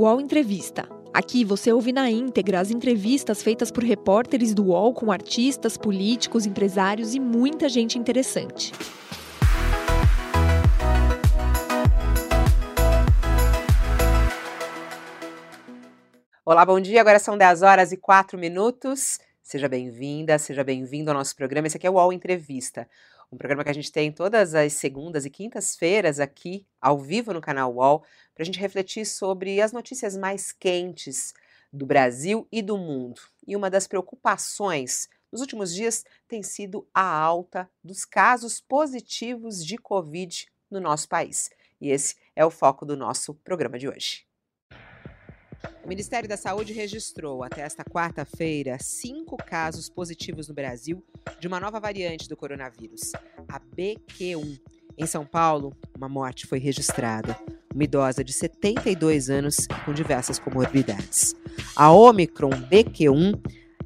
UOL 0.00 0.18
Entrevista. 0.18 0.88
Aqui 1.12 1.44
você 1.44 1.70
ouve 1.70 1.92
na 1.92 2.10
íntegra 2.10 2.58
as 2.58 2.70
entrevistas 2.70 3.42
feitas 3.42 3.70
por 3.70 3.84
repórteres 3.84 4.54
do 4.54 4.68
UOL 4.68 4.94
com 4.94 5.12
artistas, 5.12 5.76
políticos, 5.76 6.46
empresários 6.46 7.14
e 7.14 7.20
muita 7.20 7.68
gente 7.68 7.98
interessante. 7.98 8.72
Olá, 16.46 16.64
bom 16.64 16.80
dia. 16.80 17.02
Agora 17.02 17.18
são 17.18 17.36
10 17.36 17.60
horas 17.60 17.92
e 17.92 17.98
4 17.98 18.38
minutos. 18.38 19.18
Seja 19.42 19.68
bem-vinda, 19.68 20.38
seja 20.38 20.64
bem-vindo 20.64 21.10
ao 21.10 21.16
nosso 21.18 21.36
programa. 21.36 21.66
Esse 21.66 21.76
aqui 21.76 21.86
é 21.86 21.90
o 21.90 21.96
UOL 21.96 22.10
Entrevista, 22.10 22.88
um 23.32 23.36
programa 23.36 23.62
que 23.62 23.70
a 23.70 23.74
gente 23.74 23.92
tem 23.92 24.10
todas 24.10 24.54
as 24.54 24.72
segundas 24.72 25.24
e 25.24 25.30
quintas-feiras 25.30 26.18
aqui, 26.18 26.66
ao 26.80 26.98
vivo 26.98 27.32
no 27.32 27.40
canal 27.40 27.72
UOL, 27.72 28.00
para 28.34 28.42
a 28.42 28.44
gente 28.44 28.58
refletir 28.58 29.06
sobre 29.06 29.60
as 29.60 29.72
notícias 29.72 30.16
mais 30.16 30.50
quentes 30.52 31.32
do 31.72 31.86
Brasil 31.86 32.46
e 32.50 32.60
do 32.60 32.76
mundo. 32.76 33.20
E 33.46 33.54
uma 33.54 33.70
das 33.70 33.86
preocupações 33.86 35.08
nos 35.30 35.40
últimos 35.40 35.72
dias 35.72 36.04
tem 36.26 36.42
sido 36.42 36.86
a 36.92 37.04
alta 37.04 37.70
dos 37.84 38.04
casos 38.04 38.60
positivos 38.60 39.64
de 39.64 39.78
Covid 39.78 40.48
no 40.68 40.80
nosso 40.80 41.08
país. 41.08 41.50
E 41.80 41.90
esse 41.90 42.16
é 42.34 42.44
o 42.44 42.50
foco 42.50 42.84
do 42.84 42.96
nosso 42.96 43.34
programa 43.34 43.78
de 43.78 43.88
hoje. 43.88 44.29
O 45.84 45.88
Ministério 45.88 46.28
da 46.28 46.36
Saúde 46.36 46.72
registrou 46.72 47.42
até 47.42 47.62
esta 47.62 47.82
quarta-feira 47.84 48.76
cinco 48.80 49.36
casos 49.36 49.88
positivos 49.88 50.48
no 50.48 50.54
Brasil 50.54 51.02
de 51.38 51.48
uma 51.48 51.58
nova 51.58 51.80
variante 51.80 52.28
do 52.28 52.36
coronavírus, 52.36 53.12
a 53.48 53.58
BQ1. 53.58 54.60
Em 54.98 55.06
São 55.06 55.24
Paulo, 55.24 55.74
uma 55.96 56.08
morte 56.08 56.46
foi 56.46 56.58
registrada. 56.58 57.36
Uma 57.74 57.84
idosa 57.84 58.22
de 58.22 58.32
72 58.32 59.30
anos 59.30 59.66
com 59.84 59.92
diversas 59.92 60.38
comorbidades. 60.38 61.34
A 61.74 61.90
Omicron 61.90 62.50
BQ1 62.50 63.40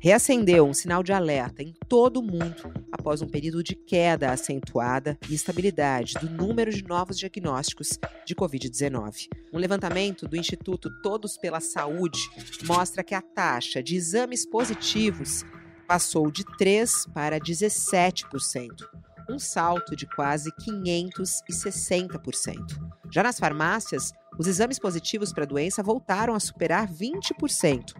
reacendeu 0.05 0.69
um 0.69 0.75
sinal 0.75 1.03
de 1.03 1.15
alerta 1.15 1.63
em 1.63 1.73
todo 1.89 2.21
o 2.21 2.23
mundo 2.23 2.75
após 2.93 3.23
um 3.23 3.27
período 3.27 3.63
de 3.63 3.75
queda 3.75 4.33
acentuada 4.33 5.19
e 5.31 5.35
estabilidade 5.35 6.13
do 6.21 6.29
número 6.29 6.71
de 6.71 6.85
novos 6.85 7.19
diagnósticos 7.19 7.99
de 8.27 8.35
Covid-19. 8.35 9.31
Um 9.51 9.57
levantamento 9.57 10.29
do 10.29 10.37
Instituto 10.37 10.91
Todos 11.01 11.39
pela 11.39 11.59
Saúde 11.59 12.21
mostra 12.67 13.03
que 13.03 13.15
a 13.15 13.23
taxa 13.23 13.83
de 13.83 13.97
exames 13.97 14.45
positivos 14.45 15.43
passou 15.89 16.31
de 16.31 16.45
3% 16.61 17.11
para 17.15 17.41
17%, 17.41 18.87
um 19.31 19.39
salto 19.39 19.97
de 19.97 20.05
quase 20.05 20.51
560%. 20.61 22.59
Já 23.11 23.23
nas 23.23 23.39
farmácias, 23.39 24.13
os 24.39 24.47
exames 24.47 24.79
positivos 24.79 25.33
para 25.33 25.45
a 25.45 25.47
doença 25.47 25.83
voltaram 25.83 26.35
a 26.35 26.41
superar 26.41 26.87
20%, 26.87 27.95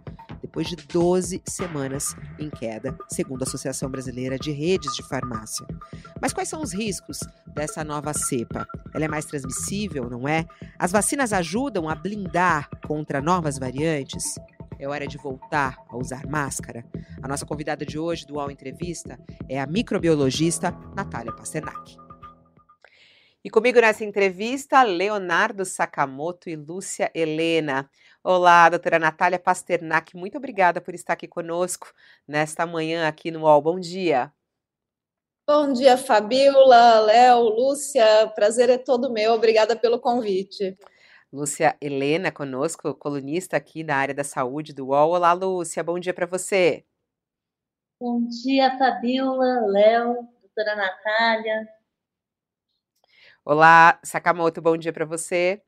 depois 0.55 0.69
de 0.69 0.77
12 0.77 1.43
semanas 1.45 2.15
em 2.39 2.49
queda, 2.49 2.97
segundo 3.09 3.43
a 3.43 3.45
Associação 3.45 3.91
Brasileira 3.91 4.39
de 4.39 4.53
Redes 4.53 4.95
de 4.95 5.03
Farmácia. 5.03 5.67
Mas 6.23 6.33
quais 6.33 6.49
são 6.49 6.63
os 6.63 6.73
riscos 6.73 7.19
dessa 7.53 7.83
nova 7.83 8.15
cepa? 8.15 8.65
Ela 8.95 9.07
é 9.07 9.09
mais 9.09 9.25
transmissível, 9.25 10.09
não 10.09 10.29
é? 10.29 10.47
As 10.79 10.93
vacinas 10.93 11.33
ajudam 11.33 11.89
a 11.89 11.97
blindar 11.97 12.71
contra 12.87 13.21
novas 13.21 13.59
variantes? 13.59 14.37
É 14.79 14.87
hora 14.87 15.09
de 15.09 15.19
voltar 15.19 15.77
a 15.89 15.97
usar 15.97 16.25
máscara? 16.25 16.85
A 17.21 17.27
nossa 17.27 17.45
convidada 17.45 17.85
de 17.85 17.99
hoje 17.99 18.25
do 18.25 18.35
UOL 18.35 18.49
Entrevista 18.49 19.19
é 19.49 19.61
a 19.61 19.67
microbiologista 19.67 20.71
Natália 20.95 21.33
Pasternak. 21.33 21.97
E 23.45 23.51
comigo 23.51 23.79
nessa 23.79 24.03
entrevista, 24.03 24.83
Leonardo 24.83 25.67
Sakamoto 25.67 26.49
e 26.49 26.57
Lúcia 26.57 27.11
Helena. 27.15 27.91
Olá, 28.23 28.71
doutora 28.71 28.99
Natália 28.99 29.39
Pasternak, 29.39 30.17
muito 30.17 30.39
obrigada 30.39 30.81
por 30.81 30.95
estar 30.95 31.13
aqui 31.13 31.29
conosco 31.29 31.93
nesta 32.27 32.65
manhã 32.65 33.07
aqui 33.07 33.31
no 33.31 33.43
UOL. 33.43 33.61
Bom 33.61 33.79
dia. 33.79 34.33
Bom 35.47 35.75
dia, 35.75 35.99
Fabiola, 35.99 37.01
Léo, 37.01 37.43
Lúcia, 37.43 38.27
prazer 38.35 38.71
é 38.71 38.79
todo 38.79 39.13
meu, 39.13 39.35
obrigada 39.35 39.77
pelo 39.77 40.01
convite. 40.01 40.75
Lúcia 41.31 41.77
Helena 41.83 42.33
conosco, 42.33 42.95
colunista 42.95 43.59
aqui 43.59 43.85
na 43.85 43.97
área 43.97 44.15
da 44.15 44.25
saúde 44.25 44.73
do 44.73 44.87
UOL. 44.87 45.11
Olá, 45.11 45.35
Lúcia, 45.35 45.85
bom 45.85 45.99
dia 45.99 46.15
para 46.15 46.25
você. 46.25 46.83
Bom 48.01 48.27
dia, 48.27 48.79
Fabiola, 48.79 49.67
Léo, 49.67 50.27
doutora 50.41 50.77
Natália. 50.77 51.84
Olá, 53.47 54.01
Sakamoto, 54.03 54.63
bom 54.63 54.75
dia 54.75 54.91
para 54.91 55.05
você. 55.05 55.61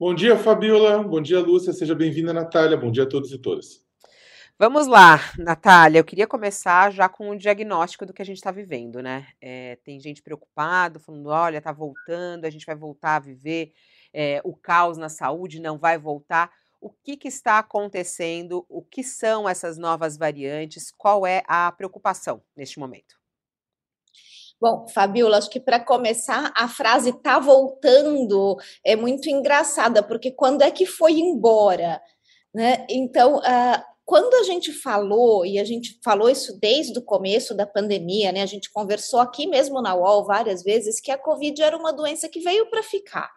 Bom 0.00 0.14
dia, 0.14 0.34
Fabiola. 0.34 1.02
Bom 1.02 1.20
dia, 1.20 1.40
Lúcia. 1.40 1.74
Seja 1.74 1.94
bem-vinda, 1.94 2.32
Natália. 2.32 2.74
Bom 2.74 2.90
dia 2.90 3.02
a 3.02 3.06
todos 3.06 3.30
e 3.32 3.38
todas. 3.38 3.84
Vamos 4.58 4.86
lá, 4.86 5.20
Natália. 5.36 5.98
Eu 5.98 6.04
queria 6.04 6.26
começar 6.26 6.90
já 6.90 7.06
com 7.06 7.28
o 7.28 7.36
diagnóstico 7.36 8.06
do 8.06 8.14
que 8.14 8.22
a 8.22 8.24
gente 8.24 8.38
está 8.38 8.50
vivendo, 8.50 9.02
né? 9.02 9.28
É, 9.42 9.76
tem 9.84 10.00
gente 10.00 10.22
preocupada, 10.22 10.98
falando: 10.98 11.26
olha, 11.26 11.58
está 11.58 11.70
voltando, 11.70 12.46
a 12.46 12.50
gente 12.50 12.64
vai 12.64 12.74
voltar 12.74 13.16
a 13.16 13.20
viver 13.20 13.74
é, 14.10 14.40
o 14.42 14.56
caos 14.56 14.96
na 14.96 15.10
saúde, 15.10 15.60
não 15.60 15.76
vai 15.76 15.98
voltar. 15.98 16.50
O 16.80 16.88
que, 16.88 17.14
que 17.18 17.28
está 17.28 17.58
acontecendo? 17.58 18.64
O 18.70 18.82
que 18.82 19.04
são 19.04 19.46
essas 19.46 19.76
novas 19.76 20.16
variantes? 20.16 20.90
Qual 20.96 21.26
é 21.26 21.42
a 21.46 21.70
preocupação 21.72 22.42
neste 22.56 22.78
momento? 22.78 23.17
Bom, 24.60 24.86
Fabiola, 24.88 25.38
acho 25.38 25.50
que 25.50 25.60
para 25.60 25.78
começar, 25.78 26.52
a 26.56 26.66
frase 26.66 27.12
tá 27.12 27.38
voltando 27.38 28.56
é 28.84 28.96
muito 28.96 29.30
engraçada, 29.30 30.02
porque 30.02 30.32
quando 30.32 30.62
é 30.62 30.70
que 30.70 30.84
foi 30.84 31.12
embora? 31.12 32.00
Né? 32.52 32.84
Então, 32.90 33.36
uh, 33.36 33.82
quando 34.04 34.34
a 34.34 34.42
gente 34.42 34.72
falou, 34.72 35.44
e 35.46 35.58
a 35.58 35.64
gente 35.64 36.00
falou 36.02 36.28
isso 36.30 36.58
desde 36.58 36.98
o 36.98 37.04
começo 37.04 37.54
da 37.54 37.66
pandemia, 37.66 38.32
né? 38.32 38.42
A 38.42 38.46
gente 38.46 38.72
conversou 38.72 39.20
aqui 39.20 39.46
mesmo 39.46 39.82
na 39.82 39.94
UOL 39.94 40.24
várias 40.24 40.62
vezes 40.62 40.98
que 40.98 41.10
a 41.10 41.18
Covid 41.18 41.62
era 41.62 41.76
uma 41.76 41.92
doença 41.92 42.26
que 42.26 42.40
veio 42.40 42.70
para 42.70 42.82
ficar. 42.82 43.30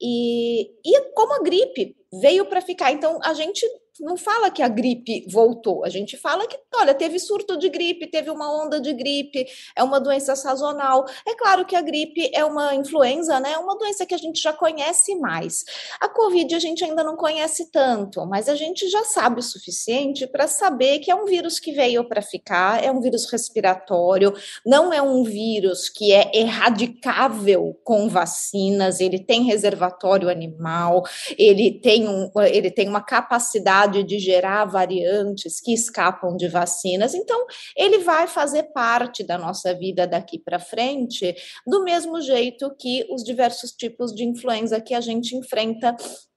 E, 0.00 0.70
e 0.84 1.00
como 1.14 1.34
a 1.34 1.42
gripe 1.42 1.96
veio 2.20 2.46
para 2.46 2.60
ficar, 2.60 2.92
então 2.92 3.18
a 3.24 3.34
gente 3.34 3.66
não 4.00 4.16
fala 4.16 4.50
que 4.50 4.62
a 4.62 4.68
gripe 4.68 5.24
voltou, 5.30 5.84
a 5.84 5.88
gente 5.88 6.16
fala 6.16 6.46
que, 6.46 6.58
olha, 6.74 6.94
teve 6.94 7.18
surto 7.18 7.56
de 7.56 7.68
gripe, 7.68 8.08
teve 8.08 8.30
uma 8.30 8.52
onda 8.52 8.80
de 8.80 8.92
gripe, 8.92 9.46
é 9.76 9.84
uma 9.84 10.00
doença 10.00 10.34
sazonal. 10.34 11.04
É 11.26 11.34
claro 11.34 11.64
que 11.64 11.76
a 11.76 11.80
gripe 11.80 12.30
é 12.34 12.44
uma 12.44 12.74
influenza, 12.74 13.38
né? 13.38 13.52
É 13.52 13.58
uma 13.58 13.78
doença 13.78 14.04
que 14.04 14.14
a 14.14 14.18
gente 14.18 14.42
já 14.42 14.52
conhece 14.52 15.14
mais. 15.16 15.64
A 16.00 16.08
Covid 16.08 16.54
a 16.54 16.58
gente 16.58 16.84
ainda 16.84 17.04
não 17.04 17.16
conhece 17.16 17.70
tanto, 17.70 18.26
mas 18.26 18.48
a 18.48 18.56
gente 18.56 18.88
já 18.88 19.04
sabe 19.04 19.38
o 19.38 19.42
suficiente 19.42 20.26
para 20.26 20.48
saber 20.48 20.98
que 20.98 21.10
é 21.10 21.14
um 21.14 21.24
vírus 21.24 21.60
que 21.60 21.72
veio 21.72 22.04
para 22.04 22.20
ficar, 22.20 22.82
é 22.82 22.90
um 22.90 23.00
vírus 23.00 23.30
respiratório, 23.30 24.34
não 24.66 24.92
é 24.92 25.00
um 25.00 25.22
vírus 25.22 25.88
que 25.88 26.12
é 26.12 26.30
erradicável 26.34 27.78
com 27.84 28.08
vacinas, 28.08 29.00
ele 29.00 29.18
tem 29.18 29.44
reservatório 29.44 30.28
animal, 30.28 31.04
ele 31.38 31.80
tem, 31.80 32.08
um, 32.08 32.30
ele 32.42 32.70
tem 32.70 32.88
uma 32.88 33.02
capacidade 33.02 33.83
capacidade 33.84 34.02
de 34.02 34.18
gerar 34.18 34.64
variantes 34.64 35.60
que 35.60 35.72
escapam 35.72 36.36
de 36.36 36.48
vacinas. 36.48 37.14
Então, 37.14 37.46
ele 37.76 37.98
vai 37.98 38.26
fazer 38.26 38.64
parte 38.64 39.22
da 39.22 39.38
nossa 39.38 39.74
vida 39.74 40.06
daqui 40.06 40.38
para 40.38 40.58
frente, 40.58 41.34
do 41.66 41.82
mesmo 41.82 42.20
jeito 42.20 42.74
que 42.78 43.06
os 43.10 43.22
diversos 43.22 43.72
tipos 43.72 44.14
de 44.14 44.24
influenza 44.24 44.80
que 44.80 44.94
a 44.94 45.00
gente 45.00 45.36
enfrenta 45.36 45.94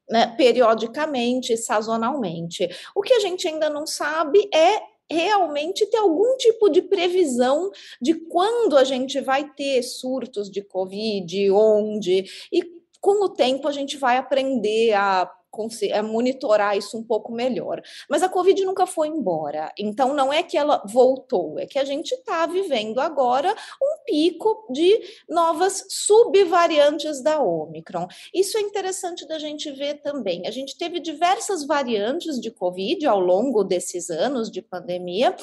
né, 0.09 0.33
periodicamente, 0.37 1.57
sazonalmente. 1.57 2.67
O 2.95 3.01
que 3.01 3.13
a 3.13 3.19
gente 3.19 3.47
ainda 3.47 3.69
não 3.69 3.85
sabe 3.85 4.49
é 4.53 4.79
realmente 5.09 5.85
ter 5.85 5.97
algum 5.97 6.35
tipo 6.35 6.69
de 6.69 6.81
previsão 6.81 7.71
de 8.01 8.13
quando 8.13 8.77
a 8.77 8.83
gente 8.83 9.21
vai 9.21 9.49
ter 9.53 9.81
surtos 9.81 10.49
de 10.51 10.61
Covid, 10.61 11.49
onde, 11.51 12.25
e 12.51 12.61
com 12.99 13.23
o 13.23 13.29
tempo 13.29 13.67
a 13.67 13.71
gente 13.71 13.95
vai 13.95 14.17
aprender 14.17 14.93
a 14.93 15.31
monitorar 16.03 16.77
isso 16.77 16.97
um 16.97 17.03
pouco 17.03 17.31
melhor. 17.31 17.81
Mas 18.09 18.23
a 18.23 18.29
Covid 18.29 18.63
nunca 18.65 18.85
foi 18.85 19.07
embora. 19.07 19.71
Então, 19.77 20.13
não 20.13 20.31
é 20.31 20.43
que 20.43 20.57
ela 20.57 20.83
voltou, 20.85 21.59
é 21.59 21.65
que 21.65 21.79
a 21.79 21.85
gente 21.85 22.13
está 22.13 22.45
vivendo 22.45 22.99
agora 22.99 23.53
um 23.81 24.03
pico 24.05 24.67
de 24.71 24.99
novas 25.29 25.85
subvariantes 25.89 27.21
da 27.21 27.41
Omicron. 27.41 28.07
Isso 28.33 28.57
é 28.57 28.61
interessante 28.61 29.27
da 29.27 29.39
gente 29.39 29.71
ver 29.71 30.01
também. 30.01 30.47
A 30.47 30.51
gente 30.51 30.77
teve 30.77 30.99
diversas 30.99 31.65
variantes 31.65 32.39
de 32.39 32.51
Covid 32.51 33.05
ao 33.05 33.19
longo 33.19 33.63
desses 33.63 34.09
anos 34.09 34.51
de 34.51 34.61
pandemia 34.61 35.35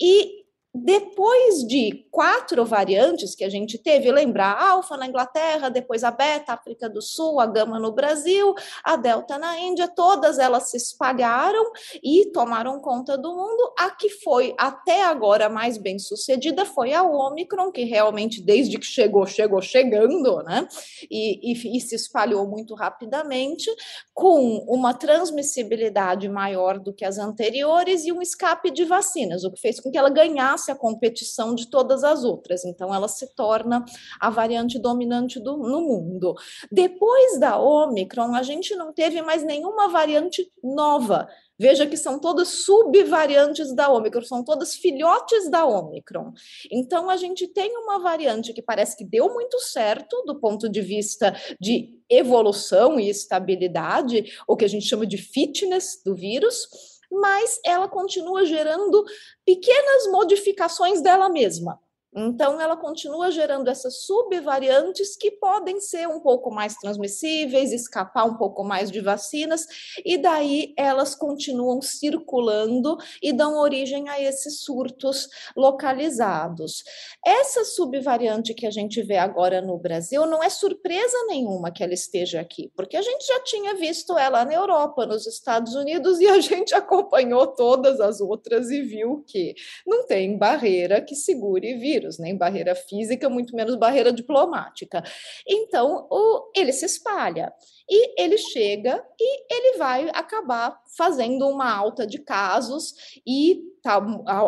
e 0.00 0.43
depois 0.74 1.64
de 1.68 2.04
quatro 2.10 2.64
variantes 2.64 3.36
que 3.36 3.44
a 3.44 3.48
gente 3.48 3.78
teve, 3.78 4.10
lembrar 4.10 4.54
a 4.54 4.70
alfa 4.70 4.96
na 4.96 5.06
Inglaterra, 5.06 5.68
depois 5.68 6.02
a 6.02 6.10
beta, 6.10 6.52
África 6.52 6.90
do 6.90 7.00
Sul, 7.00 7.38
a 7.38 7.46
gama 7.46 7.78
no 7.78 7.92
Brasil, 7.92 8.52
a 8.82 8.96
delta 8.96 9.38
na 9.38 9.56
Índia, 9.58 9.86
todas 9.86 10.36
elas 10.36 10.70
se 10.70 10.76
espalharam 10.76 11.64
e 12.02 12.26
tomaram 12.32 12.80
conta 12.80 13.16
do 13.16 13.32
mundo. 13.32 13.72
A 13.78 13.90
que 13.90 14.08
foi 14.08 14.52
até 14.58 15.04
agora 15.04 15.48
mais 15.48 15.78
bem 15.78 15.96
sucedida 15.96 16.66
foi 16.66 16.92
a 16.92 17.04
Omicron, 17.04 17.70
que 17.70 17.84
realmente 17.84 18.42
desde 18.42 18.76
que 18.76 18.86
chegou, 18.86 19.26
chegou 19.26 19.62
chegando, 19.62 20.42
né? 20.42 20.66
E, 21.08 21.52
e, 21.52 21.76
e 21.76 21.80
se 21.80 21.94
espalhou 21.94 22.48
muito 22.48 22.74
rapidamente, 22.74 23.70
com 24.12 24.64
uma 24.68 24.92
transmissibilidade 24.92 26.28
maior 26.28 26.80
do 26.80 26.92
que 26.92 27.04
as 27.04 27.18
anteriores 27.18 28.04
e 28.04 28.12
um 28.12 28.20
escape 28.20 28.72
de 28.72 28.84
vacinas, 28.84 29.44
o 29.44 29.52
que 29.52 29.60
fez 29.60 29.78
com 29.78 29.90
que 29.90 29.98
ela 29.98 30.10
ganhasse 30.10 30.63
a 30.72 30.76
competição 30.76 31.54
de 31.54 31.68
todas 31.68 32.04
as 32.04 32.24
outras. 32.24 32.64
Então, 32.64 32.94
ela 32.94 33.08
se 33.08 33.34
torna 33.34 33.84
a 34.20 34.30
variante 34.30 34.78
dominante 34.78 35.40
do, 35.40 35.56
no 35.56 35.80
mundo. 35.80 36.34
Depois 36.70 37.38
da 37.38 37.58
Omicron, 37.58 38.34
a 38.34 38.42
gente 38.42 38.74
não 38.74 38.92
teve 38.92 39.22
mais 39.22 39.44
nenhuma 39.44 39.88
variante 39.88 40.50
nova. 40.62 41.28
Veja 41.58 41.86
que 41.86 41.96
são 41.96 42.18
todas 42.18 42.48
subvariantes 42.48 43.72
da 43.74 43.88
Omicron, 43.88 44.22
são 44.22 44.44
todas 44.44 44.74
filhotes 44.74 45.48
da 45.48 45.64
Omicron. 45.64 46.32
Então, 46.70 47.08
a 47.08 47.16
gente 47.16 47.46
tem 47.46 47.76
uma 47.78 48.00
variante 48.00 48.52
que 48.52 48.60
parece 48.60 48.96
que 48.96 49.04
deu 49.04 49.32
muito 49.32 49.60
certo 49.60 50.24
do 50.26 50.40
ponto 50.40 50.68
de 50.68 50.80
vista 50.80 51.34
de 51.60 52.00
evolução 52.10 52.98
e 52.98 53.08
estabilidade, 53.08 54.32
o 54.48 54.56
que 54.56 54.64
a 54.64 54.68
gente 54.68 54.86
chama 54.86 55.06
de 55.06 55.16
fitness 55.16 56.02
do 56.04 56.14
vírus 56.14 56.68
mas 57.14 57.60
ela 57.64 57.88
continua 57.88 58.44
gerando 58.44 59.04
pequenas 59.44 60.06
modificações 60.10 61.00
dela 61.00 61.28
mesma. 61.28 61.80
Então, 62.16 62.60
ela 62.60 62.76
continua 62.76 63.30
gerando 63.32 63.68
essas 63.68 64.02
subvariantes 64.02 65.16
que 65.16 65.32
podem 65.32 65.80
ser 65.80 66.06
um 66.06 66.20
pouco 66.20 66.48
mais 66.48 66.76
transmissíveis, 66.76 67.72
escapar 67.72 68.24
um 68.24 68.36
pouco 68.36 68.62
mais 68.62 68.88
de 68.88 69.00
vacinas, 69.00 69.66
e 70.04 70.16
daí 70.16 70.72
elas 70.76 71.16
continuam 71.16 71.82
circulando 71.82 72.96
e 73.20 73.32
dão 73.32 73.58
origem 73.58 74.08
a 74.08 74.20
esses 74.20 74.60
surtos 74.60 75.28
localizados. 75.56 76.84
Essa 77.26 77.64
subvariante 77.64 78.54
que 78.54 78.66
a 78.66 78.70
gente 78.70 79.02
vê 79.02 79.16
agora 79.16 79.60
no 79.60 79.76
Brasil 79.76 80.24
não 80.24 80.42
é 80.42 80.48
surpresa 80.48 81.16
nenhuma 81.26 81.72
que 81.72 81.82
ela 81.82 81.94
esteja 81.94 82.40
aqui, 82.40 82.70
porque 82.76 82.96
a 82.96 83.02
gente 83.02 83.26
já 83.26 83.40
tinha 83.40 83.74
visto 83.74 84.16
ela 84.16 84.44
na 84.44 84.54
Europa, 84.54 85.04
nos 85.04 85.26
Estados 85.26 85.74
Unidos, 85.74 86.20
e 86.20 86.28
a 86.28 86.38
gente 86.38 86.74
acompanhou 86.76 87.48
todas 87.48 88.00
as 88.00 88.20
outras 88.20 88.70
e 88.70 88.82
viu 88.82 89.24
que 89.26 89.54
não 89.84 90.06
tem 90.06 90.38
barreira 90.38 91.00
que 91.00 91.16
segure 91.16 91.74
vírus 91.74 92.03
nem 92.18 92.36
barreira 92.36 92.74
física, 92.74 93.28
muito 93.28 93.54
menos 93.54 93.76
barreira 93.76 94.12
diplomática. 94.12 95.02
Então, 95.46 96.06
o, 96.10 96.50
ele 96.56 96.72
se 96.72 96.84
espalha 96.86 97.52
e 97.88 98.20
ele 98.20 98.38
chega 98.38 99.04
e 99.18 99.54
ele 99.54 99.78
vai 99.78 100.10
acabar 100.12 100.80
fazendo 100.96 101.48
uma 101.48 101.70
alta 101.70 102.06
de 102.06 102.18
casos 102.18 102.94
e 103.26 103.62
tá, 103.84 104.02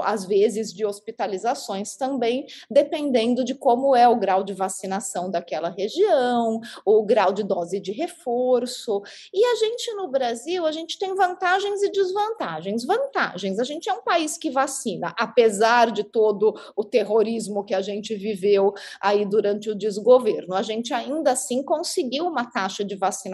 às 0.05 0.25
vezes 0.25 0.73
de 0.73 0.87
hospitalizações 0.87 1.95
também, 1.95 2.47
dependendo 2.71 3.45
de 3.45 3.55
como 3.55 3.95
é 3.95 4.09
o 4.09 4.17
grau 4.17 4.43
de 4.43 4.55
vacinação 4.55 5.31
daquela 5.31 5.69
região, 5.69 6.59
o 6.85 7.05
grau 7.05 7.33
de 7.33 7.43
dose 7.43 7.79
de 7.79 7.93
reforço. 7.93 9.03
E 9.33 9.45
a 9.45 9.55
gente 9.57 9.93
no 9.93 10.09
Brasil, 10.09 10.65
a 10.65 10.73
gente 10.73 10.99
tem 10.99 11.15
vantagens 11.15 11.83
e 11.83 11.91
desvantagens. 11.91 12.85
Vantagens, 12.85 13.59
a 13.59 13.65
gente 13.65 13.91
é 13.91 13.93
um 13.93 14.03
país 14.03 14.39
que 14.39 14.51
vacina, 14.51 15.15
apesar 15.19 15.93
de 15.93 16.03
todo 16.03 16.55
o 16.75 16.83
terrorismo 16.83 17.65
que 17.65 17.75
a 17.75 17.83
gente 17.83 18.15
viveu 18.15 18.73
aí 19.01 19.27
durante 19.27 19.69
o 19.69 19.75
desgoverno, 19.75 20.55
a 20.55 20.63
gente 20.63 20.95
ainda 20.95 21.33
assim 21.33 21.63
conseguiu 21.63 22.27
uma 22.27 22.51
taxa 22.51 22.83
de 22.83 22.97
vacinação, 22.97 23.26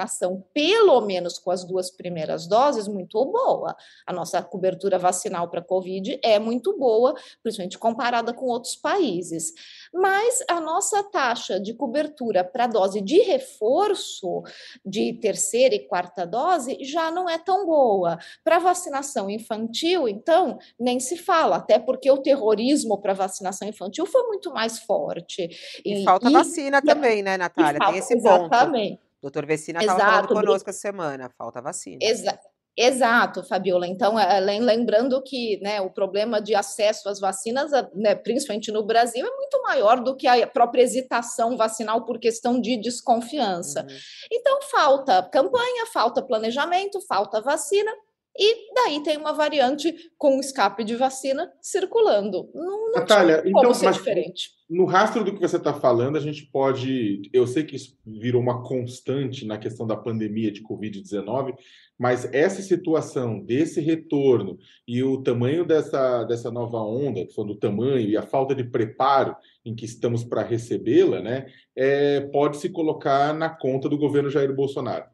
pelo 0.52 1.00
menos 1.02 1.38
com 1.38 1.50
as 1.50 1.64
duas 1.64 1.90
primeiras 1.90 2.46
doses, 2.46 2.88
muito 2.88 3.24
boa. 3.24 3.74
A 4.06 4.12
nossa 4.12 4.42
cobertura 4.42 4.98
vacinal 4.98 5.48
para 5.48 5.62
Covid 5.62 6.18
é 6.22 6.38
muito 6.38 6.76
boa, 6.78 7.14
principalmente 7.42 7.78
comparada 7.78 8.32
com 8.32 8.46
outros 8.46 8.76
países. 8.76 9.52
Mas 9.92 10.42
a 10.48 10.60
nossa 10.60 11.02
taxa 11.02 11.60
de 11.60 11.74
cobertura 11.74 12.44
para 12.44 12.66
dose 12.66 13.00
de 13.00 13.18
reforço, 13.22 14.42
de 14.84 15.12
terceira 15.14 15.74
e 15.74 15.86
quarta 15.86 16.26
dose, 16.26 16.78
já 16.80 17.10
não 17.10 17.28
é 17.28 17.38
tão 17.38 17.66
boa. 17.66 18.18
Para 18.44 18.58
vacinação 18.58 19.28
infantil, 19.28 20.08
então, 20.08 20.58
nem 20.78 20.98
se 21.00 21.16
fala, 21.16 21.56
até 21.56 21.78
porque 21.78 22.10
o 22.10 22.18
terrorismo 22.18 22.98
para 22.98 23.12
vacinação 23.12 23.68
infantil 23.68 24.06
foi 24.06 24.22
muito 24.24 24.52
mais 24.52 24.78
forte. 24.80 25.48
E, 25.84 26.02
e 26.02 26.04
falta 26.04 26.28
e, 26.28 26.32
vacina 26.32 26.78
e, 26.78 26.82
também, 26.82 27.22
né, 27.22 27.36
Natália? 27.36 27.78
Falta, 27.78 27.92
Tem 27.92 27.98
esse 27.98 28.22
ponto. 28.22 28.46
Exatamente. 28.46 29.11
Doutor 29.22 29.46
Vecina 29.46 29.78
estava 29.80 30.00
falando 30.00 30.28
conosco 30.28 30.68
essa 30.68 30.80
semana, 30.80 31.30
falta 31.38 31.62
vacina. 31.62 31.98
Exato. 32.02 32.52
Exato, 32.74 33.42
Fabiola. 33.42 33.86
Então, 33.86 34.18
é, 34.18 34.40
lembrando 34.40 35.22
que 35.22 35.60
né, 35.60 35.82
o 35.82 35.90
problema 35.90 36.40
de 36.40 36.54
acesso 36.54 37.06
às 37.06 37.20
vacinas, 37.20 37.70
né, 37.94 38.14
principalmente 38.14 38.72
no 38.72 38.82
Brasil, 38.82 39.26
é 39.26 39.30
muito 39.30 39.62
maior 39.62 40.00
do 40.00 40.16
que 40.16 40.26
a 40.26 40.46
própria 40.46 40.82
hesitação 40.82 41.54
vacinal 41.54 42.06
por 42.06 42.18
questão 42.18 42.58
de 42.58 42.78
desconfiança. 42.78 43.82
Uhum. 43.82 43.96
Então, 44.32 44.62
falta 44.62 45.22
campanha, 45.30 45.84
falta 45.92 46.22
planejamento, 46.22 46.98
falta 47.06 47.42
vacina, 47.42 47.92
e 48.38 48.72
daí 48.74 49.02
tem 49.02 49.18
uma 49.18 49.32
variante 49.32 49.94
com 50.16 50.40
escape 50.40 50.84
de 50.84 50.96
vacina 50.96 51.52
circulando. 51.60 52.50
Não, 52.54 52.86
não 52.86 52.92
Natália, 52.92 53.42
então, 53.44 53.74
ser 53.74 53.92
diferente. 53.92 54.50
No 54.70 54.86
rastro 54.86 55.22
do 55.22 55.34
que 55.34 55.40
você 55.40 55.58
está 55.58 55.74
falando, 55.74 56.16
a 56.16 56.20
gente 56.20 56.46
pode. 56.46 57.28
Eu 57.30 57.46
sei 57.46 57.62
que 57.62 57.76
isso 57.76 57.94
virou 58.06 58.40
uma 58.40 58.62
constante 58.62 59.44
na 59.44 59.58
questão 59.58 59.86
da 59.86 59.96
pandemia 59.96 60.50
de 60.50 60.62
Covid-19, 60.62 61.54
mas 61.98 62.24
essa 62.32 62.62
situação 62.62 63.38
desse 63.38 63.82
retorno 63.82 64.58
e 64.88 65.02
o 65.02 65.22
tamanho 65.22 65.66
dessa, 65.66 66.24
dessa 66.24 66.50
nova 66.50 66.78
onda, 66.78 67.26
que 67.26 67.44
do 67.44 67.54
tamanho 67.54 68.08
e 68.08 68.16
a 68.16 68.22
falta 68.22 68.54
de 68.54 68.64
preparo 68.64 69.36
em 69.62 69.74
que 69.74 69.84
estamos 69.84 70.24
para 70.24 70.42
recebê-la, 70.42 71.20
né, 71.20 71.46
é, 71.76 72.20
pode 72.32 72.56
se 72.56 72.70
colocar 72.70 73.34
na 73.34 73.50
conta 73.50 73.90
do 73.90 73.98
governo 73.98 74.30
Jair 74.30 74.54
Bolsonaro. 74.54 75.04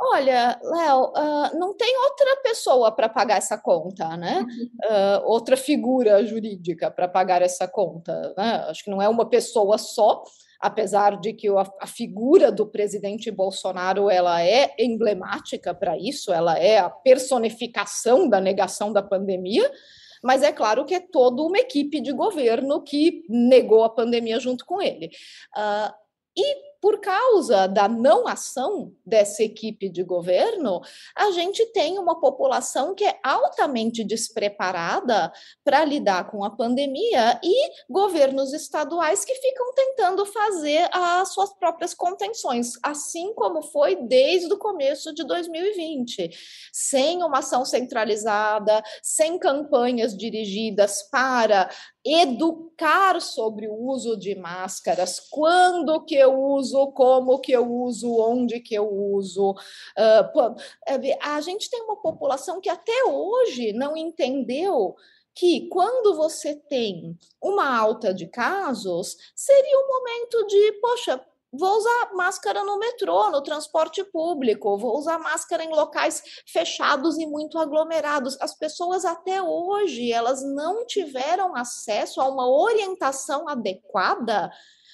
Olha, 0.00 0.60
Léo, 0.62 1.06
uh, 1.06 1.58
não 1.58 1.74
tem 1.74 1.92
outra 2.04 2.36
pessoa 2.42 2.92
para 2.92 3.08
pagar 3.08 3.38
essa 3.38 3.58
conta, 3.58 4.16
né? 4.16 4.46
Uh, 4.84 5.26
outra 5.26 5.56
figura 5.56 6.24
jurídica 6.24 6.88
para 6.88 7.08
pagar 7.08 7.42
essa 7.42 7.66
conta. 7.66 8.32
Né? 8.36 8.64
Acho 8.68 8.84
que 8.84 8.90
não 8.90 9.02
é 9.02 9.08
uma 9.08 9.28
pessoa 9.28 9.76
só, 9.76 10.22
apesar 10.60 11.18
de 11.18 11.32
que 11.32 11.48
a, 11.48 11.68
a 11.80 11.86
figura 11.86 12.52
do 12.52 12.64
presidente 12.64 13.28
Bolsonaro 13.28 14.08
ela 14.08 14.40
é 14.40 14.72
emblemática 14.78 15.74
para 15.74 15.98
isso, 15.98 16.32
ela 16.32 16.56
é 16.56 16.78
a 16.78 16.88
personificação 16.88 18.28
da 18.28 18.40
negação 18.40 18.92
da 18.92 19.02
pandemia. 19.02 19.68
Mas 20.22 20.44
é 20.44 20.52
claro 20.52 20.84
que 20.84 20.94
é 20.94 21.00
toda 21.00 21.42
uma 21.42 21.58
equipe 21.58 22.00
de 22.00 22.12
governo 22.12 22.82
que 22.82 23.24
negou 23.28 23.82
a 23.82 23.90
pandemia 23.90 24.38
junto 24.38 24.64
com 24.64 24.80
ele. 24.80 25.10
Uh, 25.56 25.92
e 26.36 26.68
por 26.80 27.00
causa 27.00 27.66
da 27.66 27.88
não 27.88 28.26
ação 28.28 28.92
dessa 29.04 29.42
equipe 29.42 29.88
de 29.88 30.02
governo, 30.02 30.80
a 31.16 31.30
gente 31.32 31.64
tem 31.72 31.98
uma 31.98 32.20
população 32.20 32.94
que 32.94 33.04
é 33.04 33.18
altamente 33.24 34.04
despreparada 34.04 35.32
para 35.64 35.84
lidar 35.84 36.30
com 36.30 36.44
a 36.44 36.50
pandemia 36.50 37.40
e 37.42 37.70
governos 37.90 38.52
estaduais 38.52 39.24
que 39.24 39.34
ficam 39.34 39.72
tentando 39.74 40.24
fazer 40.26 40.88
as 40.92 41.32
suas 41.32 41.52
próprias 41.54 41.94
contenções, 41.94 42.72
assim 42.82 43.34
como 43.34 43.62
foi 43.62 43.96
desde 43.96 44.52
o 44.52 44.58
começo 44.58 45.12
de 45.12 45.24
2020, 45.24 46.30
sem 46.72 47.22
uma 47.22 47.38
ação 47.38 47.64
centralizada, 47.64 48.82
sem 49.02 49.38
campanhas 49.38 50.16
dirigidas 50.16 51.02
para 51.10 51.68
educar 52.04 53.20
sobre 53.20 53.68
o 53.68 53.74
uso 53.74 54.16
de 54.16 54.34
máscaras, 54.34 55.20
quando 55.30 56.04
que 56.04 56.14
eu 56.14 56.40
uso, 56.40 56.67
como 56.92 57.38
que 57.40 57.52
eu 57.52 57.70
uso, 57.70 58.18
onde 58.20 58.60
que 58.60 58.74
eu 58.74 58.88
uso. 58.88 59.52
Uh, 59.52 60.56
a 61.20 61.40
gente 61.40 61.70
tem 61.70 61.82
uma 61.82 61.96
população 61.96 62.60
que 62.60 62.68
até 62.68 63.04
hoje 63.04 63.72
não 63.72 63.96
entendeu 63.96 64.94
que 65.34 65.68
quando 65.68 66.16
você 66.16 66.56
tem 66.56 67.16
uma 67.40 67.78
alta 67.78 68.12
de 68.12 68.26
casos, 68.26 69.16
seria 69.34 69.78
o 69.78 69.86
momento 69.86 70.46
de, 70.46 70.72
poxa, 70.80 71.24
Vou 71.50 71.78
usar 71.78 72.10
máscara 72.12 72.62
no 72.62 72.78
metrô, 72.78 73.30
no 73.30 73.40
transporte 73.40 74.04
público, 74.04 74.76
vou 74.76 74.98
usar 74.98 75.18
máscara 75.18 75.64
em 75.64 75.70
locais 75.70 76.22
fechados 76.46 77.16
e 77.16 77.26
muito 77.26 77.58
aglomerados. 77.58 78.38
As 78.38 78.54
pessoas 78.54 79.06
até 79.06 79.42
hoje, 79.42 80.12
elas 80.12 80.42
não 80.42 80.84
tiveram 80.84 81.56
acesso 81.56 82.20
a 82.20 82.28
uma 82.28 82.46
orientação 82.46 83.48
adequada 83.48 84.52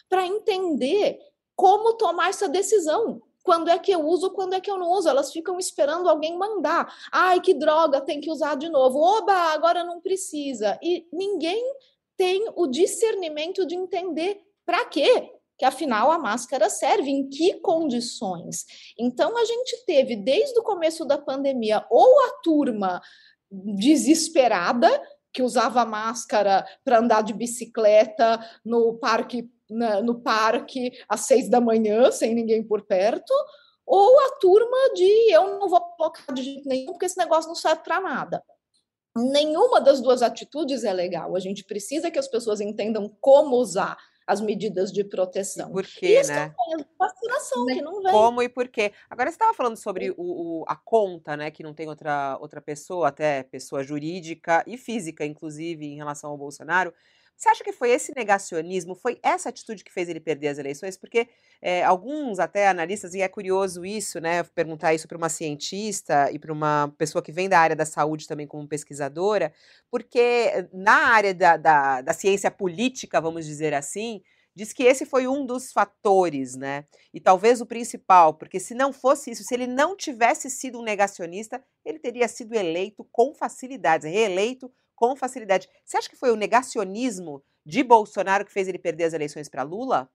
para 0.09 0.25
entender 0.25 1.19
como 1.57 1.95
tomar 1.95 2.31
essa 2.31 2.49
decisão 2.49 3.23
quando 3.45 3.69
é 3.69 3.79
que 3.79 3.93
eu 3.93 4.01
uso, 4.01 4.31
quando 4.31 4.55
é 4.55 4.61
que 4.61 4.71
eu 4.71 4.79
não 4.79 4.91
uso. 4.91 5.09
Elas 5.09 5.31
ficam 5.31 5.59
esperando 5.59 6.09
alguém 6.09 6.37
mandar. 6.37 6.93
Ai, 7.13 7.41
que 7.41 7.53
droga, 7.53 8.01
tem 8.01 8.19
que 8.19 8.31
usar 8.31 8.57
de 8.57 8.71
novo. 8.71 8.99
Oba, 8.99 9.35
agora 9.53 9.85
não 9.85 10.01
precisa. 10.01 10.79
E 10.83 11.07
ninguém 11.13 11.63
tem 12.17 12.51
o 12.57 12.67
discernimento 12.67 13.67
de 13.67 13.75
entender 13.75 14.41
para 14.65 14.87
quê 14.87 15.31
que 15.57 15.65
afinal 15.65 16.11
a 16.11 16.19
máscara 16.19 16.69
serve, 16.69 17.11
em 17.11 17.29
que 17.29 17.61
condições. 17.61 18.65
Então 18.99 19.37
a 19.37 19.45
gente 19.45 19.85
teve 19.85 20.17
desde 20.17 20.59
o 20.59 20.65
começo 20.65 21.05
da 21.05 21.17
pandemia 21.17 21.85
ou 21.91 22.21
a 22.25 22.31
turma 22.43 23.01
desesperada 23.51 24.91
que 25.33 25.43
usava 25.43 25.85
máscara 25.85 26.67
para 26.85 26.99
andar 26.99 27.23
de 27.23 27.33
bicicleta 27.33 28.39
no 28.65 28.95
parque 28.99 29.49
na, 29.71 30.01
no 30.01 30.21
parque 30.21 30.93
às 31.09 31.21
seis 31.21 31.49
da 31.49 31.61
manhã 31.61 32.11
sem 32.11 32.35
ninguém 32.35 32.63
por 32.63 32.83
perto, 32.83 33.33
ou 33.87 34.21
a 34.21 34.31
turma 34.39 34.95
de 34.95 35.33
eu 35.33 35.59
não 35.59 35.69
vou 35.69 35.81
colocar 35.81 36.33
de 36.33 36.43
jeito 36.43 36.69
nenhum 36.69 36.93
porque 36.93 37.07
esse 37.07 37.19
negócio 37.19 37.49
não 37.49 37.55
serve 37.55 37.83
para 37.83 38.01
nada. 38.01 38.43
Nenhuma 39.17 39.81
das 39.81 40.01
duas 40.01 40.23
atitudes 40.23 40.83
é 40.83 40.93
legal. 40.93 41.37
A 41.37 41.41
gente 41.41 41.63
precisa 41.65 42.11
que 42.11 42.19
as 42.19 42.27
pessoas 42.27 42.61
entendam 42.61 43.09
como 43.21 43.57
usar 43.57 43.97
as 44.27 44.41
medidas 44.41 44.91
de 44.91 45.05
proteção. 45.05 45.69
E 45.71 45.73
por 45.73 45.85
quê, 45.85 46.21
e 46.21 46.27
né? 46.27 46.55
vacinação 46.99 47.67
que 47.67 47.83
não 47.83 48.03
vem. 48.03 48.13
Como 48.13 48.43
e 48.43 48.49
por 48.49 48.69
quê? 48.69 48.93
Agora 49.09 49.31
você 49.31 49.35
estava 49.35 49.55
falando 49.55 49.77
sobre 49.77 50.11
o, 50.11 50.15
o, 50.17 50.65
a 50.67 50.75
conta, 50.75 51.37
né? 51.37 51.51
Que 51.51 51.63
não 51.63 51.75
tem 51.75 51.89
outra, 51.89 52.39
outra 52.41 52.61
pessoa, 52.61 53.09
até 53.09 53.43
pessoa 53.43 53.85
jurídica 53.85 54.65
e 54.67 54.77
física, 54.77 55.25
inclusive, 55.25 55.87
em 55.87 55.97
relação 55.97 56.31
ao 56.31 56.39
Bolsonaro. 56.39 56.93
Você 57.37 57.49
acha 57.49 57.65
que 57.65 57.73
foi 57.73 57.91
esse 57.91 58.13
negacionismo, 58.15 58.95
foi 58.95 59.19
essa 59.23 59.49
atitude 59.49 59.83
que 59.83 59.93
fez 59.93 60.09
ele 60.09 60.21
perder 60.21 60.49
as 60.49 60.59
eleições? 60.59 60.97
Porque 60.97 61.29
é, 61.61 61.83
alguns, 61.83 62.39
até 62.39 62.69
analistas, 62.69 63.15
e 63.15 63.21
é 63.21 63.29
curioso 63.29 63.85
isso, 63.85 64.21
né? 64.21 64.43
Perguntar 64.43 64.95
isso 64.95 65.09
para 65.09 65.19
uma 65.19 65.29
cientista 65.29 66.31
e 66.33 66.39
para 66.39 66.53
uma 66.53 66.95
pessoa 66.97 67.23
que 67.23 67.33
vem 67.33 67.49
da 67.49 67.59
área 67.59 67.77
da 67.77 67.85
saúde 67.85 68.29
também 68.29 68.47
como 68.47 68.69
pesquisadora, 68.69 69.53
porque 69.91 70.69
na 70.73 71.09
área 71.09 71.35
da, 71.35 71.57
da, 71.57 72.01
da 72.03 72.13
ciência 72.13 72.51
política, 72.51 73.21
vamos 73.21 73.45
dizer 73.47 73.75
assim, 73.75 74.23
diz 74.55 74.73
que 74.73 74.85
esse 74.85 75.05
foi 75.05 75.27
um 75.27 75.45
dos 75.45 75.73
fatores, 75.73 76.55
né? 76.55 76.85
E 77.13 77.21
talvez 77.21 77.61
o 77.61 77.67
principal, 77.67 78.35
porque 78.35 78.61
se 78.61 78.75
não 78.75 78.93
fosse 78.93 79.33
isso, 79.33 79.43
se 79.43 79.55
ele 79.55 79.67
não 79.67 79.97
tivesse 79.97 80.49
sido 80.49 80.79
um 80.79 80.83
negacionista, 80.83 81.63
ele 81.85 81.99
teria 81.99 82.29
sido 82.29 82.55
eleito 82.55 83.05
com 83.11 83.35
facilidades, 83.35 84.11
reeleito 84.11 84.71
com 84.95 85.17
facilidade. 85.17 85.69
Você 85.85 85.97
acha 85.97 86.09
que 86.09 86.17
foi 86.17 86.31
o 86.31 86.37
negacionismo 86.37 87.43
de 87.65 87.83
Bolsonaro 87.83 88.45
que 88.45 88.53
fez 88.53 88.69
ele 88.69 88.79
perder 88.79 89.05
as 89.05 89.13
eleições 89.13 89.49
para 89.49 89.63
Lula? 89.63 90.09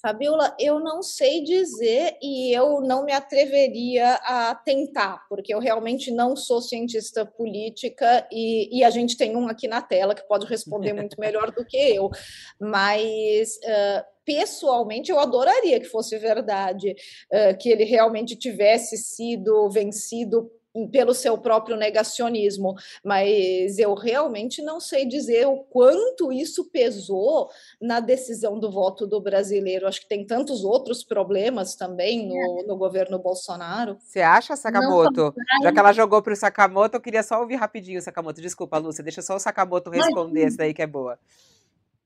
Fabiola, 0.00 0.54
eu 0.60 0.78
não 0.78 1.02
sei 1.02 1.42
dizer 1.42 2.16
e 2.22 2.52
eu 2.52 2.80
não 2.80 3.04
me 3.04 3.12
atreveria 3.12 4.14
a 4.22 4.54
tentar, 4.54 5.26
porque 5.28 5.52
eu 5.52 5.58
realmente 5.58 6.12
não 6.12 6.36
sou 6.36 6.60
cientista 6.60 7.24
política 7.24 8.26
e, 8.30 8.78
e 8.78 8.84
a 8.84 8.90
gente 8.90 9.16
tem 9.16 9.34
um 9.34 9.48
aqui 9.48 9.66
na 9.66 9.82
tela 9.82 10.14
que 10.14 10.26
pode 10.28 10.46
responder 10.46 10.92
muito 10.94 11.18
melhor 11.18 11.50
do 11.50 11.64
que 11.64 11.76
eu. 11.76 12.10
Mas. 12.60 13.56
Uh, 13.56 14.16
pessoalmente 14.26 15.08
eu 15.08 15.20
adoraria 15.20 15.78
que 15.78 15.86
fosse 15.86 16.18
verdade, 16.18 16.96
que 17.60 17.68
ele 17.68 17.84
realmente 17.84 18.34
tivesse 18.34 18.96
sido 18.96 19.70
vencido 19.70 20.50
pelo 20.90 21.14
seu 21.14 21.38
próprio 21.38 21.76
negacionismo, 21.76 22.74
mas 23.02 23.78
eu 23.78 23.94
realmente 23.94 24.60
não 24.62 24.80
sei 24.80 25.06
dizer 25.06 25.46
o 25.46 25.58
quanto 25.58 26.32
isso 26.32 26.70
pesou 26.70 27.48
na 27.80 28.00
decisão 28.00 28.58
do 28.58 28.70
voto 28.70 29.06
do 29.06 29.20
brasileiro. 29.20 29.86
Acho 29.86 30.00
que 30.00 30.08
tem 30.08 30.26
tantos 30.26 30.64
outros 30.64 31.02
problemas 31.02 31.74
também 31.74 32.28
no, 32.28 32.64
no 32.66 32.76
governo 32.76 33.18
Bolsonaro. 33.18 33.96
Você 34.00 34.20
acha, 34.20 34.56
Sakamoto? 34.56 35.34
Já 35.62 35.72
que 35.72 35.78
ela 35.78 35.92
jogou 35.92 36.22
para 36.22 36.32
o 36.32 36.36
Sakamoto, 36.36 36.96
eu 36.96 37.00
queria 37.00 37.22
só 37.22 37.40
ouvir 37.40 37.56
rapidinho, 37.56 38.02
Sakamoto. 38.02 38.40
Desculpa, 38.40 38.78
Lúcia, 38.78 39.02
deixa 39.02 39.22
só 39.22 39.36
o 39.36 39.40
Sakamoto 39.40 39.90
responder 39.90 40.42
essa 40.44 40.58
daí 40.58 40.74
que 40.74 40.82
é 40.82 40.86
boa. 40.86 41.18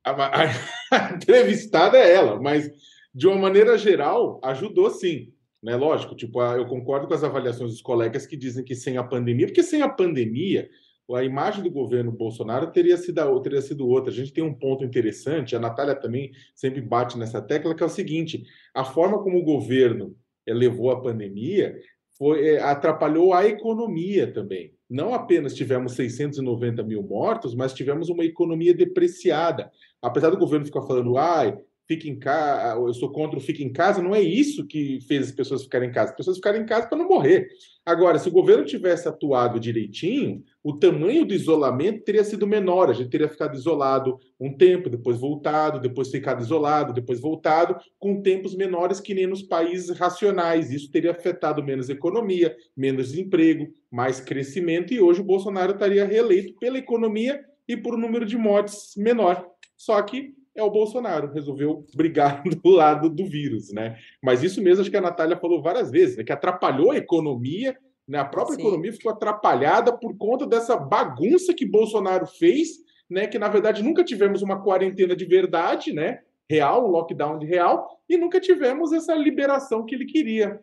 A, 0.04 0.10
a, 0.10 0.44
a 0.92 1.14
entrevistada 1.14 1.98
é 1.98 2.14
ela, 2.14 2.40
mas 2.40 2.70
de 3.14 3.26
uma 3.26 3.36
maneira 3.36 3.76
geral, 3.76 4.38
ajudou 4.42 4.90
sim 4.90 5.32
né? 5.62 5.76
Lógico, 5.76 6.14
tipo, 6.14 6.42
eu 6.42 6.66
concordo 6.66 7.06
com 7.06 7.14
as 7.14 7.24
avaliações 7.24 7.70
dos 7.70 7.82
colegas 7.82 8.26
que 8.26 8.36
dizem 8.36 8.64
que 8.64 8.74
sem 8.74 8.96
a 8.96 9.04
pandemia, 9.04 9.46
porque 9.46 9.62
sem 9.62 9.82
a 9.82 9.88
pandemia, 9.88 10.68
a 11.14 11.24
imagem 11.24 11.62
do 11.62 11.70
governo 11.70 12.12
Bolsonaro 12.12 12.70
teria 12.70 12.96
sido, 12.96 13.40
teria 13.40 13.60
sido 13.60 13.86
outra. 13.86 14.12
A 14.12 14.14
gente 14.14 14.32
tem 14.32 14.44
um 14.44 14.54
ponto 14.54 14.84
interessante, 14.84 15.56
a 15.56 15.60
Natália 15.60 15.94
também 15.94 16.30
sempre 16.54 16.80
bate 16.80 17.18
nessa 17.18 17.42
tecla, 17.42 17.74
que 17.74 17.82
é 17.82 17.86
o 17.86 17.90
seguinte: 17.90 18.44
a 18.74 18.84
forma 18.84 19.22
como 19.22 19.38
o 19.38 19.44
governo 19.44 20.16
eh, 20.46 20.54
levou 20.54 20.90
a 20.90 21.00
pandemia 21.00 21.76
foi, 22.16 22.46
eh, 22.46 22.62
atrapalhou 22.62 23.32
a 23.32 23.46
economia 23.46 24.32
também. 24.32 24.72
Não 24.88 25.14
apenas 25.14 25.54
tivemos 25.54 25.92
690 25.92 26.82
mil 26.82 27.02
mortos, 27.02 27.54
mas 27.54 27.72
tivemos 27.72 28.08
uma 28.08 28.24
economia 28.24 28.74
depreciada. 28.74 29.70
Apesar 30.02 30.30
do 30.30 30.38
governo 30.38 30.66
ficar 30.66 30.82
falando, 30.82 31.16
ai, 31.16 31.56
fique 31.90 32.08
em 32.08 32.16
casa, 32.16 32.78
eu 32.78 32.94
sou 32.94 33.10
contra 33.10 33.36
o 33.36 33.42
fique 33.42 33.64
em 33.64 33.72
casa, 33.72 34.00
não 34.00 34.14
é 34.14 34.20
isso 34.20 34.64
que 34.64 35.00
fez 35.08 35.26
as 35.26 35.32
pessoas 35.32 35.64
ficarem 35.64 35.88
em 35.88 35.92
casa. 35.92 36.12
As 36.12 36.16
pessoas 36.16 36.36
ficarem 36.36 36.62
em 36.62 36.66
casa 36.66 36.86
para 36.86 36.96
não 36.96 37.08
morrer. 37.08 37.48
Agora, 37.84 38.16
se 38.16 38.28
o 38.28 38.32
governo 38.32 38.64
tivesse 38.64 39.08
atuado 39.08 39.58
direitinho, 39.58 40.44
o 40.62 40.74
tamanho 40.74 41.24
do 41.24 41.34
isolamento 41.34 42.04
teria 42.04 42.22
sido 42.22 42.46
menor. 42.46 42.90
A 42.90 42.92
gente 42.92 43.10
teria 43.10 43.28
ficado 43.28 43.56
isolado 43.56 44.20
um 44.38 44.56
tempo, 44.56 44.88
depois 44.88 45.18
voltado, 45.18 45.80
depois 45.80 46.10
ficado 46.10 46.40
isolado, 46.40 46.92
depois 46.92 47.18
voltado, 47.18 47.76
com 47.98 48.22
tempos 48.22 48.54
menores 48.54 49.00
que 49.00 49.12
nem 49.12 49.26
nos 49.26 49.42
países 49.42 49.90
racionais. 49.98 50.70
Isso 50.70 50.92
teria 50.92 51.10
afetado 51.10 51.60
menos 51.60 51.90
economia, 51.90 52.56
menos 52.76 53.16
emprego, 53.16 53.66
mais 53.90 54.20
crescimento, 54.20 54.94
e 54.94 55.00
hoje 55.00 55.22
o 55.22 55.24
Bolsonaro 55.24 55.72
estaria 55.72 56.04
reeleito 56.04 56.54
pela 56.60 56.78
economia 56.78 57.44
e 57.66 57.76
por 57.76 57.96
um 57.96 58.00
número 58.00 58.24
de 58.24 58.36
mortes 58.36 58.92
menor. 58.96 59.44
Só 59.76 60.00
que 60.02 60.38
é 60.54 60.62
o 60.62 60.70
Bolsonaro, 60.70 61.32
resolveu 61.32 61.86
brigar 61.94 62.42
do 62.62 62.70
lado 62.70 63.08
do 63.08 63.26
vírus, 63.26 63.72
né? 63.72 63.96
Mas 64.22 64.42
isso 64.42 64.62
mesmo 64.62 64.82
acho 64.82 64.90
que 64.90 64.96
a 64.96 65.00
Natália 65.00 65.36
falou 65.36 65.62
várias 65.62 65.90
vezes, 65.90 66.16
né? 66.16 66.24
Que 66.24 66.32
atrapalhou 66.32 66.90
a 66.90 66.96
economia, 66.96 67.76
né? 68.06 68.18
A 68.18 68.24
própria 68.24 68.56
Sim. 68.56 68.62
economia 68.62 68.92
ficou 68.92 69.12
atrapalhada 69.12 69.96
por 69.96 70.16
conta 70.16 70.46
dessa 70.46 70.76
bagunça 70.76 71.54
que 71.54 71.64
Bolsonaro 71.64 72.26
fez, 72.26 72.78
né? 73.08 73.26
Que 73.26 73.38
na 73.38 73.48
verdade 73.48 73.82
nunca 73.82 74.04
tivemos 74.04 74.42
uma 74.42 74.62
quarentena 74.62 75.14
de 75.14 75.24
verdade, 75.24 75.92
né? 75.92 76.20
Real, 76.48 76.86
um 76.86 76.90
lockdown 76.90 77.38
de 77.38 77.46
real, 77.46 78.00
e 78.08 78.16
nunca 78.18 78.40
tivemos 78.40 78.92
essa 78.92 79.14
liberação 79.14 79.86
que 79.86 79.94
ele 79.94 80.04
queria. 80.04 80.60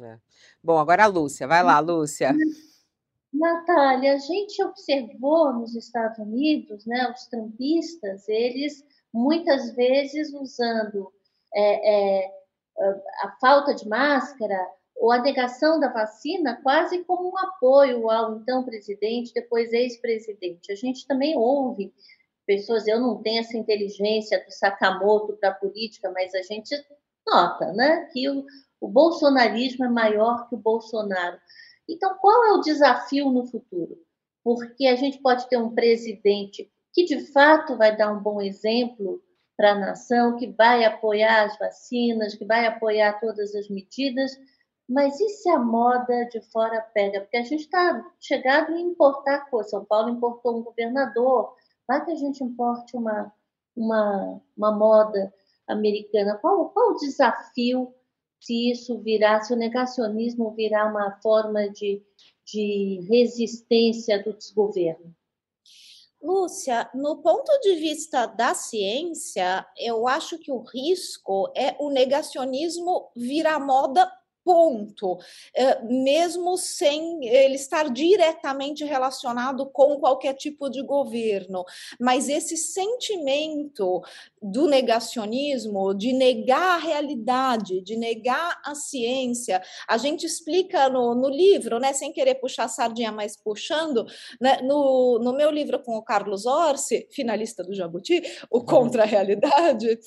É. 0.00 0.18
Bom, 0.62 0.78
agora 0.78 1.04
a 1.04 1.08
Lúcia, 1.08 1.48
vai 1.48 1.64
lá, 1.64 1.80
Lúcia. 1.80 2.32
Natália, 3.32 4.14
a 4.14 4.18
gente 4.18 4.62
observou 4.62 5.52
nos 5.52 5.74
Estados 5.74 6.18
Unidos, 6.18 6.86
né, 6.86 7.10
os 7.10 7.26
trampistas, 7.26 8.28
eles 8.28 8.84
muitas 9.16 9.74
vezes 9.74 10.32
usando 10.34 11.10
é, 11.54 12.20
é, 12.20 12.32
a 13.22 13.36
falta 13.40 13.74
de 13.74 13.88
máscara 13.88 14.58
ou 14.94 15.10
a 15.10 15.22
negação 15.22 15.80
da 15.80 15.88
vacina 15.88 16.60
quase 16.62 17.02
como 17.04 17.30
um 17.30 17.38
apoio 17.38 18.10
ao 18.10 18.36
então 18.36 18.62
presidente, 18.62 19.32
depois 19.32 19.72
ex-presidente. 19.72 20.70
A 20.70 20.74
gente 20.74 21.06
também 21.06 21.36
ouve 21.36 21.94
pessoas, 22.46 22.86
eu 22.86 23.00
não 23.00 23.22
tenho 23.22 23.40
essa 23.40 23.56
inteligência 23.56 24.44
do 24.44 24.52
Sakamoto 24.52 25.36
para 25.38 25.48
a 25.48 25.54
política, 25.54 26.10
mas 26.10 26.34
a 26.34 26.42
gente 26.42 26.74
nota 27.26 27.72
né, 27.72 28.08
que 28.12 28.28
o, 28.28 28.44
o 28.80 28.86
bolsonarismo 28.86 29.84
é 29.84 29.88
maior 29.88 30.48
que 30.48 30.54
o 30.54 30.58
Bolsonaro. 30.58 31.38
Então, 31.88 32.16
qual 32.20 32.44
é 32.44 32.52
o 32.52 32.60
desafio 32.60 33.30
no 33.30 33.46
futuro? 33.46 33.98
Porque 34.44 34.86
a 34.86 34.96
gente 34.96 35.18
pode 35.18 35.48
ter 35.48 35.56
um 35.56 35.74
presidente 35.74 36.70
que 36.96 37.04
de 37.04 37.30
fato 37.30 37.76
vai 37.76 37.94
dar 37.94 38.10
um 38.10 38.22
bom 38.22 38.40
exemplo 38.40 39.22
para 39.54 39.72
a 39.72 39.78
nação, 39.78 40.38
que 40.38 40.46
vai 40.46 40.82
apoiar 40.82 41.44
as 41.44 41.58
vacinas, 41.58 42.34
que 42.34 42.46
vai 42.46 42.64
apoiar 42.64 43.20
todas 43.20 43.54
as 43.54 43.68
medidas, 43.68 44.30
mas 44.88 45.20
e 45.20 45.28
se 45.28 45.50
a 45.50 45.58
moda 45.58 46.24
de 46.30 46.40
fora 46.50 46.80
pega? 46.94 47.20
Porque 47.20 47.36
a 47.36 47.42
gente 47.42 47.64
está 47.64 48.02
chegado 48.18 48.74
em 48.74 48.80
importar 48.80 49.50
coisa. 49.50 49.68
São 49.68 49.84
Paulo 49.84 50.08
importou 50.08 50.56
um 50.56 50.62
governador, 50.62 51.54
vai 51.86 52.02
que 52.02 52.12
a 52.12 52.14
gente 52.16 52.42
importe 52.42 52.96
uma, 52.96 53.30
uma, 53.76 54.40
uma 54.56 54.72
moda 54.72 55.34
americana. 55.68 56.38
Qual, 56.38 56.70
qual 56.70 56.92
o 56.92 56.96
desafio 56.96 57.92
se 58.40 58.70
isso 58.70 58.98
virar, 59.00 59.42
se 59.42 59.52
o 59.52 59.56
negacionismo 59.56 60.50
virar 60.52 60.90
uma 60.90 61.10
forma 61.20 61.68
de, 61.68 62.02
de 62.46 63.06
resistência 63.06 64.22
do 64.22 64.32
desgoverno? 64.32 65.14
Lúcia, 66.26 66.90
no 66.92 67.22
ponto 67.22 67.56
de 67.60 67.76
vista 67.76 68.26
da 68.26 68.52
ciência, 68.52 69.64
eu 69.78 70.08
acho 70.08 70.36
que 70.38 70.50
o 70.50 70.58
risco 70.58 71.52
é 71.56 71.76
o 71.78 71.88
negacionismo 71.88 73.12
virar 73.14 73.60
moda 73.60 74.10
ponto, 74.46 75.18
eh, 75.56 75.82
mesmo 75.82 76.56
sem 76.56 77.26
ele 77.26 77.56
estar 77.56 77.90
diretamente 77.90 78.84
relacionado 78.84 79.66
com 79.66 79.98
qualquer 79.98 80.34
tipo 80.34 80.70
de 80.70 80.84
governo. 80.84 81.64
Mas 81.98 82.28
esse 82.28 82.56
sentimento 82.56 84.02
do 84.40 84.68
negacionismo, 84.68 85.92
de 85.92 86.12
negar 86.12 86.76
a 86.76 86.78
realidade, 86.78 87.80
de 87.80 87.96
negar 87.96 88.60
a 88.64 88.76
ciência, 88.76 89.60
a 89.88 89.98
gente 89.98 90.24
explica 90.24 90.88
no, 90.88 91.16
no 91.16 91.28
livro, 91.28 91.80
né, 91.80 91.92
sem 91.92 92.12
querer 92.12 92.36
puxar 92.36 92.64
a 92.64 92.68
sardinha, 92.68 93.10
mas 93.10 93.36
puxando, 93.36 94.06
né, 94.40 94.60
no, 94.62 95.18
no 95.18 95.32
meu 95.32 95.50
livro 95.50 95.82
com 95.82 95.96
o 95.96 96.02
Carlos 96.02 96.46
Orsi, 96.46 97.08
finalista 97.10 97.64
do 97.64 97.74
Jabuti, 97.74 98.22
o 98.48 98.62
Contra 98.62 99.02
a 99.02 99.06
Realidade, 99.06 99.98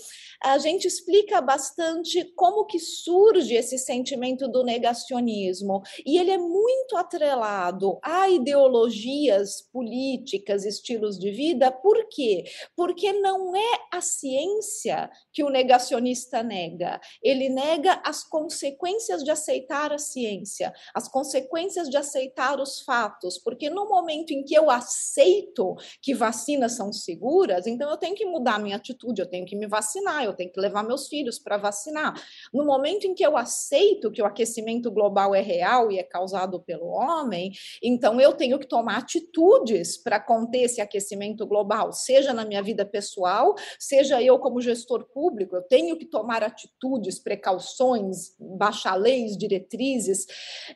a 0.42 0.58
gente 0.58 0.88
explica 0.88 1.42
bastante 1.42 2.24
como 2.36 2.66
que 2.66 2.80
surge 2.80 3.54
esse 3.54 3.78
sentimento 3.78 4.29
do 4.38 4.64
negacionismo. 4.64 5.82
E 6.06 6.18
ele 6.18 6.32
é 6.32 6.38
muito 6.38 6.96
atrelado 6.96 8.00
a 8.04 8.30
ideologias 8.30 9.62
políticas, 9.72 10.66
estilos 10.66 11.18
de 11.18 11.32
vida, 11.32 11.72
por 11.72 12.08
quê? 12.10 12.44
Porque 12.76 13.12
não 13.14 13.56
é 13.56 13.80
a 13.92 14.02
ciência 14.02 15.10
que 15.32 15.44
o 15.44 15.50
negacionista 15.50 16.44
nega, 16.44 17.00
ele 17.22 17.50
nega 17.50 18.02
as 18.06 18.24
consequências 18.24 19.24
de 19.24 19.32
aceitar 19.32 19.92
a 19.92 19.98
ciência, 19.98 20.74
as 20.94 21.08
consequências 21.08 21.90
de 21.90 21.98
aceitar 21.98 22.60
os 22.60 22.82
fatos, 22.82 23.38
porque 23.38 23.70
no 23.70 23.88
momento 23.88 24.32
em 24.32 24.44
que 24.44 24.56
eu 24.56 24.70
aceito 24.70 25.76
que 26.02 26.14
vacinas 26.14 26.74
são 26.74 26.92
seguras, 26.92 27.68
então 27.68 27.90
eu 27.90 27.98
tenho 27.98 28.16
que 28.16 28.26
mudar 28.26 28.60
minha 28.60 28.76
atitude, 28.76 29.22
eu 29.22 29.28
tenho 29.28 29.46
que 29.46 29.56
me 29.56 29.68
vacinar, 29.68 30.24
eu 30.24 30.34
tenho 30.34 30.52
que 30.52 30.60
levar 30.60 30.84
meus 30.84 31.08
filhos 31.08 31.40
para 31.40 31.58
vacinar. 31.58 32.14
No 32.54 32.66
momento 32.66 33.06
em 33.06 33.14
que 33.14 33.26
eu 33.26 33.38
aceito 33.38 34.12
que 34.20 34.24
o 34.24 34.26
aquecimento 34.26 34.92
global 34.92 35.34
é 35.34 35.40
real 35.40 35.90
e 35.90 35.98
é 35.98 36.04
causado 36.04 36.60
pelo 36.60 36.88
homem, 36.88 37.54
então 37.82 38.20
eu 38.20 38.34
tenho 38.34 38.60
que 38.60 38.68
tomar 38.68 38.98
atitudes 38.98 39.96
para 39.96 40.20
conter 40.20 40.64
esse 40.64 40.82
aquecimento 40.82 41.48
global, 41.48 41.94
seja 41.94 42.34
na 42.34 42.44
minha 42.44 42.62
vida 42.62 42.86
pessoal, 42.86 43.56
seja 43.80 44.22
eu 44.22 44.38
como 44.38 44.60
gestor 44.60 45.06
público, 45.06 45.56
eu 45.56 45.62
tenho 45.62 45.98
que 45.98 46.06
tomar 46.06 46.44
atitudes, 46.44 47.18
precauções, 47.18 48.36
baixar 48.38 48.96
leis, 48.96 49.38
diretrizes, 49.38 50.26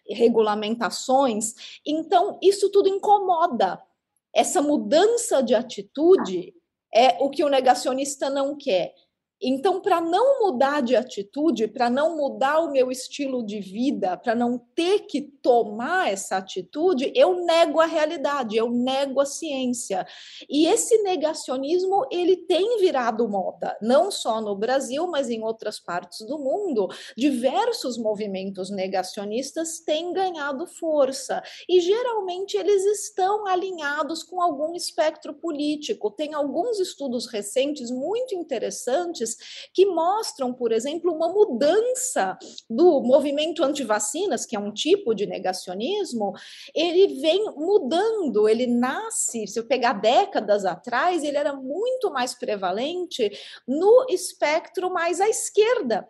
regulamentações. 0.10 1.82
Então, 1.86 2.40
isso 2.42 2.72
tudo 2.72 2.88
incomoda. 2.88 3.82
Essa 4.34 4.62
mudança 4.62 5.44
de 5.44 5.54
atitude 5.54 6.54
é 6.96 7.18
o 7.20 7.30
que 7.30 7.44
o 7.44 7.50
negacionista 7.50 8.30
não 8.30 8.56
quer. 8.56 8.94
Então, 9.46 9.82
para 9.82 10.00
não 10.00 10.40
mudar 10.40 10.82
de 10.82 10.96
atitude, 10.96 11.68
para 11.68 11.90
não 11.90 12.16
mudar 12.16 12.62
o 12.62 12.72
meu 12.72 12.90
estilo 12.90 13.46
de 13.46 13.60
vida, 13.60 14.16
para 14.16 14.34
não 14.34 14.58
ter 14.74 15.02
que 15.02 15.22
tomar 15.22 16.10
essa 16.10 16.38
atitude, 16.38 17.12
eu 17.14 17.44
nego 17.44 17.82
a 17.82 17.86
realidade, 17.86 18.56
eu 18.56 18.70
nego 18.72 19.20
a 19.20 19.26
ciência. 19.26 20.08
E 20.50 20.66
esse 20.66 21.04
negacionismo, 21.04 22.08
ele 22.10 22.38
tem 22.38 22.80
virado 22.80 23.28
moda, 23.28 23.78
não 23.82 24.10
só 24.10 24.40
no 24.40 24.56
Brasil, 24.56 25.08
mas 25.08 25.30
em 25.30 25.44
outras 25.44 25.78
partes 25.78 26.26
do 26.26 26.40
mundo. 26.40 26.88
Diversos 27.18 27.98
movimentos 27.98 28.70
negacionistas 28.70 29.82
têm 29.82 30.14
ganhado 30.14 30.66
força 30.66 31.44
e 31.68 31.82
geralmente 31.82 32.56
eles 32.56 32.86
estão 32.86 33.46
alinhados 33.46 34.24
com 34.24 34.42
algum 34.42 34.74
espectro 34.74 35.34
político. 35.34 36.10
Tem 36.10 36.34
alguns 36.34 36.80
estudos 36.80 37.26
recentes 37.26 37.92
muito 37.92 38.34
interessantes 38.34 39.33
que 39.74 39.86
mostram, 39.86 40.54
por 40.54 40.72
exemplo, 40.72 41.14
uma 41.14 41.30
mudança 41.30 42.38
do 42.70 43.02
movimento 43.02 43.64
anti-vacinas, 43.64 44.46
que 44.46 44.56
é 44.56 44.60
um 44.60 44.72
tipo 44.72 45.14
de 45.14 45.26
negacionismo, 45.26 46.34
ele 46.74 47.20
vem 47.20 47.44
mudando, 47.56 48.48
ele 48.48 48.68
nasce, 48.68 49.48
se 49.48 49.60
eu 49.60 49.66
pegar 49.66 49.94
décadas 49.94 50.66
atrás, 50.66 51.24
ele 51.24 51.38
era 51.38 51.54
muito 51.54 52.12
mais 52.12 52.34
prevalente 52.34 53.32
no 53.68 54.06
espectro 54.10 54.92
mais 54.92 55.20
à 55.22 55.30
esquerda 55.30 56.08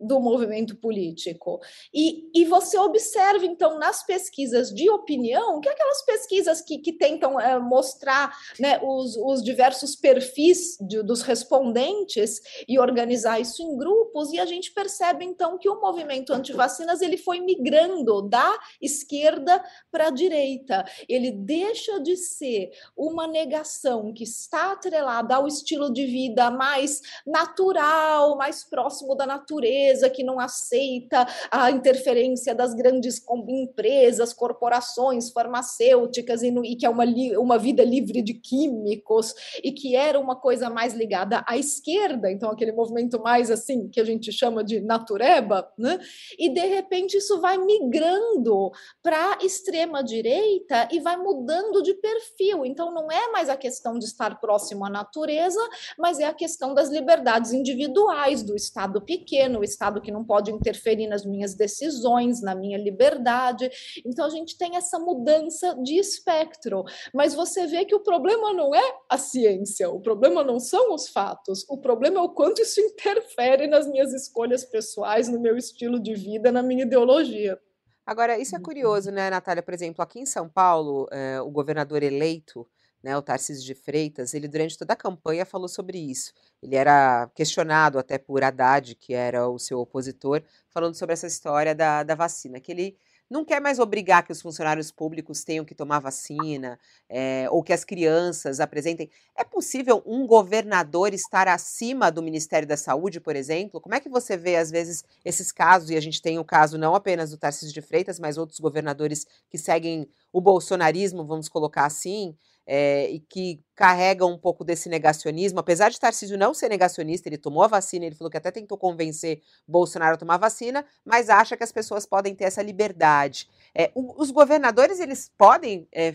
do 0.00 0.20
movimento 0.20 0.76
político. 0.76 1.60
E, 1.92 2.30
e 2.34 2.44
você 2.44 2.78
observa, 2.78 3.44
então, 3.44 3.78
nas 3.78 4.04
pesquisas 4.04 4.72
de 4.72 4.88
opinião, 4.90 5.60
que 5.60 5.68
aquelas 5.68 6.04
pesquisas 6.04 6.60
que, 6.60 6.78
que 6.78 6.92
tentam 6.92 7.40
é, 7.40 7.58
mostrar 7.58 8.36
né, 8.58 8.80
os, 8.82 9.16
os 9.16 9.42
diversos 9.42 9.96
perfis 9.96 10.76
de, 10.80 11.02
dos 11.02 11.22
respondentes 11.22 12.40
e 12.68 12.78
organizar 12.78 13.40
isso 13.40 13.62
em 13.62 13.76
grupos, 13.76 14.32
e 14.32 14.40
a 14.40 14.46
gente 14.46 14.72
percebe, 14.72 15.24
então, 15.24 15.58
que 15.58 15.68
o 15.68 15.80
movimento 15.80 16.32
anti-vacinas 16.32 17.00
ele 17.00 17.16
foi 17.16 17.40
migrando 17.40 18.22
da 18.22 18.58
esquerda 18.80 19.64
para 19.90 20.08
a 20.08 20.10
direita. 20.10 20.84
Ele 21.08 21.30
deixa 21.30 22.00
de 22.00 22.16
ser 22.16 22.70
uma 22.96 23.26
negação 23.26 24.12
que 24.12 24.24
está 24.24 24.72
atrelada 24.72 25.36
ao 25.36 25.46
estilo 25.46 25.92
de 25.92 26.06
vida 26.06 26.50
mais 26.50 27.00
natural, 27.26 28.36
mais 28.36 28.64
próximo 28.64 29.14
da 29.14 29.26
natureza, 29.26 29.83
empresa 29.84 30.08
que 30.08 30.24
não 30.24 30.40
aceita 30.40 31.26
a 31.50 31.70
interferência 31.70 32.54
das 32.54 32.74
grandes 32.74 33.22
empresas, 33.48 34.32
corporações 34.32 35.30
farmacêuticas 35.30 36.42
e, 36.42 36.50
no, 36.50 36.64
e 36.64 36.74
que 36.76 36.86
é 36.86 36.90
uma, 36.90 37.04
uma 37.38 37.58
vida 37.58 37.84
livre 37.84 38.22
de 38.22 38.34
químicos 38.34 39.34
e 39.62 39.72
que 39.72 39.94
era 39.94 40.18
uma 40.18 40.36
coisa 40.36 40.70
mais 40.70 40.94
ligada 40.94 41.44
à 41.46 41.58
esquerda, 41.58 42.30
então 42.30 42.50
aquele 42.50 42.72
movimento 42.72 43.20
mais 43.20 43.50
assim 43.50 43.88
que 43.88 44.00
a 44.00 44.04
gente 44.04 44.32
chama 44.32 44.64
de 44.64 44.80
natureba, 44.80 45.70
né? 45.76 45.98
E 46.38 46.48
de 46.48 46.66
repente 46.66 47.16
isso 47.16 47.40
vai 47.40 47.58
migrando 47.58 48.70
para 49.02 49.38
extrema 49.42 50.02
direita 50.02 50.88
e 50.90 51.00
vai 51.00 51.16
mudando 51.16 51.82
de 51.82 51.94
perfil. 51.94 52.64
Então 52.64 52.92
não 52.92 53.10
é 53.10 53.30
mais 53.30 53.48
a 53.48 53.56
questão 53.56 53.98
de 53.98 54.06
estar 54.06 54.40
próximo 54.40 54.84
à 54.84 54.90
natureza, 54.90 55.60
mas 55.98 56.18
é 56.18 56.24
a 56.24 56.34
questão 56.34 56.74
das 56.74 56.88
liberdades 56.88 57.52
individuais 57.52 58.42
do 58.42 58.56
Estado 58.56 59.00
pequeno, 59.00 59.62
Estado 59.74 60.00
que 60.00 60.12
não 60.12 60.24
pode 60.24 60.50
interferir 60.50 61.06
nas 61.06 61.24
minhas 61.26 61.54
decisões, 61.54 62.40
na 62.40 62.54
minha 62.54 62.78
liberdade. 62.78 63.70
Então 64.06 64.24
a 64.24 64.30
gente 64.30 64.56
tem 64.56 64.76
essa 64.76 64.98
mudança 64.98 65.74
de 65.82 65.98
espectro, 65.98 66.84
mas 67.12 67.34
você 67.34 67.66
vê 67.66 67.84
que 67.84 67.94
o 67.94 68.00
problema 68.00 68.52
não 68.52 68.74
é 68.74 68.96
a 69.10 69.18
ciência, 69.18 69.90
o 69.90 70.00
problema 70.00 70.42
não 70.42 70.58
são 70.58 70.94
os 70.94 71.08
fatos, 71.08 71.64
o 71.68 71.76
problema 71.76 72.18
é 72.18 72.22
o 72.22 72.30
quanto 72.30 72.62
isso 72.62 72.80
interfere 72.80 73.66
nas 73.66 73.86
minhas 73.86 74.12
escolhas 74.12 74.64
pessoais, 74.64 75.28
no 75.28 75.40
meu 75.40 75.56
estilo 75.56 76.00
de 76.00 76.14
vida, 76.14 76.50
na 76.52 76.62
minha 76.62 76.84
ideologia. 76.84 77.58
Agora, 78.06 78.38
isso 78.38 78.54
é 78.54 78.60
curioso, 78.60 79.10
né, 79.10 79.30
Natália? 79.30 79.62
Por 79.62 79.72
exemplo, 79.72 80.02
aqui 80.02 80.20
em 80.20 80.26
São 80.26 80.46
Paulo, 80.46 81.08
eh, 81.10 81.40
o 81.40 81.50
governador 81.50 82.02
eleito 82.02 82.66
né, 83.04 83.14
o 83.18 83.22
Tarcísio 83.22 83.62
de 83.62 83.74
Freitas, 83.74 84.32
ele 84.32 84.48
durante 84.48 84.78
toda 84.78 84.94
a 84.94 84.96
campanha 84.96 85.44
falou 85.44 85.68
sobre 85.68 85.98
isso. 85.98 86.32
Ele 86.64 86.76
era 86.76 87.30
questionado 87.34 87.98
até 87.98 88.16
por 88.16 88.42
Haddad, 88.42 88.94
que 88.94 89.12
era 89.12 89.46
o 89.46 89.58
seu 89.58 89.78
opositor, 89.80 90.42
falando 90.70 90.94
sobre 90.94 91.12
essa 91.12 91.26
história 91.26 91.74
da, 91.74 92.02
da 92.02 92.14
vacina, 92.14 92.58
que 92.58 92.72
ele 92.72 92.96
não 93.30 93.44
quer 93.44 93.60
mais 93.60 93.78
obrigar 93.78 94.22
que 94.22 94.32
os 94.32 94.40
funcionários 94.40 94.90
públicos 94.90 95.44
tenham 95.44 95.64
que 95.64 95.74
tomar 95.74 95.98
vacina, 95.98 96.78
é, 97.08 97.46
ou 97.50 97.62
que 97.62 97.72
as 97.72 97.84
crianças 97.84 98.60
apresentem. 98.60 99.10
É 99.36 99.44
possível 99.44 100.02
um 100.06 100.26
governador 100.26 101.12
estar 101.12 101.48
acima 101.48 102.10
do 102.10 102.22
Ministério 102.22 102.66
da 102.66 102.76
Saúde, 102.76 103.20
por 103.20 103.36
exemplo? 103.36 103.80
Como 103.80 103.94
é 103.94 104.00
que 104.00 104.08
você 104.08 104.36
vê, 104.36 104.56
às 104.56 104.70
vezes, 104.70 105.04
esses 105.24 105.52
casos, 105.52 105.90
e 105.90 105.96
a 105.96 106.00
gente 106.00 106.22
tem 106.22 106.38
o 106.38 106.44
caso 106.44 106.78
não 106.78 106.94
apenas 106.94 107.30
do 107.30 107.36
Tarcísio 107.36 107.74
de 107.74 107.82
Freitas, 107.82 108.18
mas 108.18 108.38
outros 108.38 108.60
governadores 108.60 109.26
que 109.50 109.58
seguem 109.58 110.08
o 110.32 110.40
bolsonarismo, 110.40 111.26
vamos 111.26 111.48
colocar 111.48 111.84
assim, 111.84 112.34
é, 112.66 113.10
e 113.10 113.20
que 113.20 113.62
carrega 113.74 114.24
um 114.24 114.38
pouco 114.38 114.64
desse 114.64 114.88
negacionismo, 114.88 115.60
apesar 115.60 115.90
de 115.90 116.00
Tarcísio 116.00 116.38
não 116.38 116.54
ser 116.54 116.68
negacionista, 116.68 117.28
ele 117.28 117.36
tomou 117.36 117.62
a 117.62 117.68
vacina, 117.68 118.06
ele 118.06 118.14
falou 118.14 118.30
que 118.30 118.36
até 118.36 118.50
tentou 118.50 118.78
convencer 118.78 119.42
Bolsonaro 119.66 120.14
a 120.14 120.18
tomar 120.18 120.34
a 120.34 120.38
vacina, 120.38 120.84
mas 121.04 121.28
acha 121.28 121.56
que 121.56 121.64
as 121.64 121.72
pessoas 121.72 122.06
podem 122.06 122.34
ter 122.34 122.44
essa 122.44 122.62
liberdade. 122.62 123.48
É, 123.74 123.90
os 123.94 124.30
governadores, 124.30 125.00
eles 125.00 125.30
podem 125.36 125.88
é, 125.92 126.14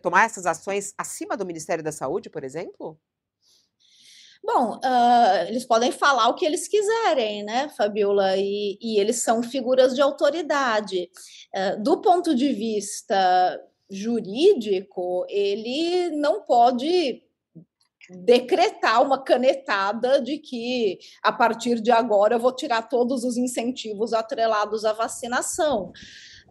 tomar 0.00 0.24
essas 0.24 0.46
ações 0.46 0.94
acima 0.96 1.36
do 1.36 1.46
Ministério 1.46 1.84
da 1.84 1.92
Saúde, 1.92 2.30
por 2.30 2.44
exemplo? 2.44 2.98
Bom, 4.42 4.78
uh, 4.78 5.48
eles 5.48 5.66
podem 5.66 5.92
falar 5.92 6.28
o 6.28 6.34
que 6.34 6.46
eles 6.46 6.66
quiserem, 6.66 7.44
né, 7.44 7.68
Fabiola? 7.76 8.38
E, 8.38 8.78
e 8.80 8.98
eles 8.98 9.22
são 9.22 9.42
figuras 9.42 9.94
de 9.94 10.00
autoridade. 10.00 11.10
Uh, 11.54 11.82
do 11.82 12.00
ponto 12.00 12.34
de 12.34 12.50
vista 12.52 13.60
jurídico, 13.90 15.26
ele 15.28 16.10
não 16.10 16.42
pode 16.42 17.22
decretar 18.10 19.02
uma 19.02 19.22
canetada 19.22 20.20
de 20.20 20.38
que 20.38 20.98
a 21.22 21.32
partir 21.32 21.80
de 21.80 21.90
agora 21.90 22.34
eu 22.34 22.40
vou 22.40 22.54
tirar 22.54 22.82
todos 22.82 23.24
os 23.24 23.36
incentivos 23.36 24.12
atrelados 24.12 24.84
à 24.84 24.92
vacinação. 24.92 25.92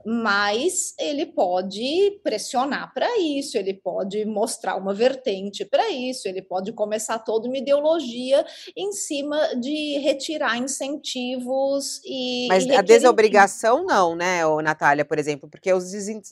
Mas 0.05 0.93
ele 0.97 1.25
pode 1.25 2.19
pressionar 2.23 2.93
para 2.93 3.19
isso, 3.19 3.57
ele 3.57 3.73
pode 3.73 4.25
mostrar 4.25 4.75
uma 4.75 4.93
vertente 4.93 5.65
para 5.65 5.89
isso, 5.89 6.27
ele 6.27 6.41
pode 6.41 6.71
começar 6.73 7.19
toda 7.19 7.47
uma 7.47 7.57
ideologia 7.57 8.45
em 8.75 8.91
cima 8.91 9.55
de 9.55 9.97
retirar 9.99 10.57
incentivos 10.57 12.01
e. 12.05 12.47
Mas 12.47 12.65
e 12.65 12.75
a 12.75 12.81
desobrigação 12.81 13.85
não, 13.85 14.15
né, 14.15 14.41
Natália, 14.63 15.05
por 15.05 15.19
exemplo, 15.19 15.49
porque 15.49 15.71
os 15.73 15.89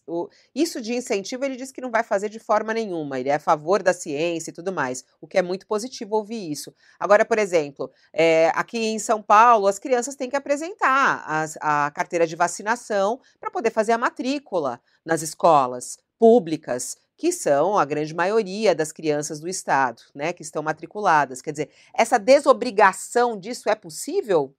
o, 0.08 0.30
isso 0.56 0.82
de 0.82 0.94
incentivo 0.96 1.46
ele 1.46 1.56
diz 1.56 1.72
que 1.72 1.82
não 1.82 1.92
vai 1.92 2.04
fazer 2.04 2.30
de 2.30 2.40
forma 2.40 2.74
nenhuma, 2.74 3.20
ele 3.20 3.30
é 3.30 3.36
a 3.36 3.40
favor 3.40 3.84
da 3.84 3.94
ciência 3.94 4.52
e 4.52 4.54
tudo 4.54 4.72
mais, 4.72 5.04
o 5.22 5.28
que 5.28 5.38
é 5.38 5.42
muito 5.42 5.68
positivo 5.68 6.16
ouvir 6.16 6.52
isso. 6.52 6.74
Agora, 7.00 7.26
por 7.26 7.38
exemplo, 7.38 7.92
é, 8.14 8.52
aqui 8.56 8.78
em 8.78 9.00
São 9.00 9.22
Paulo, 9.22 9.68
as 9.68 9.80
crianças 9.80 10.16
têm 10.16 10.30
que 10.30 10.36
apresentar 10.36 11.24
as, 11.28 11.58
a 11.62 11.92
carteira 11.92 12.26
de 12.26 12.36
vacinação 12.36 13.20
para 13.40 13.52
poder 13.58 13.72
fazer 13.72 13.92
a 13.92 13.98
matrícula 13.98 14.80
nas 15.04 15.24
escolas 15.24 15.98
públicas, 16.20 16.96
que 17.18 17.32
são 17.32 17.76
a 17.76 17.84
grande 17.86 18.14
maioria 18.14 18.76
das 18.76 18.92
crianças 18.92 19.40
do 19.40 19.48
estado, 19.48 20.04
né, 20.14 20.32
que 20.32 20.44
estão 20.44 20.62
matriculadas. 20.62 21.42
Quer 21.42 21.52
dizer, 21.52 21.70
essa 21.92 22.20
desobrigação 22.20 23.36
disso 23.36 23.68
é 23.68 23.74
possível? 23.74 24.54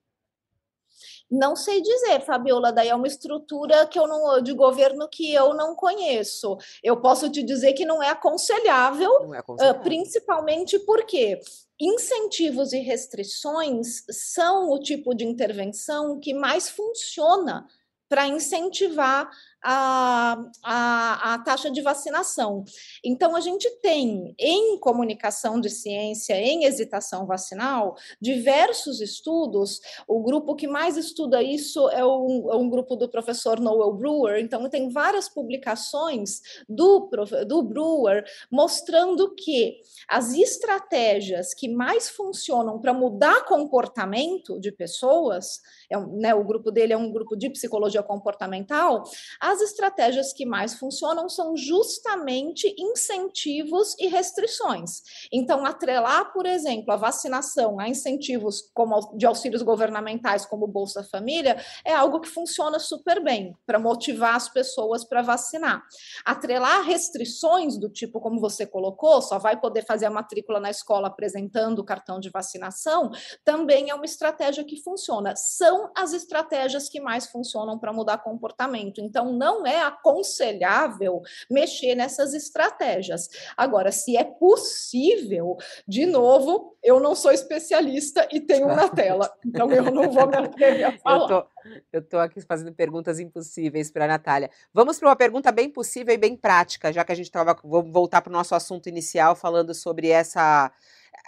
Não 1.31 1.55
sei 1.55 1.81
dizer, 1.81 2.23
Fabiola, 2.23 2.73
daí 2.73 2.89
é 2.89 2.95
uma 2.95 3.07
estrutura 3.07 3.87
que 3.87 3.99
eu 3.99 4.09
não 4.09 4.43
de 4.43 4.53
governo 4.53 5.09
que 5.09 5.33
eu 5.33 5.55
não 5.55 5.77
conheço. 5.77 6.57
Eu 6.83 6.97
posso 7.01 7.31
te 7.31 7.41
dizer 7.45 7.75
que 7.75 7.85
não 7.85 8.03
é 8.03 8.09
aconselhável, 8.09 9.11
não 9.21 9.35
é 9.35 9.39
aconselhável. 9.39 9.83
Principalmente 9.83 10.77
porque 10.81 11.41
incentivos 11.79 12.73
e 12.73 12.81
restrições 12.81 14.05
são 14.11 14.73
o 14.73 14.81
tipo 14.81 15.15
de 15.15 15.25
intervenção 15.25 16.19
que 16.19 16.35
mais 16.35 16.69
funciona 16.69 17.69
para 18.09 18.27
incentivar 18.27 19.31
a, 19.63 20.45
a, 20.65 21.35
a, 21.35 21.39
taxa 21.41 21.71
de 21.71 21.83
vacinação. 21.83 22.65
Então, 23.05 23.35
a 23.35 23.41
gente 23.41 23.69
tem 23.83 24.35
em 24.39 24.79
comunicação 24.79 25.61
de 25.61 25.69
ciência, 25.69 26.35
em 26.35 26.65
hesitação 26.65 27.27
vacinal, 27.27 27.97
diversos 28.21 29.01
estudos. 29.01 29.81
O 30.07 30.23
grupo 30.23 30.55
que 30.55 30.69
mais 30.69 30.97
estuda 30.97 31.43
isso 31.43 31.89
é 31.91 32.05
um, 32.05 32.53
é 32.53 32.57
um 32.57 32.71
grupo 32.71 32.95
do 32.95 33.09
professor 33.09 33.59
Noel 33.59 33.93
Brewer. 33.95 34.41
Então, 34.41 34.69
tem 34.69 34.91
várias 34.91 35.29
publicações 35.29 36.41
do, 36.69 37.11
do 37.47 37.63
Brewer 37.63 38.25
mostrando 38.51 39.35
que 39.35 39.81
as 40.09 40.33
estratégias 40.35 41.53
que 41.53 41.69
mais 41.69 42.09
funcionam 42.09 42.79
para 42.79 42.95
mudar 42.95 43.45
comportamento 43.45 44.61
de 44.61 44.71
pessoas, 44.71 45.61
é, 45.91 45.99
né, 45.99 46.35
o 46.35 46.45
grupo 46.45 46.71
dele 46.71 46.93
é 46.93 46.97
um 46.97 47.11
grupo 47.11 47.37
de 47.37 47.51
psicologia 47.51 48.03
comportamental, 48.03 49.05
as 49.41 49.61
estratégias 49.61 50.33
que 50.33 50.45
mais 50.45 50.75
funcionam 50.75 51.29
são 51.29 51.57
justamente 51.57 52.75
incentivos 52.79 53.95
e 53.99 54.07
restrições. 54.07 55.03
Então, 55.33 55.65
atrelar, 55.65 56.33
por 56.33 56.47
exemplo, 56.47 56.93
a 56.93 56.97
vacinação 56.97 57.79
a 57.79 57.89
incentivos 57.89 58.71
como 58.75 59.17
de 59.17 59.27
auxílios 59.27 59.63
governamentais, 59.63 60.45
como 60.45 60.67
Bolsa 60.67 61.03
Família, 61.03 61.63
é 61.85 61.93
algo 61.93 62.21
que 62.21 62.29
funciona 62.29 62.79
super 62.79 63.23
bem 63.23 63.57
para 63.67 63.79
motivar 63.79 64.35
as 64.35 64.49
pessoas 64.49 65.05
para 65.05 65.23
vacinar. 65.23 65.83
Atrelar 66.25 66.83
restrições 66.83 67.79
do 67.79 67.89
tipo 67.89 68.21
como 68.21 68.41
você 68.41 68.67
colocou, 68.67 69.21
só 69.23 69.39
vai 69.39 69.61
poder 69.61 69.85
fazer 69.85 70.07
a 70.07 70.11
matrícula 70.11 70.61
na 70.61 70.71
escola 70.71 71.09
apresentando 71.09 71.81
o 71.81 71.85
cartão 71.85 72.21
de 72.21 72.31
vacinação, 72.31 73.11
também 73.45 73.91
é 73.91 73.95
uma 73.95 74.05
estratégia 74.05 74.65
que 74.65 74.83
funciona. 74.83 75.35
São 75.37 75.78
as 75.95 76.13
estratégias 76.13 76.89
que 76.89 77.01
mais 77.01 77.27
funcionam 77.27 77.79
para 77.79 77.93
mudar 77.93 78.19
comportamento. 78.19 79.01
Então, 79.01 79.33
não 79.33 79.67
é 79.67 79.83
aconselhável 79.83 81.23
mexer 81.51 81.95
nessas 81.95 82.35
estratégias. 82.35 83.29
Agora, 83.57 83.93
se 83.93 84.17
é 84.17 84.25
possível, 84.25 85.57
de 85.87 86.07
novo, 86.07 86.77
eu 86.83 87.01
não 87.01 87.15
sou 87.15 87.33
especialista 87.33 88.27
e 88.33 88.41
tenho 88.41 88.69
na 88.69 88.89
tela, 88.89 89.31
então 89.45 89.71
eu 89.71 89.91
não 89.91 90.11
vou 90.11 90.27
me 90.27 90.37
atrever 90.37 90.85
a 90.85 90.99
falar. 90.99 91.47
Eu 91.93 92.01
estou 92.01 92.21
aqui 92.21 92.41
fazendo 92.41 92.73
perguntas 92.73 93.19
impossíveis 93.19 93.91
para 93.91 94.05
a 94.05 94.09
Natália. 94.09 94.51
Vamos 94.73 94.99
para 94.99 95.09
uma 95.09 95.17
pergunta 95.17 95.53
bem 95.53 95.69
possível 95.71 96.15
e 96.15 96.19
bem 96.19 96.37
prática, 96.37 96.93
já 96.93 97.05
que 97.05 97.13
a 97.13 97.15
gente 97.15 97.27
estava. 97.27 97.57
Vamos 97.65 97.93
voltar 97.93 98.23
para 98.23 98.31
o 98.31 98.33
nosso 98.33 98.55
assunto 98.55 98.89
inicial, 98.89 99.35
falando 99.35 99.75
sobre 99.75 100.09
essa. 100.09 100.73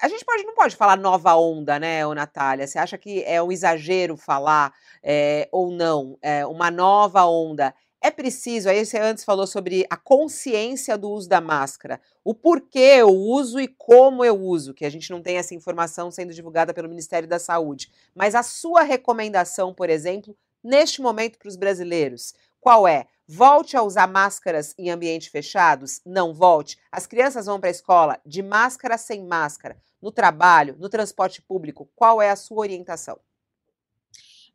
A 0.02 0.08
gente 0.08 0.24
pode, 0.24 0.44
não 0.44 0.54
pode 0.54 0.76
falar 0.76 0.96
nova 0.96 1.34
onda, 1.36 1.78
né, 1.78 2.06
Natália? 2.14 2.66
Você 2.66 2.78
acha 2.78 2.96
que 2.96 3.22
é 3.24 3.42
um 3.42 3.52
exagero 3.52 4.16
falar 4.16 4.72
é, 5.02 5.48
ou 5.52 5.70
não? 5.70 6.18
É, 6.22 6.46
uma 6.46 6.70
nova 6.70 7.24
onda 7.26 7.74
é 8.02 8.10
preciso, 8.10 8.70
aí 8.70 8.84
você 8.84 8.98
antes 8.98 9.24
falou 9.24 9.46
sobre 9.46 9.86
a 9.90 9.96
consciência 9.96 10.96
do 10.96 11.10
uso 11.10 11.28
da 11.28 11.38
máscara, 11.38 12.00
o 12.24 12.34
porquê 12.34 12.96
eu 13.00 13.10
uso 13.10 13.60
e 13.60 13.68
como 13.68 14.24
eu 14.24 14.40
uso, 14.40 14.72
que 14.72 14.86
a 14.86 14.90
gente 14.90 15.10
não 15.10 15.20
tem 15.20 15.36
essa 15.36 15.54
informação 15.54 16.10
sendo 16.10 16.32
divulgada 16.32 16.72
pelo 16.72 16.88
Ministério 16.88 17.28
da 17.28 17.38
Saúde. 17.38 17.92
Mas 18.14 18.34
a 18.34 18.42
sua 18.42 18.82
recomendação, 18.82 19.74
por 19.74 19.90
exemplo, 19.90 20.34
neste 20.64 21.02
momento 21.02 21.38
para 21.38 21.48
os 21.48 21.56
brasileiros, 21.56 22.32
qual 22.58 22.88
é? 22.88 23.06
Volte 23.32 23.76
a 23.76 23.82
usar 23.84 24.08
máscaras 24.08 24.74
em 24.76 24.90
ambientes 24.90 25.28
fechados? 25.28 26.00
Não 26.04 26.34
volte. 26.34 26.76
As 26.90 27.06
crianças 27.06 27.46
vão 27.46 27.60
para 27.60 27.68
a 27.68 27.70
escola 27.70 28.20
de 28.26 28.42
máscara 28.42 28.98
sem 28.98 29.24
máscara, 29.24 29.80
no 30.02 30.10
trabalho, 30.10 30.74
no 30.80 30.88
transporte 30.88 31.40
público. 31.40 31.88
Qual 31.94 32.20
é 32.20 32.28
a 32.28 32.34
sua 32.34 32.58
orientação? 32.58 33.20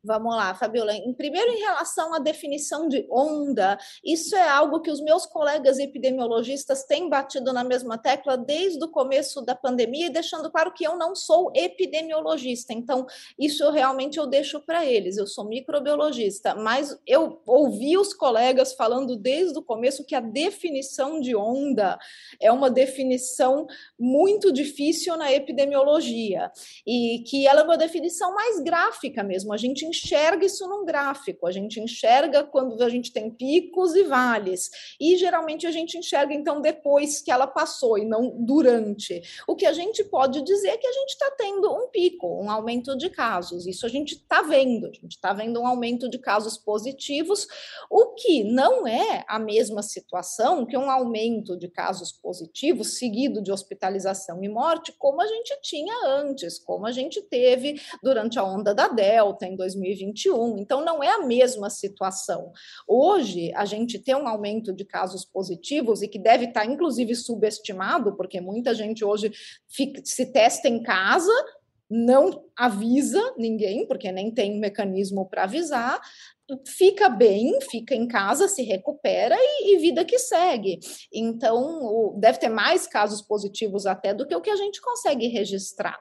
Vamos 0.05 0.35
lá, 0.35 0.53
Fabiola. 0.53 0.93
Em 0.93 1.11
primeiro, 1.13 1.49
em 1.51 1.61
relação 1.61 2.13
à 2.13 2.19
definição 2.19 2.87
de 2.87 3.07
onda, 3.09 3.75
isso 4.03 4.35
é 4.35 4.47
algo 4.47 4.79
que 4.79 4.91
os 4.91 5.01
meus 5.01 5.25
colegas 5.25 5.79
epidemiologistas 5.79 6.83
têm 6.83 7.09
batido 7.09 7.51
na 7.51 7.63
mesma 7.63 7.97
tecla 7.97 8.37
desde 8.37 8.83
o 8.85 8.87
começo 8.87 9.41
da 9.41 9.55
pandemia, 9.55 10.11
deixando 10.11 10.51
claro 10.51 10.71
que 10.71 10.85
eu 10.85 10.95
não 10.95 11.15
sou 11.15 11.51
epidemiologista. 11.55 12.71
Então, 12.71 13.07
isso 13.39 13.67
realmente 13.71 14.19
eu 14.19 14.27
deixo 14.27 14.59
para 14.59 14.85
eles. 14.85 15.17
Eu 15.17 15.25
sou 15.25 15.43
microbiologista, 15.45 16.53
mas 16.53 16.95
eu 17.07 17.41
ouvi 17.43 17.97
os 17.97 18.13
colegas 18.13 18.73
falando 18.73 19.15
desde 19.15 19.57
o 19.57 19.63
começo 19.63 20.05
que 20.05 20.13
a 20.13 20.19
definição 20.19 21.19
de 21.19 21.35
onda 21.35 21.97
é 22.39 22.51
uma 22.51 22.69
definição 22.69 23.65
muito 23.97 24.51
difícil 24.51 25.17
na 25.17 25.31
epidemiologia 25.31 26.51
e 26.85 27.23
que 27.27 27.47
ela 27.47 27.61
é 27.61 27.63
uma 27.63 27.77
definição 27.77 28.35
mais 28.35 28.59
gráfica 28.59 29.23
mesmo. 29.23 29.51
A 29.51 29.57
gente 29.57 29.94
enxerga 29.95 30.45
isso 30.45 30.67
num 30.67 30.85
gráfico, 30.85 31.47
a 31.47 31.51
gente 31.51 31.79
enxerga 31.79 32.43
quando 32.43 32.81
a 32.83 32.89
gente 32.89 33.11
tem 33.11 33.29
picos 33.31 33.95
e 33.95 34.03
vales, 34.03 34.69
e 34.99 35.17
geralmente 35.17 35.65
a 35.65 35.71
gente 35.71 35.97
enxerga 35.97 36.33
então 36.33 36.61
depois 36.61 37.21
que 37.21 37.31
ela 37.31 37.47
passou 37.47 37.97
e 37.97 38.05
não 38.05 38.35
durante. 38.45 39.21
O 39.47 39.55
que 39.55 39.65
a 39.65 39.73
gente 39.73 40.03
pode 40.03 40.41
dizer 40.41 40.69
é 40.69 40.77
que 40.77 40.87
a 40.87 40.91
gente 40.91 41.09
está 41.09 41.31
tendo 41.37 41.71
um 41.73 41.89
pico, 41.89 42.27
um 42.27 42.49
aumento 42.49 42.95
de 42.97 43.09
casos, 43.09 43.65
isso 43.65 43.85
a 43.85 43.89
gente 43.89 44.15
está 44.15 44.41
vendo, 44.41 44.87
a 44.87 44.91
gente 44.93 45.11
está 45.11 45.33
vendo 45.33 45.59
um 45.59 45.67
aumento 45.67 46.09
de 46.09 46.19
casos 46.19 46.57
positivos, 46.57 47.47
o 47.89 48.13
que 48.13 48.43
não 48.43 48.87
é 48.87 49.23
a 49.27 49.39
mesma 49.39 49.81
situação 49.81 50.65
que 50.65 50.77
um 50.77 50.89
aumento 50.89 51.57
de 51.57 51.67
casos 51.67 52.11
positivos 52.11 52.97
seguido 52.97 53.41
de 53.41 53.51
hospitalização 53.51 54.43
e 54.43 54.49
morte, 54.49 54.93
como 54.97 55.21
a 55.21 55.27
gente 55.27 55.57
tinha 55.61 55.93
antes, 56.05 56.59
como 56.59 56.85
a 56.85 56.91
gente 56.91 57.21
teve 57.21 57.79
durante 58.03 58.37
a 58.37 58.43
onda 58.43 58.73
da 58.73 58.87
Delta 58.87 59.45
em 59.45 59.55
2000 59.55 59.84
2021. 59.85 60.57
Então, 60.57 60.83
não 60.83 61.03
é 61.03 61.11
a 61.11 61.25
mesma 61.25 61.69
situação. 61.69 62.51
Hoje, 62.87 63.51
a 63.53 63.65
gente 63.65 63.99
tem 63.99 64.15
um 64.15 64.27
aumento 64.27 64.73
de 64.73 64.83
casos 64.83 65.23
positivos 65.23 66.01
e 66.01 66.07
que 66.07 66.19
deve 66.19 66.45
estar, 66.45 66.65
inclusive, 66.65 67.15
subestimado, 67.15 68.15
porque 68.15 68.41
muita 68.41 68.73
gente 68.73 69.05
hoje 69.05 69.31
fica, 69.67 70.01
se 70.03 70.25
testa 70.31 70.67
em 70.67 70.81
casa 70.81 71.31
não 71.87 72.43
avisa 72.55 73.21
ninguém, 73.37 73.87
porque 73.87 74.11
nem 74.11 74.31
tem 74.31 74.59
mecanismo 74.59 75.29
para 75.29 75.43
avisar, 75.43 76.01
fica 76.65 77.09
bem, 77.09 77.59
fica 77.69 77.95
em 77.95 78.07
casa, 78.07 78.47
se 78.47 78.61
recupera 78.61 79.35
e, 79.37 79.73
e, 79.73 79.77
vida 79.77 80.05
que 80.05 80.19
segue. 80.19 80.79
Então, 81.11 81.57
o, 81.83 82.15
deve 82.19 82.37
ter 82.37 82.49
mais 82.49 82.85
casos 82.85 83.21
positivos 83.21 83.85
até 83.85 84.13
do 84.13 84.27
que 84.27 84.35
o 84.35 84.41
que 84.41 84.49
a 84.49 84.55
gente 84.55 84.79
consegue 84.79 85.27
registrar. 85.27 85.99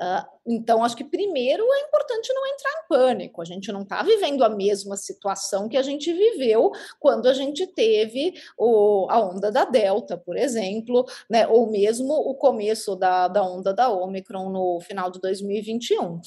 Uh, 0.00 0.26
então, 0.46 0.84
acho 0.84 0.96
que 0.96 1.04
primeiro 1.04 1.62
é 1.62 1.80
importante 1.82 2.32
não 2.32 2.46
entrar 2.46 2.70
em 2.70 2.88
pânico. 2.88 3.40
A 3.40 3.44
gente 3.44 3.70
não 3.70 3.82
está 3.82 4.02
vivendo 4.02 4.44
a 4.44 4.48
mesma 4.48 4.96
situação 4.96 5.68
que 5.68 5.76
a 5.76 5.82
gente 5.82 6.12
viveu 6.12 6.72
quando 6.98 7.28
a 7.28 7.32
gente 7.32 7.66
teve 7.68 8.34
o, 8.58 9.06
a 9.08 9.20
onda 9.20 9.52
da 9.52 9.64
Delta, 9.64 10.16
por 10.16 10.36
exemplo, 10.36 11.04
né, 11.30 11.46
ou 11.46 11.70
mesmo 11.70 12.12
o 12.12 12.34
começo 12.34 12.96
da, 12.96 13.28
da 13.28 13.42
onda 13.42 13.72
da 13.72 13.88
Omicron 13.88 14.50
no 14.50 14.80
final 14.80 15.10
de 15.10 15.20
2021. 15.20 16.20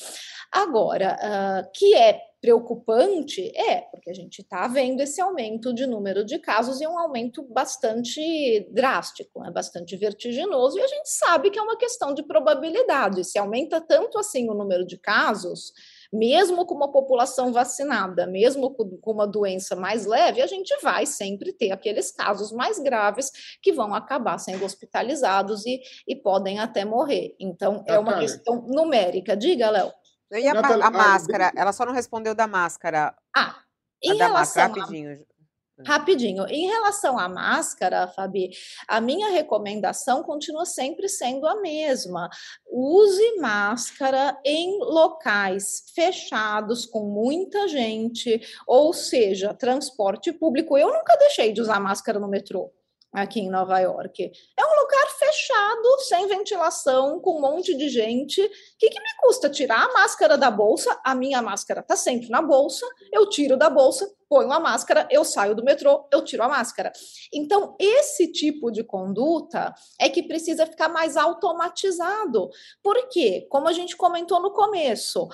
Agora, 0.52 1.18
uh, 1.22 1.70
que 1.74 1.94
é 1.94 2.29
preocupante? 2.42 3.52
É, 3.56 3.82
porque 3.92 4.10
a 4.10 4.14
gente 4.14 4.40
está 4.40 4.68
vendo 4.68 5.02
esse 5.02 5.20
aumento 5.22 5.74
de 5.74 5.86
número 5.86 6.24
de 6.24 6.40
casos 6.40 6.82
e 6.82 6.88
um 6.88 6.98
aumento 6.98 7.44
bastante 7.44 8.68
drástico, 8.72 9.42
né, 9.42 9.52
bastante 9.52 9.96
vertiginoso, 9.98 10.78
e 10.78 10.82
a 10.82 10.88
gente 10.88 11.10
sabe 11.10 11.50
que 11.50 11.60
é 11.60 11.62
uma 11.62 11.78
questão 11.78 12.14
de 12.14 12.24
probabilidade. 12.24 13.24
Se 13.24 13.38
aumenta 13.38 13.82
tanto 13.82 14.18
assim 14.18 14.50
o 14.50 14.54
número 14.54 14.86
de 14.86 14.98
casos, 14.98 15.74
Mesmo 16.12 16.66
com 16.66 16.74
uma 16.74 16.92
população 16.92 17.54
vacinada, 17.54 18.26
mesmo 18.26 18.72
com 18.72 19.12
uma 19.12 19.28
doença 19.28 19.76
mais 19.76 20.08
leve, 20.08 20.42
a 20.42 20.48
gente 20.48 20.76
vai 20.82 21.06
sempre 21.06 21.54
ter 21.54 21.72
aqueles 21.72 22.12
casos 22.12 22.52
mais 22.52 22.80
graves 22.80 23.32
que 23.62 23.72
vão 23.72 23.94
acabar 23.94 24.40
sendo 24.40 24.66
hospitalizados 24.66 25.68
e, 25.68 25.80
e 26.08 26.16
podem 26.16 26.60
até 26.60 26.84
morrer. 26.84 27.36
Então, 27.40 27.84
é 27.88 27.98
uma 28.00 28.18
questão 28.18 28.66
numérica. 28.68 29.38
Diga, 29.38 29.70
Léo. 29.70 29.94
E 30.32 30.48
a, 30.48 30.54
a, 30.54 30.88
a 30.88 30.92
máscara? 30.92 31.52
Ela 31.56 31.72
só 31.72 31.86
não 31.86 31.94
respondeu 31.94 32.36
da 32.36 32.48
máscara. 32.48 33.16
Ah, 33.36 33.56
em 34.04 34.16
relação 34.16 34.64
máscara, 34.64 34.82
rapidinho. 34.82 35.26
Rapidinho, 35.86 36.46
em 36.48 36.68
relação 36.68 37.18
à 37.18 37.30
máscara, 37.30 38.08
Fabi, 38.08 38.50
a 38.86 39.00
minha 39.00 39.30
recomendação 39.30 40.24
continua 40.24 40.66
sempre 40.66 41.08
sendo 41.08 41.48
a 41.48 41.62
mesma. 41.62 42.30
Use 42.70 43.38
máscara 43.40 44.38
em 44.46 44.78
locais 44.80 45.86
fechados, 45.96 46.86
com 46.86 47.06
muita 47.06 47.68
gente, 47.70 48.42
ou 48.68 48.92
seja, 48.94 49.54
transporte 49.54 50.34
público. 50.34 50.78
Eu 50.78 50.92
nunca 50.92 51.16
deixei 51.18 51.54
de 51.54 51.62
usar 51.62 51.80
máscara 51.80 52.20
no 52.20 52.28
metrô 52.28 52.74
aqui 53.12 53.40
em 53.40 53.50
Nova 53.50 53.80
York. 53.80 54.32
É 54.58 54.66
um 54.66 54.82
lugar 54.82 55.10
fechado, 55.18 56.02
sem 56.02 56.28
ventilação, 56.28 57.20
com 57.20 57.38
um 57.38 57.42
monte 57.42 57.76
de 57.76 57.90
gente. 57.90 58.42
O 58.42 58.50
que, 58.78 58.90
que 58.90 59.00
me 59.00 59.10
custa 59.22 59.50
tirar 59.50 59.84
a 59.84 59.94
máscara 59.94 60.38
da 60.38 60.52
bolsa? 60.52 61.00
A 61.04 61.16
minha 61.16 61.42
máscara 61.42 61.82
está 61.82 61.96
sempre 61.96 62.30
na 62.30 62.42
bolsa, 62.42 62.86
eu 63.12 63.28
tiro 63.30 63.58
da 63.58 63.70
bolsa, 63.70 64.10
ponho 64.28 64.52
a 64.52 64.60
máscara, 64.60 65.08
eu 65.10 65.26
saio 65.26 65.56
do 65.56 65.64
metrô, 65.64 66.08
eu 66.12 66.24
tiro 66.24 66.44
a 66.44 66.48
máscara. 66.48 66.92
Então, 67.34 67.76
esse 67.80 68.32
tipo 68.32 68.72
de 68.72 68.84
conduta 68.84 69.74
é 70.00 70.10
que 70.10 70.24
precisa 70.24 70.66
ficar 70.66 70.90
mais 70.90 71.18
automatizado. 71.18 72.50
Por 72.84 73.08
quê? 73.10 73.48
Como 73.50 73.68
a 73.68 73.74
gente 73.74 73.98
comentou 73.98 74.40
no 74.40 74.52
começo, 74.52 75.28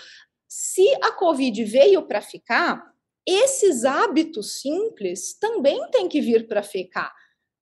se 0.47 0.87
a 1.03 1.11
Covid 1.11 1.63
veio 1.65 2.07
para 2.07 2.21
ficar, 2.21 2.93
esses 3.27 3.83
hábitos 3.83 4.61
simples 4.61 5.37
também 5.37 5.89
têm 5.89 6.07
que 6.07 6.21
vir 6.21 6.47
para 6.47 6.61
ficar 6.61 7.11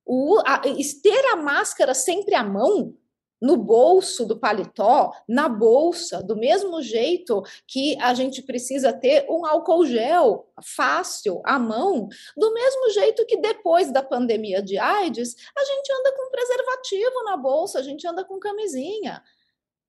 o, 0.04 0.38
a, 0.44 0.58
ter 0.58 1.26
a 1.32 1.36
máscara 1.36 1.94
sempre 1.94 2.34
à 2.34 2.44
mão, 2.44 2.94
no 3.44 3.58
bolso 3.58 4.24
do 4.24 4.38
paletó, 4.38 5.12
na 5.28 5.50
bolsa, 5.50 6.22
do 6.22 6.34
mesmo 6.34 6.80
jeito 6.80 7.42
que 7.66 7.94
a 8.00 8.14
gente 8.14 8.40
precisa 8.40 8.90
ter 8.90 9.26
um 9.28 9.44
álcool 9.44 9.84
gel 9.84 10.48
fácil 10.62 11.42
à 11.44 11.58
mão, 11.58 12.08
do 12.34 12.54
mesmo 12.54 12.90
jeito 12.90 13.26
que 13.26 13.36
depois 13.36 13.92
da 13.92 14.02
pandemia 14.02 14.62
de 14.62 14.78
AIDS, 14.78 15.36
a 15.54 15.62
gente 15.62 15.92
anda 15.92 16.12
com 16.16 16.30
preservativo 16.30 17.24
na 17.24 17.36
bolsa, 17.36 17.80
a 17.80 17.82
gente 17.82 18.06
anda 18.06 18.24
com 18.24 18.38
camisinha. 18.38 19.22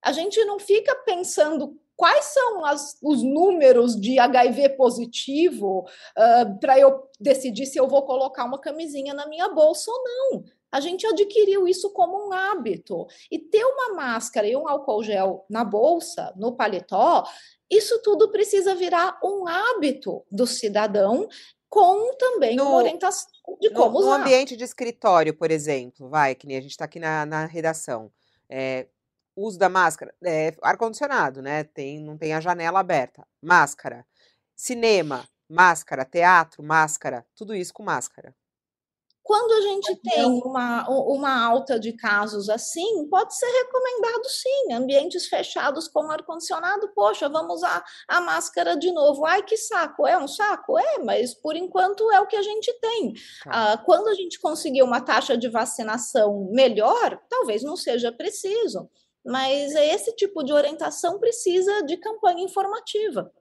A 0.04 0.12
gente 0.12 0.44
não 0.44 0.60
fica 0.60 0.94
pensando 1.06 1.80
quais 1.96 2.26
são 2.26 2.66
as, 2.66 2.98
os 3.02 3.24
números 3.24 3.96
de 4.00 4.20
HIV 4.20 4.70
positivo 4.70 5.86
uh, 6.18 6.60
para 6.60 6.80
eu 6.80 7.08
decidir 7.20 7.66
se 7.66 7.80
eu 7.80 7.88
vou 7.88 8.04
colocar 8.04 8.46
uma 8.46 8.60
camisinha 8.60 9.14
na 9.14 9.28
minha 9.28 9.50
bolsa 9.50 9.90
ou 9.92 10.04
não. 10.04 10.44
A 10.72 10.82
gente 10.82 11.08
adquiriu 11.08 11.68
isso 11.68 11.90
como 11.94 12.28
um 12.28 12.34
hábito. 12.34 13.08
E 13.32 13.40
ter 13.40 13.64
uma 13.64 13.94
máscara 13.94 14.46
e 14.46 14.56
um 14.58 14.68
álcool 14.68 15.04
gel 15.04 15.46
na 15.50 15.64
bolsa, 15.64 16.34
no 16.36 16.54
paletó, 16.54 17.24
isso 17.72 18.02
tudo 18.02 18.30
precisa 18.30 18.76
virar 18.76 19.18
um 19.24 19.48
hábito 19.48 20.24
do 20.30 20.46
cidadão 20.46 21.28
com 21.70 22.14
também 22.18 22.56
no, 22.56 22.64
uma 22.64 22.78
orientação 22.78 23.30
de 23.60 23.70
como 23.70 23.92
no, 23.92 24.00
usar. 24.00 24.18
No 24.18 24.24
ambiente 24.24 24.56
de 24.56 24.64
escritório, 24.64 25.34
por 25.34 25.50
exemplo, 25.50 26.10
vai, 26.10 26.36
que 26.36 26.46
nem 26.46 26.58
a 26.58 26.62
gente 26.62 26.72
está 26.72 26.86
aqui 26.86 27.00
na, 27.00 27.26
na 27.26 27.46
redação. 27.46 28.12
É, 28.50 28.88
uso 29.36 29.58
da 29.60 29.70
máscara, 29.70 30.14
é, 30.24 30.56
ar-condicionado, 30.62 31.42
né? 31.42 31.64
Tem, 31.64 32.00
não 32.00 32.18
tem 32.18 32.34
a 32.34 32.40
janela 32.40 32.80
aberta. 32.80 33.28
Máscara. 33.42 34.06
Cinema, 34.56 35.28
máscara. 35.50 36.06
Teatro, 36.06 36.64
máscara. 36.64 37.26
Tudo 37.36 37.54
isso 37.54 37.74
com 37.74 37.84
máscara. 37.84 38.34
Quando 39.26 39.54
a 39.54 39.62
gente 39.62 39.96
tem 40.04 40.24
uma, 40.24 40.88
uma 40.88 41.44
alta 41.44 41.80
de 41.80 41.94
casos 41.94 42.48
assim, 42.48 43.08
pode 43.10 43.36
ser 43.36 43.48
recomendado 43.48 44.30
sim, 44.30 44.72
ambientes 44.72 45.26
fechados 45.26 45.88
com 45.88 46.12
ar-condicionado, 46.12 46.90
poxa, 46.94 47.28
vamos 47.28 47.56
usar 47.56 47.84
a 48.08 48.22
máscara 48.22 48.78
de 48.78 48.92
novo. 48.92 49.26
Ai, 49.26 49.42
que 49.42 49.58
saco! 49.58 50.06
É 50.06 50.16
um 50.16 50.28
saco? 50.28 50.78
É, 50.78 51.00
mas 51.00 51.34
por 51.34 51.56
enquanto 51.56 52.12
é 52.12 52.22
o 52.22 52.28
que 52.28 52.36
a 52.36 52.44
gente 52.44 52.72
tem. 52.80 53.14
Tá. 53.44 53.74
Ah, 53.74 53.78
quando 53.80 54.10
a 54.10 54.14
gente 54.14 54.40
conseguir 54.40 54.84
uma 54.84 55.02
taxa 55.02 55.36
de 55.36 55.50
vacinação 55.50 56.48
melhor, 56.52 57.20
talvez 57.28 57.64
não 57.64 57.76
seja 57.76 58.12
preciso 58.12 58.88
mas 59.26 59.74
esse 59.74 60.16
tipo 60.16 60.44
de 60.44 60.54
orientação 60.54 61.20
precisa 61.20 61.84
de 61.84 61.98
campanha 61.98 62.44
informativa. 62.44 63.32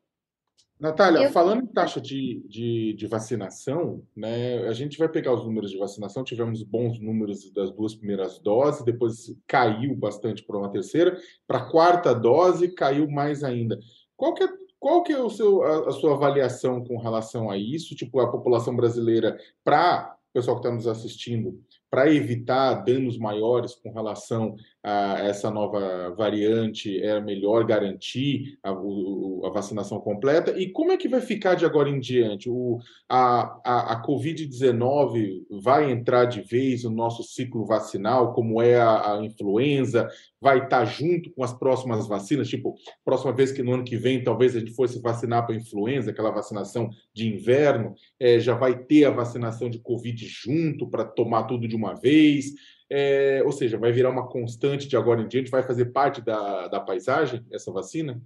Natália, 0.78 1.20
eu... 1.20 1.30
falando 1.30 1.62
em 1.62 1.66
taxa 1.66 2.00
de, 2.00 2.44
de, 2.48 2.94
de, 2.94 3.06
vacinação, 3.06 4.02
né, 4.14 4.66
a 4.66 4.72
gente 4.72 4.98
vai 4.98 5.08
pegar 5.08 5.32
os 5.32 5.44
números 5.44 5.70
de 5.70 5.78
vacinação, 5.78 6.24
tivemos 6.24 6.62
bons 6.62 6.98
números 6.98 7.50
das 7.52 7.70
duas 7.70 7.94
primeiras 7.94 8.38
doses, 8.38 8.84
depois 8.84 9.34
caiu 9.46 9.94
bastante 9.94 10.42
para 10.42 10.58
uma 10.58 10.70
terceira, 10.70 11.16
para 11.46 11.58
a 11.58 11.70
quarta 11.70 12.12
dose 12.12 12.68
caiu 12.68 13.08
mais 13.08 13.44
ainda. 13.44 13.78
Qual 14.16 14.34
que 14.34 14.42
é, 14.42 14.48
qual 14.78 15.02
que 15.02 15.12
é 15.12 15.18
o 15.18 15.30
seu, 15.30 15.62
a, 15.62 15.88
a 15.88 15.92
sua 15.92 16.14
avaliação 16.14 16.84
com 16.84 16.98
relação 16.98 17.50
a 17.50 17.56
isso? 17.56 17.94
Tipo, 17.94 18.20
a 18.20 18.30
população 18.30 18.74
brasileira, 18.74 19.38
para 19.62 20.16
o 20.30 20.32
pessoal 20.34 20.56
que 20.56 20.66
está 20.66 20.74
nos 20.74 20.88
assistindo, 20.88 21.62
para 21.88 22.12
evitar 22.12 22.82
danos 22.82 23.16
maiores 23.16 23.76
com 23.76 23.92
relação 23.92 24.56
a 24.84 25.20
essa 25.20 25.50
nova 25.50 26.14
variante, 26.14 27.00
é 27.02 27.18
melhor 27.18 27.64
garantir 27.64 28.58
a, 28.62 28.70
a, 28.70 29.50
vacinação 29.50 29.98
completa? 29.98 30.50
E 30.58 30.70
como 30.70 30.92
é 30.92 30.98
que 30.98 31.08
vai 31.08 31.22
ficar 31.22 31.54
de 31.54 31.64
agora 31.64 31.88
em 31.88 31.98
diante? 31.98 32.50
O, 32.50 32.78
a 33.08 33.44
a, 33.64 33.92
a 33.92 34.02
Covid-19 34.06 35.46
vai 35.62 35.90
entrar 35.90 36.26
de 36.26 36.42
vez 36.42 36.84
no 36.84 36.90
nosso 36.90 37.22
ciclo 37.22 37.64
vacinal, 37.64 38.34
como 38.34 38.60
é 38.60 38.76
a, 38.76 39.14
a 39.14 39.24
influenza? 39.24 40.08
Vai 40.40 40.64
estar 40.64 40.84
junto 40.84 41.30
com 41.30 41.42
as 41.42 41.52
próximas 41.52 42.06
vacinas? 42.06 42.48
Tipo, 42.48 42.74
próxima 43.04 43.32
vez 43.32 43.52
que 43.52 43.62
no 43.62 43.72
ano 43.72 43.84
que 43.84 43.96
vem 43.96 44.22
talvez 44.22 44.54
a 44.54 44.58
gente 44.58 44.74
fosse 44.74 45.00
vacinar 45.00 45.46
para 45.46 45.56
influenza, 45.56 46.10
aquela 46.10 46.30
vacinação 46.30 46.90
de 47.12 47.28
inverno, 47.28 47.94
é, 48.20 48.38
já 48.38 48.54
vai 48.54 48.78
ter 48.78 49.06
a 49.06 49.10
vacinação 49.10 49.70
de 49.70 49.78
Covid 49.78 50.26
junto 50.26 50.88
para 50.88 51.04
tomar 51.04 51.44
tudo 51.44 51.66
de 51.66 51.74
uma 51.74 51.94
vez? 51.94 52.52
É, 52.90 53.42
ou 53.44 53.52
seja, 53.52 53.78
vai 53.78 53.92
virar 53.92 54.10
uma 54.10 54.28
constante 54.28 54.86
de 54.86 54.96
agora 54.96 55.22
em 55.22 55.28
diante, 55.28 55.50
vai 55.50 55.62
fazer 55.62 55.86
parte 55.86 56.20
da, 56.20 56.68
da 56.68 56.80
paisagem 56.80 57.44
essa 57.50 57.72
vacina? 57.72 58.20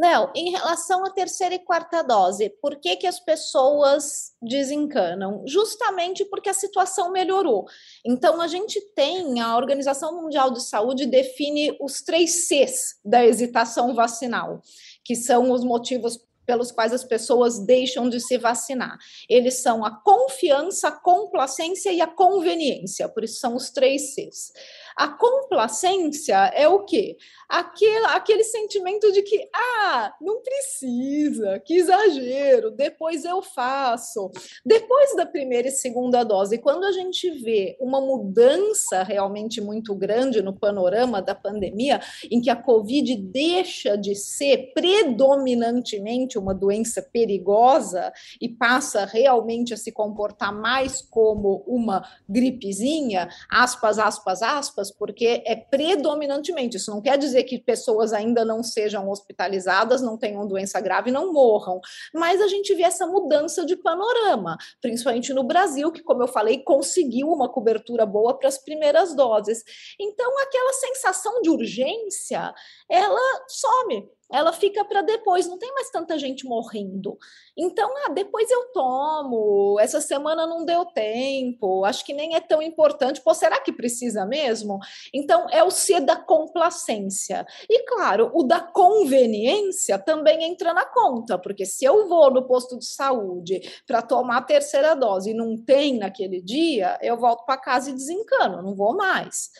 Léo, 0.00 0.30
em 0.34 0.50
relação 0.50 1.04
à 1.04 1.10
terceira 1.10 1.54
e 1.54 1.58
quarta 1.58 2.02
dose, 2.02 2.48
por 2.62 2.76
que, 2.76 2.96
que 2.96 3.06
as 3.06 3.20
pessoas 3.20 4.32
desencanam? 4.40 5.42
Justamente 5.46 6.24
porque 6.24 6.48
a 6.48 6.54
situação 6.54 7.12
melhorou. 7.12 7.66
Então, 8.02 8.40
a 8.40 8.48
gente 8.48 8.80
tem, 8.94 9.42
a 9.42 9.54
Organização 9.58 10.22
Mundial 10.22 10.52
de 10.52 10.62
Saúde 10.62 11.04
define 11.04 11.76
os 11.78 12.00
três 12.00 12.48
Cs 12.48 12.98
da 13.04 13.26
hesitação 13.26 13.94
vacinal, 13.94 14.62
que 15.04 15.14
são 15.14 15.52
os 15.52 15.62
motivos 15.62 16.18
pelos 16.50 16.72
quais 16.72 16.92
as 16.92 17.04
pessoas 17.04 17.60
deixam 17.60 18.08
de 18.08 18.18
se 18.18 18.36
vacinar. 18.36 18.98
Eles 19.28 19.62
são 19.62 19.84
a 19.84 20.02
confiança, 20.02 20.88
a 20.88 20.90
complacência 20.90 21.92
e 21.92 22.00
a 22.00 22.08
conveniência, 22.08 23.08
por 23.08 23.22
isso 23.22 23.38
são 23.38 23.54
os 23.54 23.70
três 23.70 24.14
Cs. 24.14 24.52
A 24.96 25.08
complacência 25.08 26.36
é 26.54 26.68
o 26.68 26.84
quê? 26.84 27.16
Aquele, 27.48 28.06
aquele 28.06 28.44
sentimento 28.44 29.10
de 29.12 29.22
que, 29.22 29.48
ah, 29.54 30.14
não 30.20 30.40
precisa, 30.42 31.60
que 31.60 31.74
exagero, 31.74 32.70
depois 32.70 33.24
eu 33.24 33.42
faço. 33.42 34.30
Depois 34.64 35.16
da 35.16 35.26
primeira 35.26 35.68
e 35.68 35.72
segunda 35.72 36.22
dose, 36.24 36.58
quando 36.58 36.84
a 36.84 36.92
gente 36.92 37.30
vê 37.30 37.76
uma 37.80 38.00
mudança 38.00 39.02
realmente 39.02 39.60
muito 39.60 39.94
grande 39.94 40.42
no 40.42 40.52
panorama 40.56 41.20
da 41.20 41.34
pandemia, 41.34 42.00
em 42.30 42.40
que 42.40 42.50
a 42.50 42.56
Covid 42.56 43.16
deixa 43.16 43.96
de 43.96 44.14
ser 44.14 44.72
predominantemente 44.74 46.38
uma 46.38 46.54
doença 46.54 47.02
perigosa 47.02 48.12
e 48.40 48.48
passa 48.48 49.04
realmente 49.04 49.74
a 49.74 49.76
se 49.76 49.92
comportar 49.92 50.52
mais 50.52 51.02
como 51.02 51.64
uma 51.66 52.06
gripezinha, 52.28 53.28
aspas, 53.48 53.98
aspas, 53.98 54.42
aspas, 54.42 54.89
porque 54.90 55.42
é 55.46 55.56
predominantemente, 55.56 56.76
isso 56.76 56.90
não 56.90 57.00
quer 57.00 57.18
dizer 57.18 57.44
que 57.44 57.58
pessoas 57.58 58.12
ainda 58.12 58.44
não 58.44 58.62
sejam 58.62 59.08
hospitalizadas, 59.08 60.02
não 60.02 60.16
tenham 60.16 60.46
doença 60.46 60.80
grave, 60.80 61.10
não 61.10 61.32
morram, 61.32 61.80
mas 62.14 62.40
a 62.40 62.48
gente 62.48 62.74
vê 62.74 62.82
essa 62.82 63.06
mudança 63.06 63.64
de 63.64 63.76
panorama, 63.76 64.56
principalmente 64.80 65.32
no 65.32 65.44
Brasil, 65.44 65.90
que, 65.92 66.02
como 66.02 66.22
eu 66.22 66.28
falei, 66.28 66.62
conseguiu 66.62 67.28
uma 67.28 67.48
cobertura 67.48 68.04
boa 68.06 68.38
para 68.38 68.48
as 68.48 68.58
primeiras 68.58 69.14
doses. 69.14 69.62
Então, 69.98 70.38
aquela 70.38 70.72
sensação 70.72 71.40
de 71.42 71.50
urgência, 71.50 72.52
ela 72.88 73.44
some 73.48 74.08
ela 74.32 74.52
fica 74.52 74.84
para 74.84 75.02
depois, 75.02 75.46
não 75.46 75.58
tem 75.58 75.72
mais 75.74 75.90
tanta 75.90 76.18
gente 76.18 76.46
morrendo. 76.46 77.18
Então, 77.56 77.90
ah, 78.04 78.10
depois 78.10 78.50
eu 78.50 78.72
tomo, 78.72 79.76
essa 79.80 80.00
semana 80.00 80.46
não 80.46 80.64
deu 80.64 80.84
tempo, 80.86 81.84
acho 81.84 82.04
que 82.04 82.14
nem 82.14 82.34
é 82.34 82.40
tão 82.40 82.62
importante. 82.62 83.20
Pô, 83.20 83.34
será 83.34 83.60
que 83.60 83.72
precisa 83.72 84.24
mesmo? 84.24 84.78
Então, 85.12 85.46
é 85.50 85.62
o 85.64 85.70
C 85.70 86.00
da 86.00 86.16
complacência. 86.16 87.46
E 87.68 87.82
claro, 87.84 88.30
o 88.34 88.42
da 88.42 88.60
conveniência 88.60 89.98
também 89.98 90.44
entra 90.44 90.72
na 90.72 90.84
conta, 90.84 91.38
porque 91.38 91.66
se 91.66 91.84
eu 91.84 92.08
vou 92.08 92.30
no 92.30 92.46
posto 92.46 92.78
de 92.78 92.86
saúde 92.86 93.60
para 93.86 94.02
tomar 94.02 94.38
a 94.38 94.42
terceira 94.42 94.94
dose 94.94 95.30
e 95.30 95.34
não 95.34 95.56
tem 95.56 95.98
naquele 95.98 96.40
dia, 96.40 96.98
eu 97.02 97.16
volto 97.16 97.44
para 97.44 97.56
casa 97.56 97.90
e 97.90 97.94
desencano, 97.94 98.62
não 98.62 98.74
vou 98.74 98.96
mais. 98.96 99.50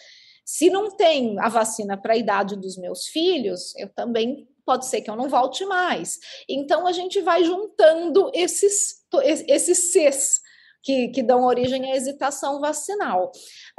Se 0.44 0.68
não 0.68 0.90
tem 0.90 1.38
a 1.38 1.48
vacina 1.48 1.96
para 1.96 2.14
a 2.14 2.16
idade 2.16 2.56
dos 2.56 2.76
meus 2.76 3.06
filhos, 3.06 3.72
eu 3.76 3.88
também 3.88 4.48
pode 4.64 4.86
ser 4.86 5.00
que 5.00 5.10
eu 5.10 5.16
não 5.16 5.28
volte 5.28 5.64
mais. 5.64 6.18
Então 6.48 6.86
a 6.86 6.92
gente 6.92 7.20
vai 7.20 7.44
juntando 7.44 8.30
esses 8.34 9.00
esses 9.48 9.92
Cs 9.92 10.40
que, 10.82 11.08
que 11.08 11.22
dão 11.22 11.44
origem 11.44 11.90
à 11.90 11.96
hesitação 11.96 12.60
vacinal. 12.60 13.30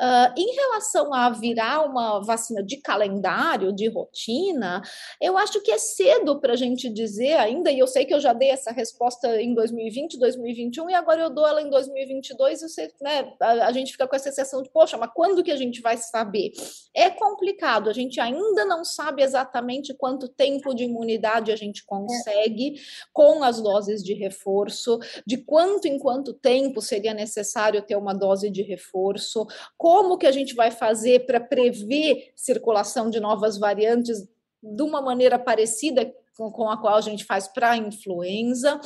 Uh, 0.02 0.34
em 0.36 0.56
relação 0.56 1.14
a 1.14 1.30
virar 1.30 1.86
uma 1.86 2.20
vacina 2.24 2.64
de 2.64 2.78
calendário, 2.78 3.72
de 3.72 3.88
rotina, 3.88 4.82
eu 5.22 5.38
acho 5.38 5.62
que 5.62 5.72
é 5.72 5.78
cedo 5.78 6.40
para 6.40 6.54
a 6.54 6.56
gente 6.56 6.90
dizer 6.90 7.34
ainda, 7.34 7.70
e 7.72 7.78
eu 7.78 7.86
sei 7.86 8.04
que 8.04 8.14
eu 8.14 8.20
já 8.20 8.34
dei 8.34 8.50
essa 8.50 8.72
resposta 8.72 9.40
em 9.40 9.54
2020, 9.54 10.18
2021, 10.18 10.90
e 10.90 10.96
agora 10.96 11.22
eu 11.22 11.30
dou 11.30 11.48
ela 11.48 11.62
em 11.62 11.70
2022, 11.70 12.64
e 12.64 12.94
né, 13.00 13.32
a, 13.40 13.68
a 13.68 13.72
gente 13.72 13.92
fica 13.92 14.08
com 14.08 14.16
essa 14.16 14.32
sensação 14.32 14.64
de, 14.64 14.72
poxa, 14.72 14.98
mas 14.98 15.12
quando 15.14 15.44
que 15.44 15.52
a 15.52 15.56
gente 15.56 15.82
vai 15.82 15.98
saber? 15.98 16.52
É 16.96 17.12
complicado, 17.12 17.88
a 17.88 17.94
gente 17.94 18.20
ainda 18.20 18.66
não 18.66 18.84
sabe 18.84 19.22
exatamente 19.22 19.94
quanto 19.94 20.28
tempo 20.28 20.74
de 20.74 20.86
imunidade 20.86 21.52
a 21.52 21.56
gente 21.56 21.86
consegue 21.86 22.82
com 23.14 23.44
as 23.44 23.62
doses 23.62 24.04
de 24.04 24.16
reforço, 24.16 24.98
de 25.28 25.38
quanto 25.38 25.86
em 25.86 26.00
quanto 26.00 26.34
tempo 26.34 26.82
seria 26.82 27.14
necessário 27.14 27.82
ter 27.84 27.96
uma 27.96 28.14
dose 28.14 28.50
de 28.50 28.64
reforço, 28.64 29.46
como 29.91 30.17
que 30.17 30.25
a 30.25 30.32
gente 30.32 30.56
vai 30.56 30.71
fazer 30.71 31.25
para 31.25 31.38
prever 31.38 32.32
circulação 32.34 33.10
de 33.10 33.19
novas 33.19 33.58
variantes 33.58 34.25
de 34.63 34.82
uma 34.82 35.01
maneira 35.01 35.38
parecida 35.38 36.10
com, 36.34 36.69
a 36.69 36.77
qual 36.77 36.95
a 36.95 37.01
gente 37.01 37.25
faz 37.25 37.49
para 37.49 37.71
a 37.71 37.77
influenza. 37.77 38.80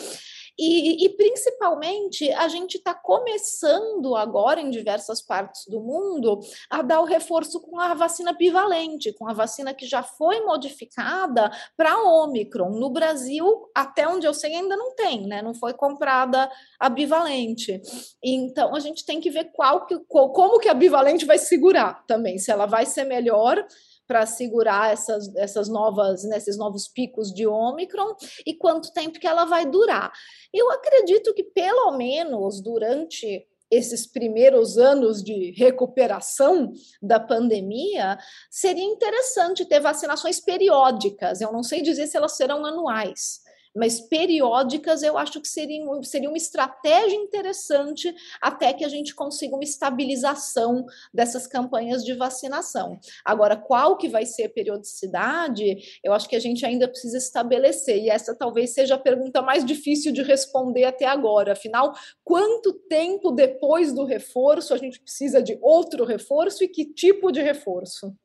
E, 0.57 1.05
e, 1.05 1.09
principalmente, 1.09 2.31
a 2.31 2.47
gente 2.47 2.77
está 2.77 2.93
começando 2.93 4.15
agora 4.15 4.61
em 4.61 4.69
diversas 4.69 5.21
partes 5.21 5.65
do 5.67 5.81
mundo 5.81 6.39
a 6.69 6.81
dar 6.81 7.01
o 7.01 7.05
reforço 7.05 7.59
com 7.59 7.79
a 7.79 7.93
vacina 7.93 8.31
bivalente, 8.31 9.11
com 9.13 9.27
a 9.27 9.33
vacina 9.33 9.73
que 9.73 9.85
já 9.85 10.01
foi 10.01 10.41
modificada 10.41 11.51
para 11.75 12.01
Ômicron. 12.01 12.69
No 12.69 12.89
Brasil, 12.89 13.69
até 13.75 14.07
onde 14.07 14.25
eu 14.25 14.33
sei, 14.33 14.55
ainda 14.55 14.77
não 14.77 14.95
tem, 14.95 15.27
né? 15.27 15.41
Não 15.41 15.53
foi 15.53 15.73
comprada 15.73 16.49
a 16.79 16.89
bivalente. 16.89 17.81
Então, 18.23 18.75
a 18.75 18.79
gente 18.79 19.05
tem 19.05 19.19
que 19.19 19.29
ver 19.29 19.51
qual 19.51 19.85
que, 19.85 19.99
como 19.99 20.59
que 20.59 20.69
a 20.69 20.73
bivalente 20.73 21.25
vai 21.25 21.37
segurar 21.37 22.05
também, 22.07 22.37
se 22.37 22.49
ela 22.49 22.65
vai 22.65 22.85
ser 22.85 23.03
melhor 23.03 23.65
para 24.07 24.25
segurar 24.25 24.91
essas, 24.91 25.33
essas 25.35 25.67
novas, 25.67 26.23
né, 26.23 26.37
novos 26.57 26.87
picos 26.87 27.33
de 27.33 27.45
Ômicron 27.47 28.15
e 28.45 28.53
quanto 28.53 28.93
tempo 28.93 29.19
que 29.19 29.27
ela 29.27 29.45
vai 29.45 29.65
durar. 29.65 30.11
Eu 30.53 30.69
acredito 30.71 31.33
que 31.33 31.43
pelo 31.43 31.91
menos 31.91 32.61
durante 32.61 33.47
esses 33.69 34.05
primeiros 34.05 34.77
anos 34.77 35.23
de 35.23 35.51
recuperação 35.57 36.71
da 37.01 37.19
pandemia, 37.19 38.17
seria 38.49 38.83
interessante 38.83 39.65
ter 39.65 39.79
vacinações 39.79 40.39
periódicas. 40.39 41.41
Eu 41.41 41.51
não 41.51 41.63
sei 41.63 41.81
dizer 41.81 42.07
se 42.07 42.15
elas 42.15 42.37
serão 42.37 42.65
anuais, 42.65 43.41
mas 43.75 43.99
periódicas 43.99 45.03
eu 45.03 45.17
acho 45.17 45.41
que 45.41 45.47
seria, 45.47 45.83
seria 46.03 46.29
uma 46.29 46.37
estratégia 46.37 47.15
interessante 47.15 48.13
até 48.41 48.73
que 48.73 48.85
a 48.85 48.89
gente 48.89 49.13
consiga 49.13 49.55
uma 49.55 49.63
estabilização 49.63 50.85
dessas 51.13 51.45
campanhas 51.45 52.03
de 52.03 52.13
vacinação. 52.13 52.97
Agora, 53.23 53.57
qual 53.57 53.97
que 53.97 54.07
vai 54.07 54.25
ser 54.25 54.45
a 54.45 54.49
periodicidade, 54.49 55.99
eu 56.03 56.13
acho 56.13 56.29
que 56.29 56.35
a 56.35 56.39
gente 56.39 56.65
ainda 56.65 56.87
precisa 56.87 57.17
estabelecer, 57.17 57.97
e 57.97 58.09
essa 58.09 58.35
talvez 58.35 58.73
seja 58.73 58.95
a 58.95 58.99
pergunta 58.99 59.41
mais 59.41 59.65
difícil 59.65 60.11
de 60.11 60.21
responder 60.21 60.85
até 60.85 61.05
agora. 61.05 61.53
Afinal, 61.53 61.93
quanto 62.23 62.73
tempo 62.87 63.31
depois 63.31 63.93
do 63.93 64.05
reforço 64.05 64.73
a 64.73 64.77
gente 64.77 64.99
precisa 64.99 65.41
de 65.41 65.57
outro 65.61 66.05
reforço 66.05 66.63
e 66.63 66.67
que 66.67 66.85
tipo 66.85 67.31
de 67.31 67.41
reforço? 67.41 68.15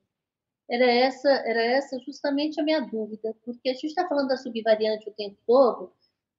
Era 0.71 0.87
essa, 0.87 1.29
era 1.29 1.63
essa 1.63 1.99
justamente 2.01 2.61
a 2.61 2.65
minha 2.65 2.81
dúvida, 2.81 3.35
porque 3.45 3.71
a 3.71 3.75
gente 3.75 3.87
está 3.87 4.07
falando 4.07 4.29
da 4.29 4.37
subvariante 4.37 5.09
o 5.09 5.13
tempo 5.13 5.37
todo 5.47 5.93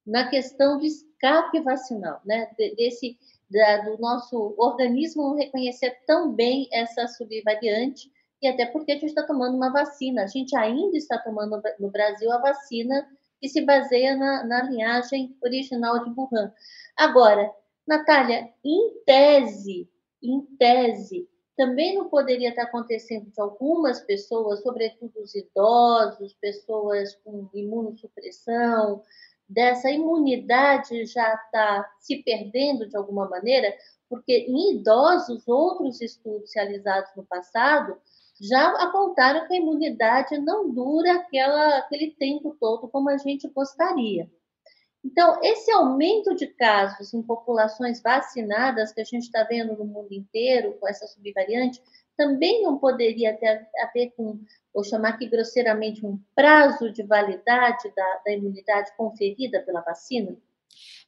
na 0.08 0.30
questão 0.30 0.78
do 0.78 0.86
escape 0.86 1.60
vacinal, 1.60 2.22
né? 2.26 2.50
Desse 2.58 3.18
da, 3.50 3.78
do 3.80 3.98
nosso 4.00 4.56
organismo 4.58 5.36
reconhecer 5.36 6.00
tão 6.08 6.32
bem 6.32 6.70
essa 6.72 7.08
subvariante 7.08 8.10
e 8.42 8.48
até 8.48 8.66
porque 8.66 8.94
a 8.94 8.96
gente 8.96 9.08
está 9.08 9.24
tomando 9.24 9.56
uma 9.56 9.72
vacina. 9.72 10.24
A 10.24 10.28
gente 10.28 10.56
ainda 10.56 10.98
está 10.98 11.18
tomando 11.18 11.62
no 11.80 11.92
Brasil 11.92 12.32
a 12.32 12.40
vacina 12.40 13.08
que 13.40 13.50
se 13.50 13.62
baseia 13.62 14.16
na, 14.16 14.44
na 14.46 14.64
linhagem 14.64 15.36
original 15.44 16.04
de 16.04 16.12
Wuhan. 16.18 16.52
Agora, 16.96 17.52
Natália, 17.86 18.50
em 18.64 19.04
tese, 19.06 19.90
em 20.24 20.42
tese, 20.58 21.28
também 21.56 21.96
não 21.96 22.10
poderia 22.10 22.50
estar 22.50 22.64
acontecendo 22.64 23.30
de 23.30 23.42
algumas 23.42 24.02
pessoas, 24.02 24.62
sobretudo 24.62 25.20
os 25.22 25.36
idosos, 25.36 26.34
pessoas 26.42 27.16
com 27.24 27.50
imunossupressão, 27.54 29.04
dessa 29.48 29.90
imunidade 29.92 31.06
já 31.06 31.34
está 31.34 31.90
se 32.00 32.24
perdendo 32.24 32.88
de 32.88 32.96
alguma 32.96 33.28
maneira, 33.28 33.74
porque 34.10 34.46
em 34.48 34.78
idosos, 34.78 35.48
outros 35.48 36.02
estudos 36.02 36.52
realizados 36.56 37.12
no 37.16 37.26
passado 37.26 37.98
já 38.40 38.70
apontaram 38.82 39.46
que 39.48 39.54
a 39.54 39.58
imunidade 39.58 40.38
não 40.40 40.74
dura 40.74 41.14
aquela, 41.16 41.78
aquele 41.80 42.12
tempo 42.12 42.56
todo 42.60 42.88
como 42.88 43.10
a 43.10 43.18
gente 43.18 43.48
gostaria. 43.50 44.30
Então, 45.04 45.40
esse 45.44 45.72
aumento 45.72 46.36
de 46.36 46.48
casos 46.48 47.14
em 47.14 47.24
populações 47.24 48.02
vacinadas 48.02 48.92
que 48.92 49.02
a 49.02 49.04
gente 49.04 49.24
está 49.24 49.44
vendo 49.44 49.76
no 49.76 49.86
mundo 49.86 50.14
inteiro 50.14 50.78
com 50.80 50.88
essa 50.88 51.08
subvariante, 51.08 51.82
também 52.16 52.62
não 52.62 52.78
poderia 52.78 53.36
ter 53.36 53.68
a 53.80 53.92
ver 53.92 54.12
com, 54.12 54.40
vou 54.74 54.84
chamar 54.84 55.10
aqui 55.10 55.28
grosseiramente, 55.28 56.06
um 56.06 56.20
prazo 56.36 56.92
de 56.92 57.02
validade 57.02 57.92
da, 57.96 58.22
da 58.24 58.32
imunidade 58.32 58.96
conferida 58.96 59.62
pela 59.62 59.82
vacina? 59.82 60.38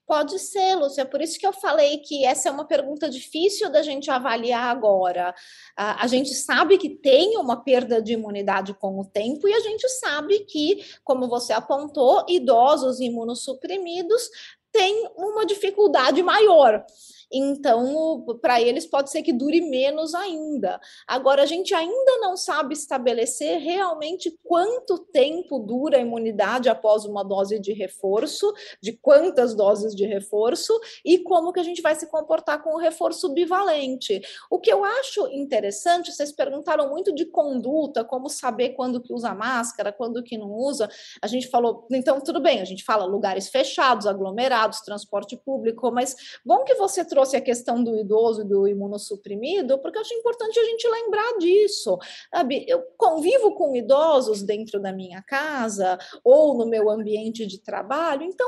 Pode 0.06 0.38
ser, 0.38 0.76
Lúcia, 0.76 1.06
por 1.06 1.22
isso 1.22 1.40
que 1.40 1.48
eu 1.48 1.54
falei 1.54 2.00
que 2.00 2.26
essa 2.26 2.50
é 2.50 2.52
uma 2.52 2.66
pergunta 2.66 3.10
difícil 3.10 3.72
da 3.72 3.82
gente 3.82 4.12
avaliar 4.12 4.70
agora. 4.70 5.34
A, 5.78 6.06
gente 6.08 6.34
sabe 6.34 6.78
que 6.78 6.90
tem 6.90 7.38
uma 7.38 7.64
perda 7.64 8.02
de 8.02 8.14
imunidade 8.14 8.74
com 8.74 9.00
o 9.00 9.06
tempo, 9.06 9.48
e 9.48 9.54
a 9.54 9.62
gente 9.62 9.88
sabe 9.88 10.40
que, 10.40 10.84
como 11.06 11.30
você 11.30 11.54
apontou, 11.54 12.26
idosos 12.28 13.00
imunossuprimidos 13.00 14.30
têm 14.74 15.10
uma 15.16 15.46
dificuldade 15.46 16.22
maior. 16.22 16.86
Então, 17.34 18.24
para 18.40 18.62
eles 18.62 18.86
pode 18.86 19.10
ser 19.10 19.24
que 19.24 19.34
dure 19.34 19.60
menos 19.60 20.14
ainda. 20.14 20.80
Agora, 21.08 21.42
a 21.42 21.46
gente 21.48 21.74
ainda 21.74 22.20
não 22.20 22.38
sabe 22.38 22.74
estabelecer 22.76 23.60
realmente 23.60 24.38
quanto 24.44 25.00
tempo 25.00 25.58
dura 25.58 25.98
a 25.98 26.02
imunidade 26.02 26.70
após 26.70 27.06
uma 27.06 27.24
dose 27.24 27.60
de 27.60 27.74
reforço, 27.74 28.54
de 28.80 28.94
quantas 28.94 29.56
doses 29.56 29.96
de 29.96 30.06
reforço 30.06 30.80
e 31.04 31.18
como 31.18 31.52
que 31.52 31.60
a 31.60 31.64
gente 31.64 31.82
vai 31.82 31.96
se 31.96 32.06
comportar 32.08 32.62
com 32.62 32.76
o 32.76 32.78
reforço 32.78 33.34
bivalente. 33.34 34.22
O 34.50 34.60
que 34.60 34.72
eu 34.72 34.84
acho 34.84 35.28
interessante, 35.30 36.12
vocês 36.12 36.32
perguntaram 36.32 36.90
muito 36.90 37.14
de 37.14 37.26
conduta, 37.26 38.04
como 38.04 38.30
saber 38.30 38.70
quando 38.70 39.02
que 39.02 39.12
usa 39.12 39.34
máscara, 39.34 39.92
quando 39.92 40.22
que 40.22 40.38
não 40.38 40.52
usa. 40.52 40.88
A 41.20 41.28
gente 41.28 41.48
falou, 41.48 41.88
então 41.92 42.22
tudo 42.22 42.40
bem, 42.40 42.62
a 42.62 42.66
gente 42.66 42.84
fala 42.84 43.06
lugares 43.06 43.50
fechados, 43.50 44.06
aglomerados, 44.06 44.82
transporte 44.82 45.36
público, 45.36 45.92
mas 45.92 46.16
bom 46.46 46.64
que 46.64 46.76
você 46.76 47.04
trouxe 47.04 47.23
trouxe 47.24 47.38
a 47.38 47.42
questão 47.42 47.82
do 47.82 47.96
idoso 47.96 48.42
e 48.42 48.44
do 48.44 48.68
imunossuprimido, 48.68 49.80
porque 49.80 49.98
eu 49.98 50.02
acho 50.02 50.14
importante 50.14 50.60
a 50.60 50.64
gente 50.66 50.88
lembrar 50.88 51.38
disso. 51.40 51.98
Sabe? 52.34 52.66
Eu 52.68 52.84
convivo 52.98 53.56
com 53.56 53.76
idosos 53.76 54.44
dentro 54.44 54.80
da 54.80 54.92
minha 54.92 55.22
casa 55.24 55.98
ou 56.24 56.54
no 56.58 56.66
meu 56.66 56.90
ambiente 56.90 57.46
de 57.46 57.60
trabalho, 57.60 58.24
então 58.24 58.48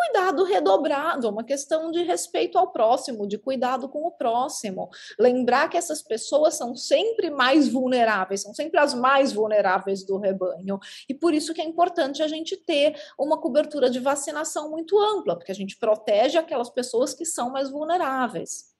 cuidado 0.00 0.44
redobrado, 0.44 1.28
uma 1.28 1.44
questão 1.44 1.90
de 1.90 2.02
respeito 2.02 2.56
ao 2.56 2.72
próximo, 2.72 3.26
de 3.26 3.36
cuidado 3.36 3.86
com 3.86 4.06
o 4.06 4.10
próximo. 4.10 4.88
Lembrar 5.18 5.68
que 5.68 5.76
essas 5.76 6.00
pessoas 6.00 6.54
são 6.54 6.74
sempre 6.74 7.28
mais 7.28 7.68
vulneráveis, 7.68 8.40
são 8.40 8.54
sempre 8.54 8.80
as 8.80 8.94
mais 8.94 9.30
vulneráveis 9.32 10.02
do 10.02 10.16
rebanho. 10.16 10.78
E 11.06 11.12
por 11.12 11.34
isso 11.34 11.52
que 11.52 11.60
é 11.60 11.64
importante 11.64 12.22
a 12.22 12.28
gente 12.28 12.56
ter 12.56 12.98
uma 13.18 13.38
cobertura 13.38 13.90
de 13.90 14.00
vacinação 14.00 14.70
muito 14.70 14.98
ampla, 14.98 15.36
porque 15.36 15.52
a 15.52 15.54
gente 15.54 15.76
protege 15.76 16.38
aquelas 16.38 16.70
pessoas 16.70 17.12
que 17.12 17.26
são 17.26 17.50
mais 17.50 17.70
vulneráveis. 17.70 18.70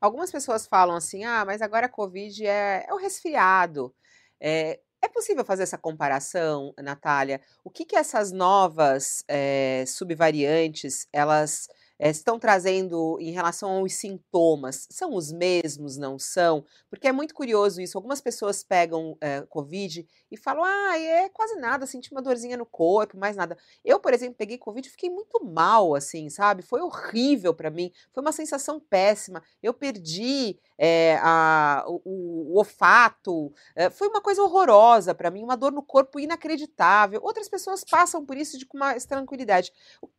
Algumas 0.00 0.30
pessoas 0.30 0.66
falam 0.66 0.96
assim: 0.96 1.24
ah, 1.24 1.44
mas 1.44 1.60
agora 1.60 1.86
a 1.86 1.90
Covid 1.90 2.46
é, 2.46 2.86
é 2.88 2.94
o 2.94 2.96
resfriado. 2.96 3.94
É, 4.40 4.80
É 5.04 5.08
possível 5.08 5.44
fazer 5.44 5.64
essa 5.64 5.76
comparação, 5.76 6.72
Natália? 6.78 7.38
O 7.62 7.68
que, 7.68 7.84
que 7.84 7.94
essas 7.94 8.32
novas 8.32 9.22
é, 9.28 9.84
subvariantes 9.86 11.06
elas 11.12 11.68
é, 11.98 12.08
estão 12.08 12.38
trazendo 12.38 13.18
em 13.20 13.30
relação 13.30 13.70
aos 13.70 13.92
sintomas? 13.92 14.88
São 14.90 15.14
os 15.14 15.30
mesmos, 15.30 15.98
não 15.98 16.18
são? 16.18 16.64
Porque 16.88 17.06
é 17.06 17.12
muito 17.12 17.34
curioso 17.34 17.82
isso. 17.82 17.98
Algumas 17.98 18.22
pessoas 18.22 18.64
pegam 18.64 19.14
é, 19.20 19.42
Covid 19.42 20.08
e 20.30 20.38
falam, 20.38 20.64
ah, 20.64 20.98
é 20.98 21.28
quase 21.28 21.56
nada, 21.56 21.84
senti 21.84 22.10
uma 22.10 22.22
dorzinha 22.22 22.56
no 22.56 22.64
corpo, 22.64 23.18
mais 23.18 23.36
nada. 23.36 23.58
Eu, 23.84 24.00
por 24.00 24.14
exemplo, 24.14 24.36
peguei 24.38 24.56
Covid 24.56 24.88
e 24.88 24.90
fiquei 24.90 25.10
muito 25.10 25.44
mal, 25.44 25.94
assim, 25.94 26.30
sabe? 26.30 26.62
Foi 26.62 26.80
horrível 26.80 27.52
para 27.52 27.70
mim, 27.70 27.92
foi 28.10 28.22
uma 28.22 28.32
sensação 28.32 28.80
péssima. 28.80 29.42
Eu 29.62 29.74
perdi 29.74 30.58
é, 30.78 31.18
a, 31.22 31.84
o, 31.86 32.52
o, 32.52 32.58
olfato, 32.58 33.52
é, 33.74 33.90
foi 33.90 34.08
uma 34.08 34.20
coisa 34.20 34.42
horrorosa 34.42 35.14
para 35.14 35.30
mim, 35.30 35.42
uma 35.42 35.56
dor 35.56 35.72
no 35.72 35.82
corpo 35.82 36.18
inacreditável. 36.18 37.20
Outras 37.22 37.48
pessoas 37.48 37.84
passam 37.84 38.24
por 38.24 38.36
isso 38.36 38.58
de 38.58 38.66
com 38.66 38.78
mais 38.78 39.04
tranquilidade. 39.04 39.72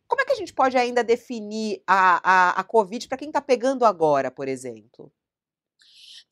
Como 0.06 0.20
é 0.20 0.24
que 0.24 0.32
a 0.32 0.36
gente 0.36 0.54
pode 0.54 0.76
ainda 0.76 1.02
definir 1.04 1.82
a, 1.86 2.20
a, 2.22 2.60
a 2.60 2.64
Covid 2.64 3.08
para 3.08 3.18
quem 3.18 3.28
está 3.28 3.40
pegando 3.40 3.84
agora, 3.84 4.30
por 4.30 4.48
exemplo? 4.48 5.12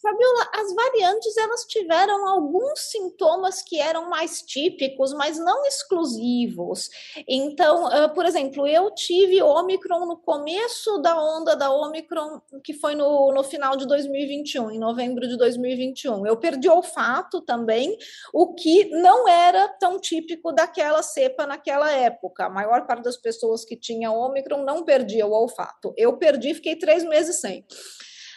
Fabiola, 0.00 0.50
as 0.52 0.74
variantes 0.74 1.36
elas 1.36 1.64
tiveram 1.64 2.26
alguns 2.28 2.78
sintomas 2.90 3.62
que 3.62 3.80
eram 3.80 4.10
mais 4.10 4.42
típicos, 4.42 5.14
mas 5.14 5.38
não 5.38 5.64
exclusivos. 5.64 6.90
Então, 7.26 7.86
uh, 7.86 8.12
por 8.12 8.26
exemplo, 8.26 8.66
eu 8.66 8.90
tive 8.90 9.42
Omicron 9.42 10.04
no 10.04 10.18
começo 10.18 10.98
da 10.98 11.18
onda 11.18 11.56
da 11.56 11.72
Omicron, 11.72 12.40
que 12.62 12.74
foi 12.74 12.94
no, 12.94 13.32
no 13.32 13.42
final 13.42 13.76
de 13.76 13.86
2021, 13.86 14.72
em 14.72 14.78
novembro 14.78 15.26
de 15.26 15.38
2021. 15.38 16.26
Eu 16.26 16.36
perdi 16.36 16.68
olfato 16.68 17.40
também, 17.40 17.96
o 18.32 18.54
que 18.54 18.90
não 18.90 19.26
era 19.26 19.68
tão 19.68 19.98
típico 19.98 20.52
daquela 20.52 21.02
cepa 21.02 21.46
naquela 21.46 21.90
época. 21.90 22.44
A 22.44 22.50
maior 22.50 22.86
parte 22.86 23.04
das 23.04 23.16
pessoas 23.16 23.64
que 23.64 23.76
tinha 23.76 24.12
Omicron 24.12 24.64
não 24.64 24.84
perdia 24.84 25.26
o 25.26 25.32
olfato. 25.32 25.94
Eu 25.96 26.18
perdi, 26.18 26.52
fiquei 26.52 26.76
três 26.76 27.04
meses 27.04 27.40
sem. 27.40 27.64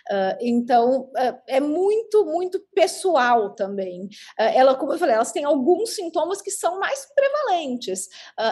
Uh, 0.09 0.37
então, 0.39 1.01
uh, 1.01 1.41
é 1.47 1.59
muito, 1.59 2.25
muito 2.25 2.59
pessoal 2.73 3.53
também. 3.53 4.03
Uh, 4.03 4.53
ela, 4.53 4.75
como 4.75 4.93
eu 4.93 4.97
falei, 4.97 5.15
elas 5.15 5.31
têm 5.31 5.43
alguns 5.43 5.95
sintomas 5.95 6.41
que 6.41 6.51
são 6.51 6.79
mais 6.79 7.07
prevalentes. 7.13 8.07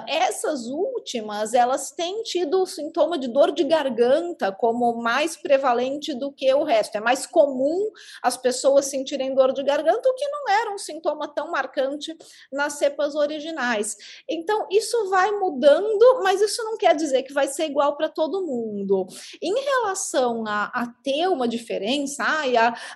essas 0.08 0.68
últimas, 0.68 1.54
elas 1.54 1.92
têm 1.92 2.24
tido 2.24 2.62
o 2.62 2.66
sintoma 2.66 3.18
de 3.18 3.28
dor 3.28 3.52
de 3.52 3.64
garganta 3.64 4.52
como 4.52 5.02
mais 5.02 5.38
prevalente 5.38 6.14
do 6.14 6.32
que 6.32 6.54
o 6.54 6.64
resto. 6.64 6.98
É 6.98 7.02
mais 7.02 7.26
comum 7.26 7.90
as 8.22 8.36
pessoas 8.36 8.86
sentirem 8.86 9.34
dor 9.34 9.54
de 9.54 9.64
garganta, 9.64 10.10
o 10.10 10.16
que 10.16 10.28
não 10.28 10.50
era 10.50 10.74
um 10.74 10.78
sintoma 10.78 11.28
tão 11.28 11.52
marcante 11.52 12.16
nas 12.52 12.74
cepas 12.74 13.16
originais. 13.16 13.96
Então, 14.30 14.68
isso 14.72 15.10
vai 15.10 15.32
mudando, 15.32 16.22
mas 16.24 16.42
isso 16.42 16.64
não 16.64 16.78
quer 16.78 16.96
dizer 16.96 17.24
que 17.24 17.34
vai 17.34 17.48
ser 17.48 17.66
igual 17.66 17.96
para 17.96 18.10
todo 18.10 18.46
mundo. 18.46 19.08
Em 19.42 19.54
relação 19.54 20.44
a, 20.48 20.66
a 20.66 20.88
ter 21.04 21.28
uma 21.28 21.45
diferença, 21.48 22.24
ah, 22.24 22.44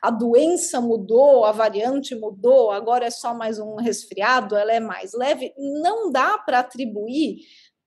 a, 0.02 0.08
a 0.08 0.12
doença 0.12 0.82
mudou, 0.82 1.46
a 1.46 1.52
variante 1.52 2.16
mudou, 2.16 2.72
agora 2.72 3.06
é 3.06 3.10
só 3.12 3.34
mais 3.34 3.60
um 3.60 3.76
resfriado, 3.76 4.56
ela 4.56 4.74
é 4.74 4.80
mais 4.80 5.14
leve, 5.14 5.54
não 5.58 6.12
dá 6.12 6.38
para 6.38 6.60
atribuir 6.60 7.40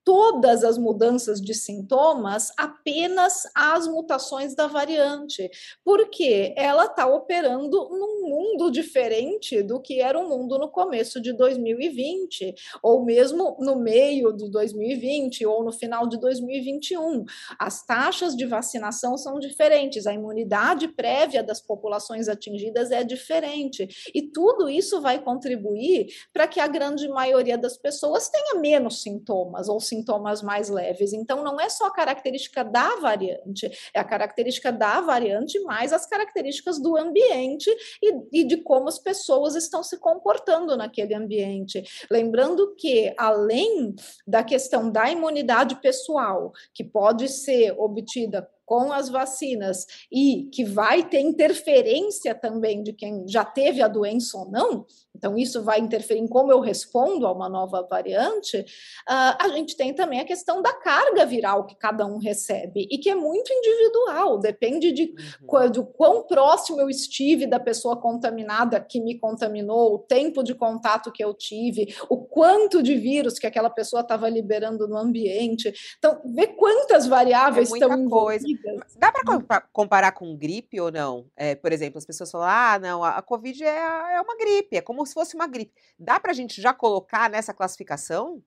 todas 0.04 0.64
as 0.64 0.76
mudanças 0.78 1.40
de 1.40 1.54
sintomas 1.54 2.52
apenas 2.56 3.44
às 3.54 3.86
mutações 3.86 4.54
da 4.54 4.66
variante, 4.66 5.50
porque 5.84 6.52
ela 6.56 6.86
está 6.86 7.06
operando 7.06 7.88
num 7.90 8.28
mundo 8.28 8.70
diferente 8.70 9.62
do 9.62 9.80
que 9.80 10.00
era 10.00 10.18
o 10.18 10.28
mundo 10.28 10.58
no 10.58 10.68
começo 10.68 11.20
de 11.20 11.32
2020, 11.32 12.54
ou 12.82 13.04
mesmo 13.04 13.56
no 13.60 13.76
meio 13.76 14.32
de 14.32 14.50
2020, 14.50 15.46
ou 15.46 15.64
no 15.64 15.72
final 15.72 16.06
de 16.06 16.18
2021. 16.18 17.24
As 17.58 17.84
taxas 17.84 18.36
de 18.36 18.46
vacinação 18.46 19.16
são 19.16 19.38
diferentes, 19.38 20.06
a 20.06 20.14
imunidade 20.14 20.88
prévia 20.88 21.42
das 21.42 21.60
populações 21.60 22.28
atingidas 22.28 22.90
é 22.90 23.04
diferente, 23.04 23.88
e 24.14 24.22
tudo 24.22 24.68
isso 24.68 25.00
vai 25.00 25.22
contribuir 25.22 26.06
para 26.32 26.48
que 26.48 26.60
a 26.60 26.66
grande 26.66 27.08
maioria 27.08 27.56
das 27.56 27.76
pessoas 27.76 28.28
tenha 28.28 28.60
menos 28.60 29.02
sintomas, 29.02 29.68
ou 29.68 29.80
sintomas 29.92 30.42
mais 30.42 30.70
leves. 30.70 31.12
Então, 31.12 31.44
não 31.44 31.60
é 31.60 31.68
só 31.68 31.86
a 31.86 31.92
característica 31.92 32.64
da 32.64 32.96
variante, 32.96 33.70
é 33.94 34.00
a 34.00 34.04
característica 34.04 34.72
da 34.72 35.00
variante 35.00 35.58
mais 35.60 35.92
as 35.92 36.06
características 36.06 36.80
do 36.80 36.96
ambiente 36.96 37.70
e, 38.02 38.40
e 38.40 38.44
de 38.44 38.56
como 38.56 38.88
as 38.88 38.98
pessoas 38.98 39.54
estão 39.54 39.82
se 39.82 39.98
comportando 39.98 40.76
naquele 40.76 41.14
ambiente. 41.14 41.82
Lembrando 42.10 42.74
que, 42.76 43.14
além 43.18 43.94
da 44.26 44.42
questão 44.42 44.90
da 44.90 45.10
imunidade 45.10 45.76
pessoal, 45.80 46.52
que 46.74 46.82
pode 46.82 47.28
ser 47.28 47.72
obtida 47.78 48.48
com 48.64 48.90
as 48.90 49.10
vacinas 49.10 49.86
e 50.10 50.48
que 50.52 50.64
vai 50.64 51.06
ter 51.06 51.20
interferência 51.20 52.34
também 52.34 52.82
de 52.82 52.92
quem 52.92 53.28
já 53.28 53.44
teve 53.44 53.82
a 53.82 53.88
doença 53.88 54.38
ou 54.38 54.50
não, 54.50 54.86
então 55.14 55.36
isso 55.36 55.62
vai 55.62 55.78
interferir 55.80 56.20
em 56.20 56.28
como 56.28 56.50
eu 56.50 56.60
respondo 56.60 57.26
a 57.26 57.32
uma 57.32 57.48
nova 57.48 57.86
variante, 57.88 58.58
uh, 58.58 59.36
a 59.38 59.48
gente 59.54 59.76
tem 59.76 59.94
também 59.94 60.20
a 60.20 60.24
questão 60.24 60.62
da 60.62 60.72
carga 60.72 61.24
viral 61.26 61.66
que 61.66 61.74
cada 61.74 62.06
um 62.06 62.18
recebe 62.18 62.86
e 62.90 62.98
que 62.98 63.10
é 63.10 63.14
muito 63.14 63.52
individual, 63.52 64.38
depende 64.38 64.92
de, 64.92 65.14
uhum. 65.42 65.70
de 65.70 65.82
quão 65.96 66.22
próximo 66.26 66.80
eu 66.80 66.88
estive 66.88 67.46
da 67.46 67.60
pessoa 67.60 67.96
contaminada 67.96 68.80
que 68.80 69.00
me 69.00 69.18
contaminou, 69.18 69.94
o 69.94 69.98
tempo 69.98 70.42
de 70.42 70.54
contato 70.54 71.12
que 71.12 71.22
eu 71.22 71.34
tive, 71.34 71.94
o 72.08 72.18
quanto 72.18 72.82
de 72.82 72.96
vírus 72.96 73.38
que 73.38 73.46
aquela 73.46 73.70
pessoa 73.70 74.02
estava 74.02 74.28
liberando 74.28 74.88
no 74.88 74.96
ambiente. 74.96 75.72
Então, 75.98 76.20
ver 76.24 76.48
quantas 76.48 77.06
variáveis 77.06 77.70
é 77.70 77.74
estão 77.74 77.98
envolvidas 77.98 78.52
Dá 78.96 79.10
para 79.10 79.60
comparar 79.72 80.12
com 80.12 80.36
gripe 80.36 80.80
ou 80.80 80.90
não? 80.90 81.26
É, 81.36 81.54
por 81.54 81.72
exemplo, 81.72 81.98
as 81.98 82.06
pessoas 82.06 82.30
falam: 82.30 82.46
ah, 82.48 82.78
não, 82.78 83.04
a, 83.04 83.18
a 83.18 83.22
Covid 83.22 83.64
é, 83.64 84.14
é 84.14 84.20
uma 84.20 84.36
gripe, 84.36 84.76
é 84.76 84.80
como 84.80 85.01
se 85.06 85.14
fosse 85.14 85.34
uma 85.34 85.46
gripe. 85.46 85.72
Dá 85.98 86.18
para 86.18 86.30
a 86.32 86.34
gente 86.34 86.60
já 86.60 86.72
colocar 86.72 87.30
nessa 87.30 87.54
classificação? 87.54 88.42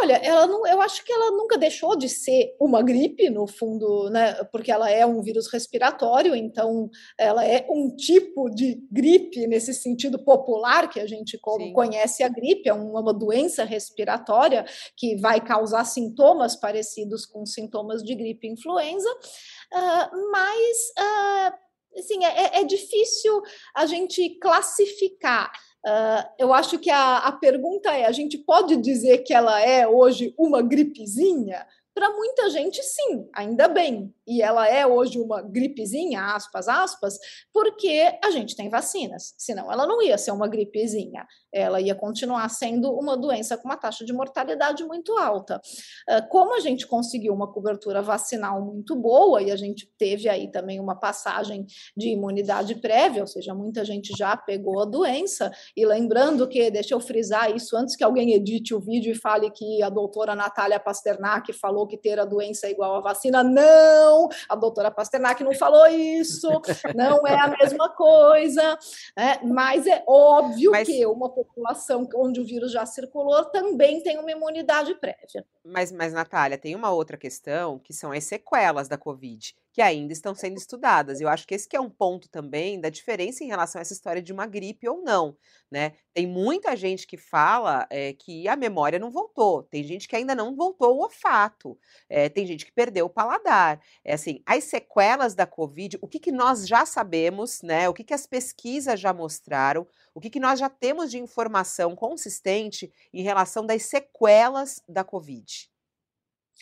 Olha, 0.00 0.14
ela 0.14 0.46
não, 0.46 0.66
eu 0.66 0.80
acho 0.80 1.04
que 1.04 1.12
ela 1.12 1.30
nunca 1.32 1.58
deixou 1.58 1.96
de 1.96 2.08
ser 2.08 2.56
uma 2.58 2.82
gripe, 2.82 3.28
no 3.28 3.46
fundo, 3.46 4.08
né? 4.10 4.42
Porque 4.44 4.72
ela 4.72 4.90
é 4.90 5.04
um 5.04 5.20
vírus 5.22 5.52
respiratório, 5.52 6.34
então 6.34 6.90
ela 7.18 7.44
é 7.44 7.66
um 7.68 7.94
tipo 7.94 8.48
de 8.48 8.82
gripe 8.90 9.46
nesse 9.46 9.74
sentido 9.74 10.18
popular 10.18 10.88
que 10.88 10.98
a 10.98 11.06
gente 11.06 11.38
Sim. 11.38 11.72
conhece 11.72 12.22
a 12.22 12.28
gripe, 12.28 12.68
é 12.68 12.72
uma, 12.72 13.00
uma 13.00 13.14
doença 13.14 13.64
respiratória 13.64 14.64
que 14.96 15.16
vai 15.16 15.40
causar 15.40 15.84
sintomas 15.84 16.56
parecidos 16.56 17.26
com 17.26 17.44
sintomas 17.44 18.02
de 18.02 18.14
gripe 18.14 18.48
influenza, 18.48 19.10
uh, 19.10 20.30
mas 20.32 20.78
uh, 20.98 21.71
assim, 21.96 22.24
é, 22.24 22.60
é 22.60 22.64
difícil 22.64 23.42
a 23.74 23.86
gente 23.86 24.38
classificar 24.40 25.50
Uh, 25.84 26.22
eu 26.38 26.54
acho 26.54 26.78
que 26.78 26.90
a, 26.90 27.18
a 27.18 27.32
pergunta 27.32 27.90
é: 27.90 28.04
a 28.04 28.12
gente 28.12 28.38
pode 28.38 28.76
dizer 28.76 29.18
que 29.24 29.34
ela 29.34 29.60
é 29.60 29.86
hoje 29.86 30.32
uma 30.38 30.62
gripezinha? 30.62 31.66
Para 31.94 32.10
muita 32.10 32.48
gente, 32.48 32.82
sim, 32.82 33.28
ainda 33.34 33.68
bem. 33.68 34.14
E 34.26 34.40
ela 34.40 34.66
é 34.66 34.86
hoje 34.86 35.18
uma 35.18 35.42
gripezinha, 35.42 36.34
aspas, 36.34 36.66
aspas, 36.68 37.18
porque 37.52 38.18
a 38.24 38.30
gente 38.30 38.56
tem 38.56 38.70
vacinas. 38.70 39.34
Senão 39.36 39.70
ela 39.70 39.86
não 39.86 40.00
ia 40.00 40.16
ser 40.16 40.30
uma 40.30 40.48
gripezinha. 40.48 41.26
Ela 41.52 41.80
ia 41.82 41.94
continuar 41.94 42.48
sendo 42.48 42.90
uma 42.92 43.14
doença 43.16 43.58
com 43.58 43.68
uma 43.68 43.76
taxa 43.76 44.06
de 44.06 44.12
mortalidade 44.12 44.84
muito 44.84 45.18
alta. 45.18 45.60
Ah, 46.08 46.22
como 46.22 46.54
a 46.54 46.60
gente 46.60 46.86
conseguiu 46.86 47.34
uma 47.34 47.52
cobertura 47.52 48.00
vacinal 48.00 48.64
muito 48.64 48.96
boa, 48.96 49.42
e 49.42 49.50
a 49.50 49.56
gente 49.56 49.86
teve 49.98 50.28
aí 50.28 50.50
também 50.50 50.80
uma 50.80 50.98
passagem 50.98 51.66
de 51.96 52.08
imunidade 52.08 52.74
prévia, 52.76 53.22
ou 53.22 53.26
seja, 53.26 53.54
muita 53.54 53.84
gente 53.84 54.16
já 54.16 54.34
pegou 54.36 54.80
a 54.80 54.86
doença. 54.86 55.50
E 55.76 55.84
lembrando 55.84 56.48
que, 56.48 56.70
deixa 56.70 56.94
eu 56.94 57.00
frisar 57.00 57.54
isso 57.54 57.76
antes 57.76 57.96
que 57.96 58.04
alguém 58.04 58.32
edite 58.32 58.74
o 58.74 58.80
vídeo 58.80 59.12
e 59.12 59.14
fale 59.14 59.50
que 59.50 59.82
a 59.82 59.90
doutora 59.90 60.34
Natália 60.34 60.80
Pasternak 60.80 61.52
falou 61.52 61.81
falou 61.82 61.86
que 61.86 61.96
ter 61.96 62.18
a 62.18 62.24
doença 62.24 62.66
é 62.66 62.70
igual 62.70 62.96
à 62.96 63.00
vacina. 63.00 63.42
Não, 63.42 64.28
a 64.48 64.54
doutora 64.54 64.90
Pasternak 64.90 65.42
não 65.42 65.54
falou 65.54 65.86
isso, 65.86 66.48
não 66.94 67.26
é 67.26 67.34
a 67.34 67.48
mesma 67.48 67.88
coisa, 67.90 68.78
né? 69.16 69.38
mas 69.44 69.86
é 69.86 70.02
óbvio 70.06 70.70
mas, 70.70 70.86
que 70.86 71.04
uma 71.06 71.28
população 71.28 72.08
onde 72.16 72.40
o 72.40 72.44
vírus 72.44 72.72
já 72.72 72.86
circulou 72.86 73.44
também 73.46 74.02
tem 74.02 74.18
uma 74.18 74.30
imunidade 74.30 74.94
prévia. 74.94 75.44
Mas, 75.64 75.92
mas, 75.92 76.12
Natália, 76.12 76.58
tem 76.58 76.74
uma 76.74 76.90
outra 76.90 77.16
questão 77.16 77.78
que 77.78 77.92
são 77.92 78.12
as 78.12 78.24
sequelas 78.24 78.88
da 78.88 78.98
Covid, 78.98 79.54
que 79.72 79.80
ainda 79.80 80.12
estão 80.12 80.34
sendo 80.34 80.58
estudadas. 80.58 81.20
Eu 81.20 81.28
acho 81.28 81.46
que 81.46 81.54
esse 81.54 81.68
que 81.68 81.76
é 81.76 81.80
um 81.80 81.88
ponto 81.88 82.28
também 82.28 82.80
da 82.80 82.90
diferença 82.90 83.42
em 83.42 83.46
relação 83.46 83.78
a 83.78 83.82
essa 83.82 83.94
história 83.94 84.22
de 84.22 84.32
uma 84.32 84.46
gripe 84.46 84.88
ou 84.88 85.02
não, 85.02 85.36
né? 85.70 85.92
Tem 86.12 86.26
muita 86.26 86.76
gente 86.76 87.06
que 87.06 87.16
fala 87.16 87.86
é, 87.90 88.12
que 88.12 88.46
a 88.46 88.54
memória 88.54 88.98
não 88.98 89.10
voltou, 89.10 89.62
tem 89.62 89.82
gente 89.82 90.06
que 90.06 90.14
ainda 90.14 90.34
não 90.34 90.54
voltou 90.54 90.96
o 90.98 91.02
olfato, 91.02 91.78
é, 92.08 92.28
tem 92.28 92.46
gente 92.46 92.66
que 92.66 92.72
perdeu 92.72 93.06
o 93.06 93.10
paladar. 93.10 93.80
É 94.04 94.12
assim, 94.12 94.42
as 94.44 94.64
sequelas 94.64 95.34
da 95.34 95.46
Covid, 95.46 95.98
o 96.02 96.08
que, 96.08 96.20
que 96.20 96.30
nós 96.30 96.68
já 96.68 96.84
sabemos, 96.84 97.62
né? 97.62 97.88
O 97.88 97.94
que, 97.94 98.04
que 98.04 98.14
as 98.14 98.26
pesquisas 98.26 99.00
já 99.00 99.14
mostraram, 99.14 99.86
o 100.14 100.20
que, 100.20 100.28
que 100.28 100.40
nós 100.40 100.60
já 100.60 100.68
temos 100.68 101.10
de 101.10 101.18
informação 101.18 101.96
consistente 101.96 102.92
em 103.12 103.22
relação 103.22 103.64
das 103.64 103.84
sequelas 103.84 104.82
da 104.86 105.02
Covid? 105.02 105.71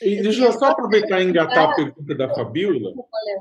E 0.03 0.23
deixa 0.23 0.45
eu 0.45 0.53
só 0.53 0.71
aproveitar 0.71 1.21
e 1.21 1.25
engatar 1.25 1.71
a 1.71 1.75
pergunta 1.75 2.15
da 2.15 2.35
Fabíola, 2.35 2.93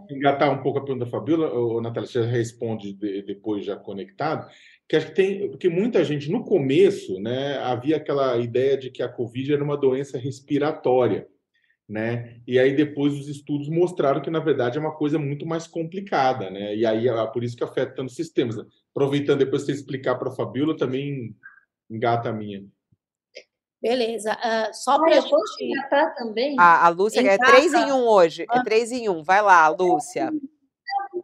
engatar 0.09 0.51
um 0.51 0.61
pouco 0.61 0.79
a 0.79 0.83
pergunta 0.83 1.05
da 1.05 1.11
Fabíola, 1.11 1.49
ou 1.51 1.81
Natália, 1.81 2.07
você 2.07 2.21
responde 2.25 2.93
depois 2.93 3.63
já 3.63 3.77
conectado, 3.77 4.49
que 4.87 4.95
acho 4.95 5.07
que 5.07 5.15
tem, 5.15 5.49
porque 5.49 5.69
muita 5.69 6.03
gente, 6.03 6.29
no 6.29 6.43
começo, 6.43 7.19
né, 7.19 7.57
havia 7.59 7.95
aquela 7.95 8.37
ideia 8.37 8.75
de 8.77 8.89
que 8.89 9.01
a 9.01 9.07
Covid 9.07 9.53
era 9.53 9.63
uma 9.63 9.77
doença 9.77 10.17
respiratória, 10.17 11.27
né, 11.87 12.41
e 12.45 12.59
aí 12.59 12.75
depois 12.75 13.13
os 13.13 13.29
estudos 13.29 13.69
mostraram 13.69 14.21
que, 14.21 14.29
na 14.29 14.39
verdade, 14.39 14.77
é 14.77 14.81
uma 14.81 14.95
coisa 14.95 15.17
muito 15.17 15.45
mais 15.45 15.65
complicada, 15.65 16.49
né, 16.49 16.75
e 16.75 16.85
aí 16.85 17.07
é 17.07 17.27
por 17.27 17.41
isso 17.43 17.55
que 17.55 17.63
afeta 17.63 17.95
tantos 17.95 18.15
sistemas. 18.15 18.57
Aproveitando 18.93 19.39
depois 19.39 19.61
você 19.63 19.71
explicar 19.71 20.15
para 20.15 20.29
a 20.29 20.35
Fabíola, 20.35 20.75
também 20.75 21.33
engata 21.89 22.29
a 22.29 22.33
minha. 22.33 22.65
Beleza. 23.81 24.33
Uh, 24.33 24.73
só 24.73 24.99
para 24.99 25.17
a 25.17 25.21
gente. 25.21 25.35
também. 26.17 26.55
A, 26.59 26.85
a 26.85 26.89
Lúcia 26.89 27.21
é 27.21 27.37
três 27.37 27.73
em 27.73 27.91
um 27.91 28.07
hoje. 28.07 28.45
É 28.51 28.63
três 28.63 28.91
em 28.91 29.07
um. 29.09 29.23
Vai 29.23 29.41
lá, 29.41 29.67
Lúcia. 29.69 30.31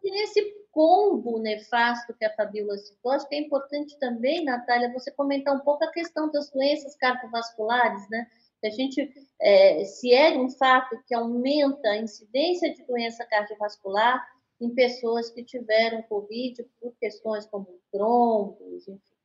Nesse 0.03 0.55
combo 0.71 1.39
nefasto 1.39 2.13
que 2.13 2.25
a 2.25 2.33
Fabíola 2.35 2.77
citou, 2.77 3.11
acho 3.11 3.27
que 3.27 3.35
é 3.35 3.39
importante 3.39 3.97
também, 3.99 4.43
Natália, 4.43 4.91
você 4.91 5.09
comentar 5.11 5.55
um 5.55 5.59
pouco 5.59 5.83
a 5.83 5.91
questão 5.91 6.29
das 6.31 6.49
doenças 6.49 6.95
cardiovasculares, 6.95 8.07
né? 8.09 8.27
a 8.63 8.69
gente, 8.69 9.13
é, 9.39 9.83
se 9.85 10.13
é 10.13 10.37
um 10.37 10.49
fato 10.49 10.97
que 11.05 11.13
aumenta 11.13 11.89
a 11.89 11.97
incidência 11.97 12.73
de 12.73 12.83
doença 12.85 13.25
cardiovascular 13.25 14.25
em 14.59 14.73
pessoas 14.73 15.29
que 15.29 15.43
tiveram 15.43 16.01
Covid 16.03 16.63
por 16.81 16.93
questões 16.99 17.45
como 17.45 17.79
trombos, 17.91 18.87
enfim. 18.87 19.15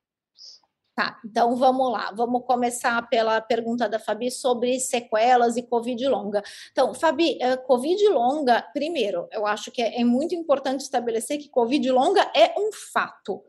Tá, 1.00 1.18
então 1.24 1.56
vamos 1.56 1.90
lá, 1.90 2.12
vamos 2.14 2.44
começar 2.44 3.08
pela 3.08 3.40
pergunta 3.40 3.88
da 3.88 3.98
Fabi 3.98 4.30
sobre 4.30 4.78
sequelas 4.78 5.56
e 5.56 5.62
Covid 5.62 6.06
longa. 6.06 6.42
Então, 6.72 6.92
Fabi, 6.92 7.38
eh, 7.40 7.56
Covid 7.56 8.06
longa, 8.08 8.60
primeiro, 8.74 9.26
eu 9.32 9.46
acho 9.46 9.70
que 9.70 9.80
é, 9.80 10.02
é 10.02 10.04
muito 10.04 10.34
importante 10.34 10.82
estabelecer 10.82 11.38
que 11.38 11.48
Covid 11.48 11.90
longa 11.90 12.20
é 12.36 12.52
um 12.60 12.70
fato. 12.92 13.42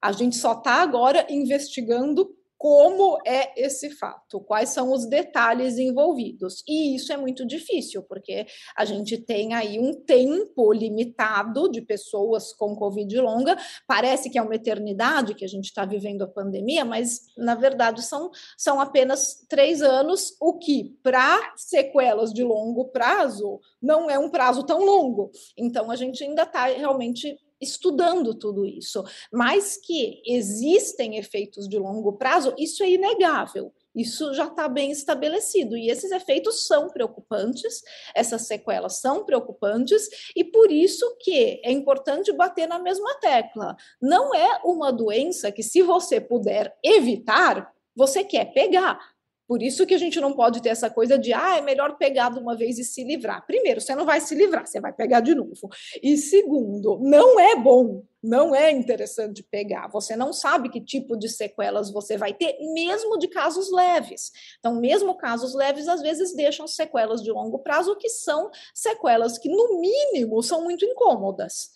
A 0.00 0.12
gente 0.12 0.36
só 0.36 0.52
está 0.52 0.74
agora 0.74 1.26
investigando 1.28 2.32
como 2.62 3.18
é 3.26 3.60
esse 3.60 3.90
fato, 3.90 4.38
quais 4.38 4.68
são 4.68 4.92
os 4.92 5.04
detalhes 5.04 5.78
envolvidos. 5.78 6.62
E 6.64 6.94
isso 6.94 7.12
é 7.12 7.16
muito 7.16 7.44
difícil, 7.44 8.04
porque 8.04 8.46
a 8.76 8.84
gente 8.84 9.18
tem 9.18 9.52
aí 9.52 9.80
um 9.80 9.92
tempo 9.92 10.72
limitado 10.72 11.68
de 11.68 11.82
pessoas 11.82 12.52
com 12.52 12.76
Covid 12.76 13.20
longa. 13.20 13.58
Parece 13.84 14.30
que 14.30 14.38
é 14.38 14.42
uma 14.42 14.54
eternidade 14.54 15.34
que 15.34 15.44
a 15.44 15.48
gente 15.48 15.64
está 15.64 15.84
vivendo 15.84 16.22
a 16.22 16.28
pandemia, 16.28 16.84
mas 16.84 17.22
na 17.36 17.56
verdade 17.56 18.00
são, 18.00 18.30
são 18.56 18.80
apenas 18.80 19.44
três 19.48 19.82
anos, 19.82 20.36
o 20.40 20.56
que, 20.56 20.96
para 21.02 21.54
sequelas 21.56 22.32
de 22.32 22.44
longo 22.44 22.90
prazo, 22.90 23.58
não 23.82 24.08
é 24.08 24.20
um 24.20 24.30
prazo 24.30 24.62
tão 24.62 24.84
longo. 24.84 25.32
Então 25.58 25.90
a 25.90 25.96
gente 25.96 26.22
ainda 26.22 26.44
está 26.44 26.66
realmente 26.66 27.36
estudando 27.62 28.34
tudo 28.34 28.66
isso, 28.66 29.04
mas 29.32 29.76
que 29.76 30.20
existem 30.26 31.16
efeitos 31.16 31.68
de 31.68 31.78
longo 31.78 32.14
prazo, 32.14 32.54
isso 32.58 32.82
é 32.82 32.90
inegável. 32.90 33.72
Isso 33.94 34.32
já 34.32 34.46
está 34.46 34.68
bem 34.68 34.90
estabelecido 34.90 35.76
e 35.76 35.90
esses 35.90 36.10
efeitos 36.10 36.66
são 36.66 36.88
preocupantes, 36.88 37.82
essas 38.14 38.46
sequelas 38.46 39.00
são 39.00 39.24
preocupantes 39.24 40.08
e 40.34 40.42
por 40.42 40.72
isso 40.72 41.16
que 41.20 41.60
é 41.62 41.70
importante 41.70 42.32
bater 42.32 42.66
na 42.66 42.78
mesma 42.78 43.14
tecla. 43.20 43.76
Não 44.00 44.34
é 44.34 44.60
uma 44.64 44.90
doença 44.90 45.52
que 45.52 45.62
se 45.62 45.82
você 45.82 46.20
puder 46.20 46.74
evitar, 46.82 47.70
você 47.94 48.24
quer 48.24 48.46
pegar. 48.54 48.98
Por 49.46 49.62
isso 49.62 49.86
que 49.86 49.94
a 49.94 49.98
gente 49.98 50.20
não 50.20 50.32
pode 50.32 50.62
ter 50.62 50.70
essa 50.70 50.88
coisa 50.88 51.18
de, 51.18 51.32
ah, 51.32 51.58
é 51.58 51.60
melhor 51.60 51.96
pegar 51.96 52.30
de 52.30 52.38
uma 52.38 52.56
vez 52.56 52.78
e 52.78 52.84
se 52.84 53.04
livrar. 53.04 53.44
Primeiro, 53.46 53.80
você 53.80 53.94
não 53.94 54.04
vai 54.04 54.20
se 54.20 54.34
livrar, 54.34 54.66
você 54.66 54.80
vai 54.80 54.92
pegar 54.92 55.20
de 55.20 55.34
novo. 55.34 55.68
E 56.02 56.16
segundo, 56.16 56.98
não 57.00 57.38
é 57.38 57.56
bom, 57.56 58.04
não 58.22 58.54
é 58.54 58.70
interessante 58.70 59.42
pegar. 59.42 59.88
Você 59.88 60.14
não 60.14 60.32
sabe 60.32 60.68
que 60.68 60.80
tipo 60.80 61.16
de 61.16 61.28
sequelas 61.28 61.90
você 61.90 62.16
vai 62.16 62.32
ter, 62.32 62.56
mesmo 62.72 63.18
de 63.18 63.28
casos 63.28 63.70
leves. 63.72 64.30
Então, 64.60 64.76
mesmo 64.76 65.16
casos 65.16 65.54
leves, 65.54 65.88
às 65.88 66.00
vezes 66.00 66.34
deixam 66.34 66.66
sequelas 66.66 67.22
de 67.22 67.32
longo 67.32 67.58
prazo, 67.58 67.96
que 67.96 68.08
são 68.08 68.50
sequelas 68.72 69.38
que, 69.38 69.48
no 69.48 69.80
mínimo, 69.80 70.42
são 70.42 70.62
muito 70.62 70.84
incômodas. 70.84 71.70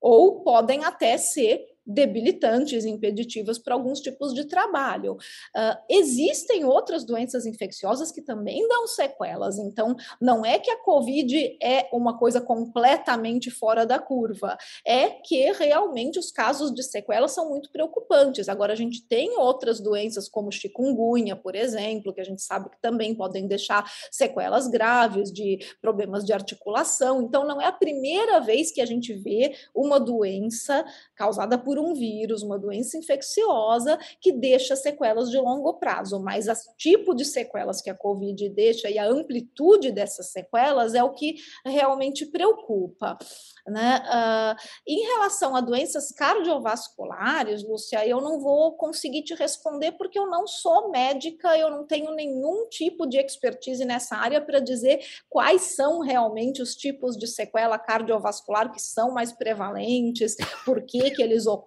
Ou 0.00 0.42
podem 0.42 0.84
até 0.84 1.18
ser 1.18 1.66
debilitantes, 1.92 2.84
impeditivas 2.84 3.58
para 3.58 3.74
alguns 3.74 4.00
tipos 4.00 4.32
de 4.32 4.44
trabalho. 4.44 5.14
Uh, 5.14 5.76
existem 5.88 6.64
outras 6.64 7.04
doenças 7.04 7.46
infecciosas 7.46 8.12
que 8.12 8.22
também 8.22 8.66
dão 8.68 8.86
sequelas, 8.86 9.58
então 9.58 9.96
não 10.20 10.44
é 10.44 10.58
que 10.58 10.70
a 10.70 10.82
Covid 10.82 11.58
é 11.62 11.88
uma 11.92 12.18
coisa 12.18 12.40
completamente 12.40 13.50
fora 13.50 13.84
da 13.84 13.98
curva, 13.98 14.56
é 14.86 15.10
que 15.10 15.50
realmente 15.52 16.18
os 16.18 16.30
casos 16.30 16.72
de 16.72 16.82
sequelas 16.82 17.32
são 17.32 17.48
muito 17.48 17.70
preocupantes. 17.70 18.48
Agora, 18.48 18.72
a 18.72 18.76
gente 18.76 19.02
tem 19.06 19.36
outras 19.38 19.80
doenças, 19.80 20.28
como 20.28 20.52
chikungunya, 20.52 21.34
por 21.34 21.54
exemplo, 21.54 22.12
que 22.12 22.20
a 22.20 22.24
gente 22.24 22.42
sabe 22.42 22.70
que 22.70 22.80
também 22.80 23.14
podem 23.14 23.46
deixar 23.46 23.90
sequelas 24.10 24.68
graves 24.68 25.32
de 25.32 25.58
problemas 25.80 26.24
de 26.24 26.32
articulação, 26.32 27.22
então 27.22 27.46
não 27.46 27.60
é 27.60 27.66
a 27.66 27.72
primeira 27.72 28.40
vez 28.40 28.70
que 28.70 28.80
a 28.80 28.86
gente 28.86 29.12
vê 29.12 29.54
uma 29.74 29.98
doença 29.98 30.84
causada 31.14 31.58
por 31.58 31.78
um 31.80 31.94
vírus, 31.94 32.42
uma 32.42 32.58
doença 32.58 32.96
infecciosa 32.96 33.98
que 34.20 34.32
deixa 34.32 34.76
sequelas 34.76 35.30
de 35.30 35.38
longo 35.38 35.74
prazo, 35.74 36.20
mas 36.20 36.46
o 36.46 36.76
tipo 36.76 37.14
de 37.14 37.24
sequelas 37.24 37.80
que 37.80 37.90
a 37.90 37.94
Covid 37.94 38.48
deixa 38.50 38.88
e 38.90 38.98
a 38.98 39.06
amplitude 39.06 39.90
dessas 39.90 40.30
sequelas 40.30 40.94
é 40.94 41.02
o 41.02 41.12
que 41.12 41.36
realmente 41.64 42.26
preocupa. 42.26 43.18
Né? 43.66 44.02
Uh, 44.06 44.56
em 44.86 45.00
relação 45.06 45.54
a 45.54 45.60
doenças 45.60 46.10
cardiovasculares, 46.12 47.62
Lúcia, 47.62 48.06
eu 48.06 48.20
não 48.20 48.40
vou 48.40 48.72
conseguir 48.76 49.22
te 49.22 49.34
responder 49.34 49.92
porque 49.92 50.18
eu 50.18 50.26
não 50.26 50.46
sou 50.46 50.90
médica, 50.90 51.56
eu 51.56 51.70
não 51.70 51.86
tenho 51.86 52.12
nenhum 52.14 52.68
tipo 52.68 53.06
de 53.06 53.18
expertise 53.18 53.84
nessa 53.84 54.16
área 54.16 54.40
para 54.40 54.60
dizer 54.60 55.00
quais 55.28 55.74
são 55.74 56.00
realmente 56.00 56.62
os 56.62 56.74
tipos 56.74 57.16
de 57.16 57.26
sequela 57.26 57.78
cardiovascular 57.78 58.72
que 58.72 58.80
são 58.80 59.12
mais 59.12 59.32
prevalentes, 59.32 60.36
por 60.64 60.82
que, 60.82 61.10
que 61.10 61.22
eles 61.22 61.46
ocorrem, 61.46 61.59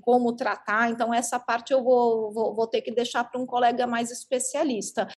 como 0.00 0.34
tratar. 0.34 0.90
Então, 0.90 1.12
essa 1.12 1.38
parte 1.38 1.72
eu 1.72 1.82
vou, 1.82 2.32
vou, 2.32 2.54
vou 2.54 2.66
ter 2.66 2.82
que 2.82 2.90
deixar 2.90 3.24
para 3.24 3.40
um 3.40 3.46
colega 3.46 3.86
mais 3.86 4.10
especialista. 4.10 5.08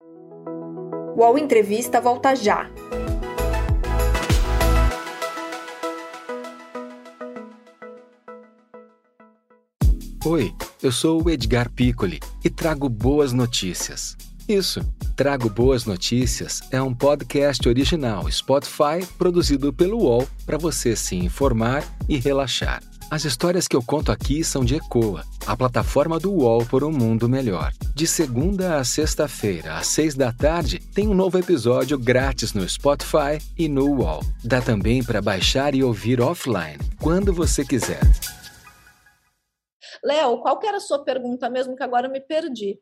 O 1.16 1.20
UOL 1.20 1.38
Entrevista 1.38 2.00
volta 2.00 2.34
já. 2.34 2.70
Oi, 10.26 10.52
eu 10.82 10.92
sou 10.92 11.22
o 11.22 11.30
Edgar 11.30 11.70
Piccoli 11.70 12.20
e 12.44 12.50
trago 12.50 12.88
boas 12.88 13.32
notícias. 13.32 14.16
Isso, 14.48 14.80
Trago 15.18 15.50
Boas 15.50 15.84
Notícias 15.84 16.60
é 16.70 16.80
um 16.80 16.94
podcast 16.94 17.68
original 17.68 18.30
Spotify 18.30 19.04
produzido 19.18 19.72
pelo 19.72 19.98
UOL 20.04 20.28
para 20.46 20.56
você 20.56 20.94
se 20.94 21.16
informar 21.16 21.82
e 22.08 22.18
relaxar. 22.18 22.80
As 23.10 23.24
histórias 23.24 23.66
que 23.66 23.74
eu 23.74 23.82
conto 23.82 24.12
aqui 24.12 24.44
são 24.44 24.62
de 24.62 24.74
Ecoa, 24.74 25.24
a 25.46 25.56
plataforma 25.56 26.20
do 26.20 26.30
UOL 26.30 26.66
por 26.66 26.84
um 26.84 26.92
mundo 26.92 27.26
melhor. 27.26 27.72
De 27.94 28.06
segunda 28.06 28.76
a 28.76 28.84
sexta-feira, 28.84 29.78
às 29.78 29.86
seis 29.86 30.14
da 30.14 30.30
tarde, 30.30 30.78
tem 30.78 31.08
um 31.08 31.14
novo 31.14 31.38
episódio 31.38 31.98
grátis 31.98 32.52
no 32.52 32.68
Spotify 32.68 33.40
e 33.56 33.66
no 33.66 33.86
UOL. 33.86 34.20
Dá 34.44 34.60
também 34.60 35.02
para 35.02 35.22
baixar 35.22 35.74
e 35.74 35.82
ouvir 35.82 36.20
offline, 36.20 36.78
quando 37.00 37.32
você 37.32 37.64
quiser. 37.64 38.02
Léo, 40.04 40.42
qual 40.42 40.60
era 40.62 40.76
a 40.76 40.80
sua 40.80 41.02
pergunta 41.02 41.48
mesmo 41.48 41.74
que 41.74 41.82
agora 41.82 42.08
eu 42.08 42.12
me 42.12 42.20
perdi? 42.20 42.78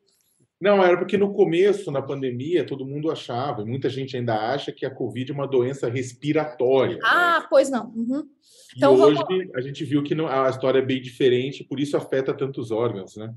Não, 0.59 0.83
era 0.83 0.97
porque 0.97 1.17
no 1.17 1.33
começo, 1.33 1.91
na 1.91 2.01
pandemia, 2.01 2.65
todo 2.65 2.85
mundo 2.85 3.11
achava, 3.11 3.61
e 3.61 3.65
muita 3.65 3.89
gente 3.89 4.17
ainda 4.17 4.35
acha 4.35 4.71
que 4.71 4.85
a 4.85 4.93
Covid 4.93 5.31
é 5.31 5.35
uma 5.35 5.47
doença 5.47 5.87
respiratória. 5.87 6.95
Né? 6.95 7.01
Ah, 7.03 7.39
né? 7.41 7.47
pois 7.49 7.69
não. 7.69 7.91
Uhum. 7.95 8.27
Então, 8.75 8.97
e 8.97 9.01
hoje 9.01 9.23
vamos... 9.27 9.55
a 9.55 9.61
gente 9.61 9.85
viu 9.85 10.03
que 10.03 10.15
a 10.15 10.49
história 10.49 10.79
é 10.79 10.85
bem 10.85 10.99
diferente, 10.99 11.63
por 11.63 11.79
isso 11.79 11.95
afeta 11.95 12.33
tantos 12.33 12.71
órgãos, 12.71 13.15
né? 13.15 13.33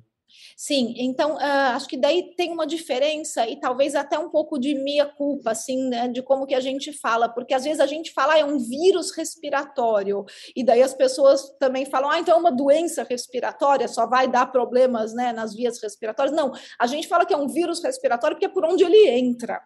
Sim, 0.57 0.95
então 0.97 1.35
uh, 1.35 1.75
acho 1.75 1.89
que 1.89 1.97
daí 1.97 2.35
tem 2.37 2.53
uma 2.53 2.67
diferença 2.67 3.47
e 3.49 3.59
talvez 3.59 3.95
até 3.95 4.19
um 4.19 4.29
pouco 4.29 4.59
de 4.59 4.75
minha 4.75 5.07
culpa, 5.07 5.53
assim, 5.53 5.89
né, 5.89 6.09
de 6.09 6.23
como 6.23 6.47
que 6.47 6.55
a 6.55 6.61
gente 6.61 6.93
fala, 6.93 7.29
porque 7.29 7.55
às 7.55 7.65
vezes 7.65 7.81
a 7.81 7.87
gente 7.87 8.13
fala 8.13 8.35
ah, 8.35 8.39
é 8.39 8.45
um 8.45 8.59
vírus 8.59 9.11
respiratório 9.13 10.25
e 10.55 10.63
daí 10.63 10.83
as 10.83 10.95
pessoas 10.95 11.51
também 11.59 11.85
falam, 11.85 12.11
ah, 12.11 12.19
então 12.19 12.37
é 12.37 12.39
uma 12.39 12.53
doença 12.53 13.03
respiratória, 13.03 13.89
só 13.89 14.07
vai 14.07 14.29
dar 14.29 14.47
problemas, 14.47 15.15
né, 15.15 15.33
nas 15.33 15.55
vias 15.55 15.81
respiratórias. 15.83 16.35
Não, 16.35 16.53
a 16.79 16.87
gente 16.87 17.09
fala 17.09 17.25
que 17.25 17.35
é 17.35 17.37
um 17.37 17.49
vírus 17.49 17.83
respiratório 17.83 18.37
porque 18.37 18.47
é 18.47 18.49
por 18.49 18.65
onde 18.65 18.85
ele 18.85 19.09
entra. 19.09 19.61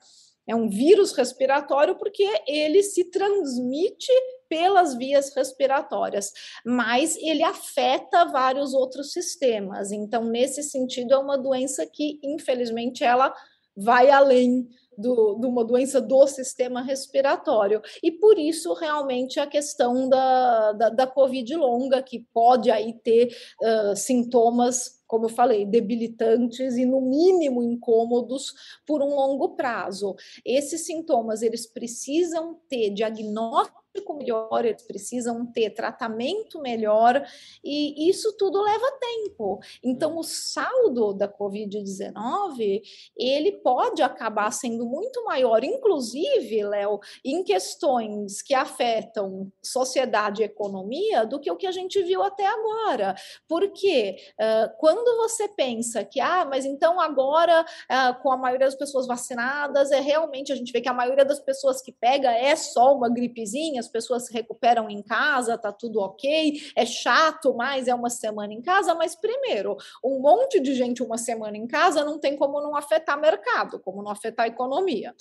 É 0.47 0.55
um 0.55 0.68
vírus 0.68 1.12
respiratório 1.12 1.97
porque 1.97 2.28
ele 2.47 2.82
se 2.82 3.05
transmite 3.05 4.12
pelas 4.49 4.95
vias 4.95 5.34
respiratórias, 5.34 6.32
mas 6.64 7.16
ele 7.16 7.42
afeta 7.42 8.26
vários 8.26 8.74
outros 8.74 9.12
sistemas. 9.12 9.90
Então, 9.90 10.24
nesse 10.24 10.62
sentido, 10.62 11.14
é 11.14 11.18
uma 11.18 11.38
doença 11.38 11.86
que, 11.86 12.20
infelizmente, 12.22 13.03
ela 13.03 13.34
vai 13.76 14.11
além 14.11 14.68
do, 14.97 15.36
de 15.40 15.47
uma 15.47 15.64
doença 15.64 16.01
do 16.01 16.26
sistema 16.26 16.82
respiratório. 16.82 17.82
E 18.03 18.12
por 18.12 18.38
isso, 18.38 18.72
realmente, 18.74 19.40
a 19.40 19.47
questão 19.47 20.09
da, 20.09 20.72
da, 20.72 20.88
da 20.90 21.07
Covid 21.07 21.55
longa, 21.57 22.03
que 22.03 22.26
pode 22.32 22.70
aí 22.70 22.92
ter 22.92 23.36
uh, 23.61 23.97
sintomas 23.97 24.93
como 25.07 25.26
eu 25.26 25.28
falei, 25.28 25.64
debilitantes 25.66 26.76
e 26.76 26.84
no 26.84 27.00
mínimo 27.00 27.62
incômodos 27.62 28.52
por 28.86 29.02
um 29.02 29.14
longo 29.14 29.50
prazo. 29.50 30.14
Esses 30.44 30.86
sintomas 30.86 31.42
eles 31.42 31.66
precisam 31.66 32.59
ter 32.68 32.90
diagnóstico 32.90 33.84
melhor, 34.24 34.64
eles 34.64 34.82
precisam 34.82 35.47
ter 35.47 35.70
tratamento 35.70 36.61
melhor, 36.61 37.24
e 37.62 38.09
isso 38.09 38.36
tudo 38.36 38.62
leva 38.62 38.99
tempo. 39.01 39.61
Então, 39.82 40.18
o 40.18 40.22
saldo 40.22 41.12
da 41.12 41.28
Covid-19, 41.28 42.82
ele 43.16 43.53
pode 43.53 44.03
acabar 44.03 44.51
sendo 44.51 44.86
muito 44.86 45.24
maior, 45.24 45.62
inclusive, 45.62 46.64
Léo, 46.64 47.01
em 47.24 47.42
questões 47.45 48.42
que 48.42 48.55
afetam 48.55 49.53
sociedade 49.62 50.42
e 50.42 50.45
economia, 50.45 51.26
do 51.26 51.38
que 51.38 51.51
o 51.51 51.57
que 51.57 51.66
a 51.66 51.72
gente 51.72 52.03
viu 52.03 52.22
até 52.22 52.47
agora. 52.47 53.14
Porque 53.49 54.16
uh, 54.40 54.76
quando 54.78 55.16
você 55.16 55.49
pensa 55.49 56.05
que, 56.05 56.20
ah, 56.20 56.45
mas 56.45 56.64
então 56.64 57.01
agora, 57.01 57.62
uh, 57.62 58.22
com 58.22 58.32
a 58.32 58.36
maioria 58.36 58.66
das 58.66 58.74
pessoas 58.74 59.07
vacinadas, 59.07 59.90
é 59.90 60.01
realmente, 60.01 60.53
a 60.53 60.57
gente 60.57 60.72
vê 60.72 60.80
que 60.80 60.88
a 60.88 60.95
maioria 60.95 61.24
das 61.24 61.40
pessoas 61.40 61.80
que 61.80 61.92
pega 61.92 62.32
é 62.32 62.57
só 62.57 62.95
uma 62.95 63.09
gripezinha, 63.09 63.82
as 63.85 63.89
pessoas 63.89 64.26
se 64.26 64.32
recuperam 64.32 64.89
em 64.89 65.03
casa, 65.03 65.59
tá 65.59 65.72
tudo 65.72 66.01
ok, 66.01 66.61
é 66.74 66.87
chato, 66.87 67.55
mas 67.55 67.89
é 67.89 67.95
uma 67.95 68.11
semana 68.11 68.53
em 68.53 68.62
casa. 68.62 68.95
Mas, 68.95 69.14
primeiro, 69.14 69.76
um 70.03 70.20
monte 70.20 70.61
de 70.61 70.74
gente 70.74 71.03
uma 71.03 71.18
semana 71.18 71.57
em 71.57 71.66
casa 71.66 72.05
não 72.05 72.18
tem 72.18 72.37
como 72.37 72.61
não 72.61 72.76
afetar 72.76 73.20
mercado, 73.20 73.78
como 73.78 74.03
não 74.03 74.11
afetar 74.11 74.47
economia. 74.47 75.14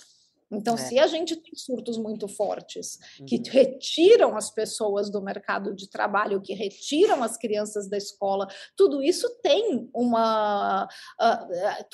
Então, 0.50 0.74
é. 0.74 0.76
se 0.76 0.98
a 0.98 1.06
gente 1.06 1.36
tem 1.36 1.54
surtos 1.54 1.96
muito 1.96 2.28
fortes 2.28 2.98
que 3.26 3.36
uhum. 3.36 3.42
retiram 3.50 4.36
as 4.36 4.50
pessoas 4.50 5.10
do 5.10 5.20
mercado 5.22 5.74
de 5.74 5.88
trabalho, 5.88 6.40
que 6.40 6.54
retiram 6.54 7.22
as 7.22 7.36
crianças 7.36 7.88
da 7.88 7.96
escola, 7.96 8.46
tudo 8.76 9.02
isso 9.02 9.28
tem 9.42 9.88
uma, 9.94 10.88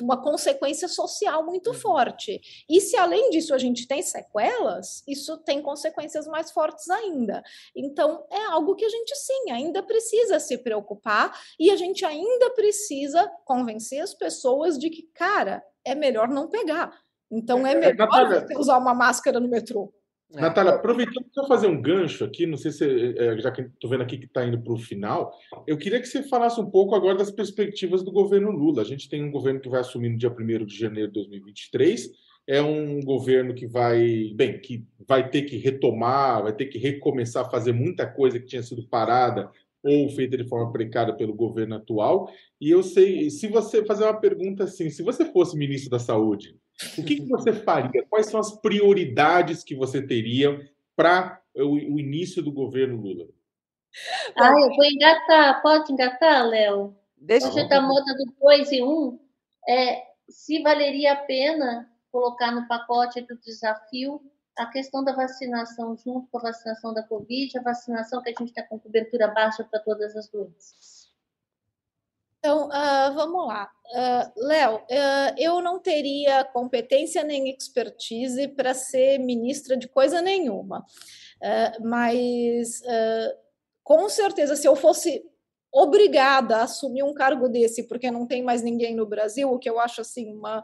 uma 0.00 0.22
consequência 0.22 0.88
social 0.88 1.44
muito 1.44 1.70
uhum. 1.70 1.74
forte. 1.74 2.40
E 2.68 2.80
se 2.80 2.96
além 2.96 3.30
disso 3.30 3.54
a 3.54 3.58
gente 3.58 3.86
tem 3.86 4.02
sequelas, 4.02 5.02
isso 5.06 5.36
tem 5.38 5.62
consequências 5.62 6.26
mais 6.26 6.50
fortes 6.50 6.88
ainda. 6.90 7.42
Então, 7.74 8.26
é 8.30 8.44
algo 8.46 8.74
que 8.74 8.84
a 8.84 8.88
gente 8.88 9.14
sim 9.16 9.50
ainda 9.50 9.82
precisa 9.82 10.38
se 10.40 10.58
preocupar 10.58 11.38
e 11.58 11.70
a 11.70 11.76
gente 11.76 12.04
ainda 12.04 12.50
precisa 12.50 13.30
convencer 13.44 14.00
as 14.00 14.14
pessoas 14.14 14.78
de 14.78 14.90
que, 14.90 15.02
cara, 15.14 15.64
é 15.84 15.94
melhor 15.94 16.28
não 16.28 16.48
pegar 16.48 16.92
então 17.30 17.66
é, 17.66 17.72
é 17.72 17.74
melhor 17.78 17.96
Natália, 17.96 18.46
você 18.46 18.58
usar 18.58 18.78
uma 18.78 18.94
máscara 18.94 19.38
no 19.38 19.48
metrô. 19.48 19.92
É. 20.34 20.40
Natália, 20.40 20.74
aproveitando 20.74 21.26
para 21.34 21.46
fazer 21.46 21.66
um 21.66 21.80
gancho 21.80 22.24
aqui, 22.24 22.46
não 22.46 22.56
sei 22.56 22.70
se, 22.70 23.14
é, 23.18 23.38
já 23.40 23.50
que 23.50 23.62
estou 23.62 23.90
vendo 23.90 24.02
aqui 24.02 24.16
que 24.16 24.26
está 24.26 24.44
indo 24.44 24.60
para 24.60 24.72
o 24.72 24.78
final, 24.78 25.32
eu 25.66 25.76
queria 25.76 26.00
que 26.00 26.06
você 26.06 26.22
falasse 26.22 26.60
um 26.60 26.70
pouco 26.70 26.94
agora 26.94 27.18
das 27.18 27.30
perspectivas 27.30 28.02
do 28.04 28.12
governo 28.12 28.50
Lula. 28.50 28.82
A 28.82 28.84
gente 28.84 29.08
tem 29.08 29.24
um 29.24 29.30
governo 29.30 29.60
que 29.60 29.68
vai 29.68 29.80
assumir 29.80 30.08
no 30.08 30.18
dia 30.18 30.30
1 30.30 30.64
de 30.64 30.78
janeiro 30.78 31.08
de 31.08 31.14
2023, 31.14 32.10
é 32.46 32.62
um 32.62 33.00
governo 33.00 33.54
que 33.54 33.66
vai, 33.66 34.32
bem, 34.34 34.60
que 34.60 34.84
vai 35.06 35.28
ter 35.28 35.42
que 35.42 35.56
retomar, 35.56 36.42
vai 36.42 36.52
ter 36.52 36.66
que 36.66 36.78
recomeçar 36.78 37.44
a 37.46 37.50
fazer 37.50 37.72
muita 37.72 38.06
coisa 38.06 38.38
que 38.38 38.46
tinha 38.46 38.62
sido 38.62 38.86
parada 38.86 39.50
ou 39.82 40.08
feita 40.10 40.36
de 40.36 40.48
forma 40.48 40.70
precária 40.70 41.14
pelo 41.14 41.34
governo 41.34 41.76
atual. 41.76 42.30
E 42.60 42.70
eu 42.70 42.82
sei, 42.82 43.30
se 43.30 43.48
você 43.48 43.84
fazer 43.84 44.04
uma 44.04 44.20
pergunta 44.20 44.64
assim, 44.64 44.90
se 44.90 45.02
você 45.02 45.24
fosse 45.32 45.56
ministro 45.56 45.90
da 45.90 45.98
Saúde, 45.98 46.56
o 46.98 47.04
que, 47.04 47.16
que 47.16 47.28
você 47.28 47.52
faria? 47.52 48.04
Quais 48.08 48.26
são 48.26 48.40
as 48.40 48.52
prioridades 48.52 49.62
que 49.62 49.74
você 49.74 50.00
teria 50.00 50.60
para 50.96 51.40
o, 51.54 51.94
o, 51.94 52.00
início 52.00 52.42
do 52.42 52.52
governo 52.52 53.00
Lula? 53.00 53.28
Ah, 54.36 54.52
eu 54.60 54.74
vou 54.74 54.84
engatar. 54.84 55.62
Pode 55.62 55.92
engatar, 55.92 56.46
Léo? 56.46 56.96
Deixa 57.16 57.48
Hoje 57.48 57.60
está 57.60 57.80
moda 57.80 58.14
do 58.14 58.32
2 58.40 58.72
e 58.72 58.82
1. 58.82 58.86
Um. 58.86 59.18
É, 59.68 60.02
se 60.28 60.62
valeria 60.62 61.12
a 61.12 61.16
pena 61.16 61.90
colocar 62.10 62.50
no 62.52 62.66
pacote 62.66 63.20
do 63.20 63.38
desafio 63.38 64.20
a 64.56 64.66
questão 64.66 65.02
da 65.02 65.14
vacinação 65.14 65.96
junto 65.96 66.28
com 66.28 66.38
a 66.38 66.42
vacinação 66.42 66.92
da 66.92 67.02
Covid, 67.02 67.58
a 67.58 67.62
vacinação 67.62 68.22
que 68.22 68.30
a 68.30 68.34
gente 68.38 68.48
está 68.48 68.62
com 68.62 68.78
cobertura 68.78 69.28
baixa 69.28 69.64
para 69.64 69.80
todas 69.80 70.14
as 70.16 70.28
doenças. 70.28 70.99
Então, 72.40 72.68
uh, 72.68 73.14
vamos 73.14 73.46
lá. 73.46 73.70
Uh, 73.92 74.46
Léo, 74.46 74.76
uh, 74.76 75.34
eu 75.36 75.60
não 75.60 75.78
teria 75.78 76.42
competência 76.42 77.22
nem 77.22 77.50
expertise 77.50 78.48
para 78.48 78.72
ser 78.72 79.18
ministra 79.18 79.76
de 79.76 79.86
coisa 79.86 80.22
nenhuma, 80.22 80.84
mas 81.82 82.82
com 83.82 84.08
certeza, 84.08 84.56
se 84.56 84.68
eu 84.68 84.76
fosse 84.76 85.24
obrigada 85.72 86.56
a 86.56 86.62
assumir 86.62 87.02
um 87.02 87.14
cargo 87.14 87.48
desse 87.48 87.86
porque 87.86 88.10
não 88.10 88.26
tem 88.26 88.42
mais 88.42 88.62
ninguém 88.62 88.94
no 88.94 89.06
Brasil, 89.06 89.50
o 89.50 89.58
que 89.58 89.68
eu 89.68 89.78
acho 89.78 90.00
assim 90.00 90.32
uma 90.32 90.62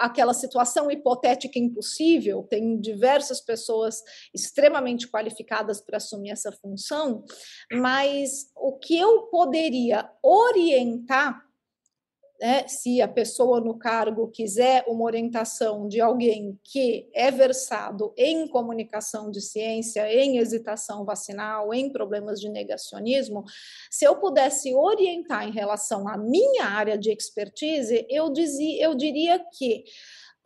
aquela 0.00 0.34
situação 0.34 0.90
hipotética 0.90 1.58
impossível, 1.58 2.42
tem 2.42 2.80
diversas 2.80 3.40
pessoas 3.40 4.02
extremamente 4.34 5.08
qualificadas 5.08 5.80
para 5.80 5.96
assumir 5.96 6.30
essa 6.30 6.52
função, 6.52 7.24
mas 7.72 8.50
o 8.56 8.72
que 8.78 8.98
eu 8.98 9.22
poderia 9.24 10.10
orientar 10.22 11.45
né, 12.40 12.66
se 12.68 13.00
a 13.00 13.08
pessoa 13.08 13.60
no 13.60 13.78
cargo 13.78 14.28
quiser 14.28 14.84
uma 14.86 15.04
orientação 15.04 15.88
de 15.88 16.00
alguém 16.00 16.58
que 16.62 17.08
é 17.14 17.30
versado 17.30 18.12
em 18.16 18.46
comunicação 18.48 19.30
de 19.30 19.40
ciência, 19.40 20.12
em 20.12 20.38
hesitação 20.38 21.04
vacinal, 21.04 21.72
em 21.72 21.90
problemas 21.90 22.40
de 22.40 22.48
negacionismo, 22.48 23.44
se 23.90 24.04
eu 24.04 24.16
pudesse 24.16 24.74
orientar 24.74 25.48
em 25.48 25.52
relação 25.52 26.06
à 26.08 26.16
minha 26.16 26.66
área 26.66 26.98
de 26.98 27.10
expertise, 27.10 28.06
eu, 28.08 28.30
dizia, 28.30 28.84
eu 28.84 28.94
diria 28.94 29.42
que 29.52 29.84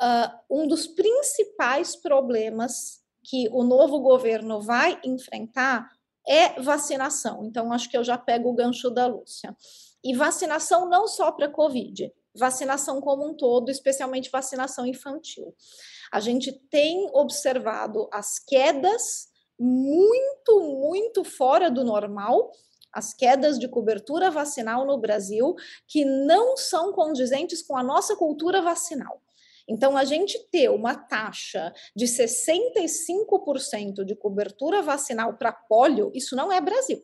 uh, 0.01 0.59
um 0.63 0.67
dos 0.67 0.87
principais 0.87 1.97
problemas 1.97 3.01
que 3.23 3.49
o 3.51 3.63
novo 3.63 4.01
governo 4.01 4.61
vai 4.61 4.99
enfrentar 5.05 5.91
é 6.27 6.61
vacinação. 6.61 7.45
Então, 7.45 7.73
acho 7.73 7.91
que 7.91 7.97
eu 7.97 8.05
já 8.05 8.17
pego 8.17 8.51
o 8.51 8.55
gancho 8.55 8.91
da 8.91 9.07
Lúcia. 9.07 9.57
E 10.05 10.15
vacinação 10.15 10.89
não 10.89 11.07
só 11.07 11.31
para 11.33 11.49
Covid, 11.49 12.13
vacinação 12.35 13.01
como 13.01 13.27
um 13.29 13.35
todo, 13.35 13.71
especialmente 13.71 14.31
vacinação 14.31 14.87
infantil. 14.87 15.55
A 16.13 16.21
gente 16.21 16.53
tem 16.71 17.09
observado 17.13 18.09
as 18.13 18.39
quedas 18.39 19.29
muito, 19.59 20.61
muito 20.61 21.23
fora 21.23 21.71
do 21.71 21.85
normal, 21.85 22.51
as 22.93 23.15
quedas 23.15 23.59
de 23.59 23.69
cobertura 23.69 24.31
vacinal 24.31 24.87
no 24.87 24.99
Brasil, 24.99 25.55
que 25.87 26.05
não 26.05 26.57
são 26.57 26.93
condizentes 26.93 27.63
com 27.63 27.77
a 27.77 27.83
nossa 27.83 28.17
cultura 28.17 28.61
vacinal. 28.63 29.23
Então, 29.69 29.97
a 29.97 30.05
gente 30.05 30.37
ter 30.51 30.69
uma 30.69 30.97
taxa 30.97 31.73
de 31.95 32.07
65% 32.07 34.05
de 34.05 34.17
cobertura 34.17 34.83
vacinal 34.83 35.37
para 35.37 35.53
polio, 35.53 36.11
isso 36.13 36.35
não 36.35 36.51
é 36.51 36.61
Brasil. 36.61 37.01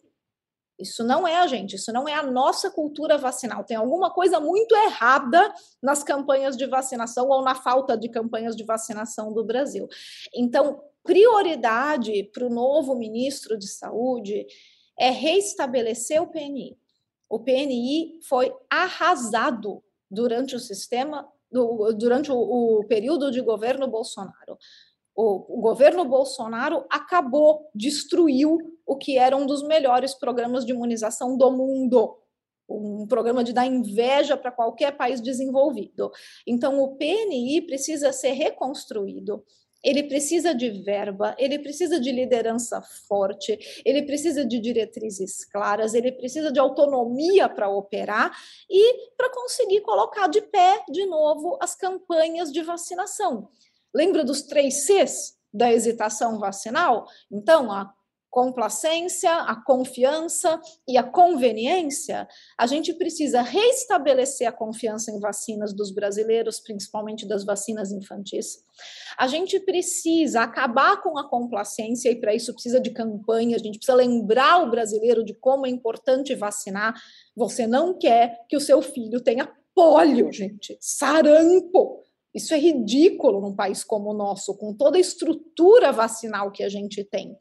Isso 0.79 1.03
não 1.03 1.27
é 1.27 1.37
a 1.37 1.47
gente, 1.47 1.77
isso 1.77 1.93
não 1.93 2.07
é 2.07 2.15
a 2.15 2.23
nossa 2.23 2.71
cultura 2.71 3.17
vacinal. 3.17 3.65
Tem 3.65 3.77
alguma 3.77 4.11
coisa 4.11 4.39
muito 4.39 4.75
errada 4.75 5.53
nas 5.83 6.03
campanhas 6.03 6.57
de 6.57 6.67
vacinação 6.67 7.29
ou 7.29 7.43
na 7.43 7.55
falta 7.55 7.97
de 7.97 8.09
campanhas 8.09 8.55
de 8.55 8.65
vacinação 8.65 9.33
do 9.33 9.45
Brasil. 9.45 9.89
Então, 10.35 10.83
prioridade 11.03 12.25
para 12.25 12.45
o 12.45 12.51
novo 12.51 12.95
ministro 12.95 13.57
de 13.57 13.69
Saúde 13.69 14.47
é 14.99 15.11
reestabelecer 15.11 16.21
o 16.23 16.27
PNI. 16.27 16.77
O 17.29 17.41
PNI 17.41 18.21
foi 18.29 18.55
arrasado 18.71 19.83
durante 20.11 20.55
o 20.55 20.61
sistema, 20.61 21.27
durante 21.97 22.31
o, 22.31 22.85
período 22.87 23.31
de 23.31 23.41
governo 23.41 23.89
Bolsonaro 23.89 24.59
o 25.17 25.63
governo 25.63 26.05
Bolsonaro 26.05 26.85
acabou, 26.91 27.71
destruiu 27.75 28.59
o 28.87 28.97
que 28.97 29.19
era 29.19 29.37
um 29.37 29.47
dos 29.47 29.63
melhores 29.63 30.15
programas 30.15 30.65
de 30.65 30.73
imunização 30.73 31.37
do 31.37 31.51
mundo. 31.51 32.17
um 32.69 33.07
programa 33.07 33.45
de 33.45 33.53
dar 33.53 33.65
inveja 33.67 34.37
para 34.37 34.51
qualquer 34.51 34.97
país 34.97 35.21
desenvolvido. 35.21 36.11
Então, 36.45 36.81
o 36.81 36.97
PNI 36.97 37.63
precisa 37.63 38.13
ser 38.13 38.33
reconstruído. 38.33 39.45
Ele 39.85 40.03
precisa 40.03 40.53
de 40.53 40.69
verba, 40.71 41.37
ele 41.39 41.61
precisa 41.61 42.01
de 42.01 42.11
liderança 42.11 42.83
forte, 43.07 43.57
ele 43.85 44.03
precisa 44.03 44.45
de 44.45 44.59
diretrizes 44.59 45.45
claras, 45.45 45.95
ele 45.95 46.11
precisa 46.11 46.51
de 46.51 46.59
autonomia 46.59 47.49
para 47.49 47.69
operar 47.69 48.37
e 48.69 49.13
para 49.17 49.31
conseguir 49.31 49.83
colocar 49.83 50.27
de 50.27 50.41
pé 50.41 50.83
de 50.91 51.07
novo 51.07 51.57
as 51.61 51.77
campanhas 51.77 52.51
de 52.51 52.63
vacinação. 52.63 53.49
Lembra 53.95 54.25
dos 54.25 54.43
três 54.43 54.87
Cs 54.87 55.39
da 55.53 55.73
hesitação 55.73 56.41
vacinal? 56.41 57.07
Então, 57.31 57.71
a 57.71 57.95
complacência, 58.37 59.33
a 59.33 59.57
confiança 59.57 60.61
e 60.87 60.99
a 60.99 61.03
conveniência, 61.03 62.29
a 62.59 62.67
gente 62.67 62.93
precisa 62.93 63.41
reestabelecer 63.41 64.47
a 64.47 64.53
confiança 64.53 65.11
em 65.11 65.19
vacinas 65.19 65.73
dos 65.73 65.91
brasileiros, 65.91 66.61
principalmente 66.61 67.27
das 67.27 67.47
vacinas 67.47 67.91
infantis. 67.91 68.63
A 69.17 69.27
gente 69.27 69.59
precisa 69.61 70.43
acabar 70.43 71.03
com 71.03 71.17
a 71.17 71.27
complacência 71.27 72.11
e 72.11 72.21
para 72.21 72.35
isso 72.35 72.53
precisa 72.53 72.79
de 72.79 72.91
campanha, 72.91 73.57
a 73.57 73.59
gente 73.59 73.79
precisa 73.79 73.97
lembrar 73.97 74.63
o 74.63 74.71
brasileiro 74.71 75.25
de 75.25 75.33
como 75.33 75.67
é 75.67 75.71
importante 75.71 76.35
vacinar. 76.35 76.95
Você 77.35 77.67
não 77.67 77.99
quer 77.99 78.45
que 78.51 78.57
o 78.59 78.61
seu 78.61 78.83
filho 78.83 79.19
tenha 79.23 79.51
pólio, 79.75 80.31
gente, 80.31 80.77
sarampo. 80.79 82.05
Isso 82.37 82.53
é 82.53 82.59
ridículo 82.59 83.41
num 83.41 83.57
país 83.57 83.83
como 83.83 84.11
o 84.11 84.15
nosso, 84.15 84.55
com 84.59 84.75
toda 84.75 84.99
a 84.99 85.01
estrutura 85.01 85.91
vacinal 85.91 86.53
que 86.53 86.63
a 86.63 86.69
gente 86.69 87.03
tem. 87.03 87.35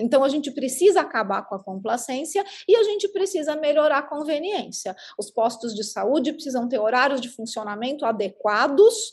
Então, 0.00 0.24
a 0.24 0.28
gente 0.28 0.50
precisa 0.50 1.00
acabar 1.00 1.42
com 1.42 1.54
a 1.54 1.62
complacência 1.62 2.44
e 2.66 2.76
a 2.76 2.82
gente 2.82 3.08
precisa 3.08 3.56
melhorar 3.56 3.98
a 3.98 4.02
conveniência. 4.02 4.96
Os 5.18 5.30
postos 5.30 5.74
de 5.74 5.84
saúde 5.84 6.32
precisam 6.32 6.68
ter 6.68 6.78
horários 6.78 7.20
de 7.20 7.28
funcionamento 7.28 8.04
adequados 8.04 9.12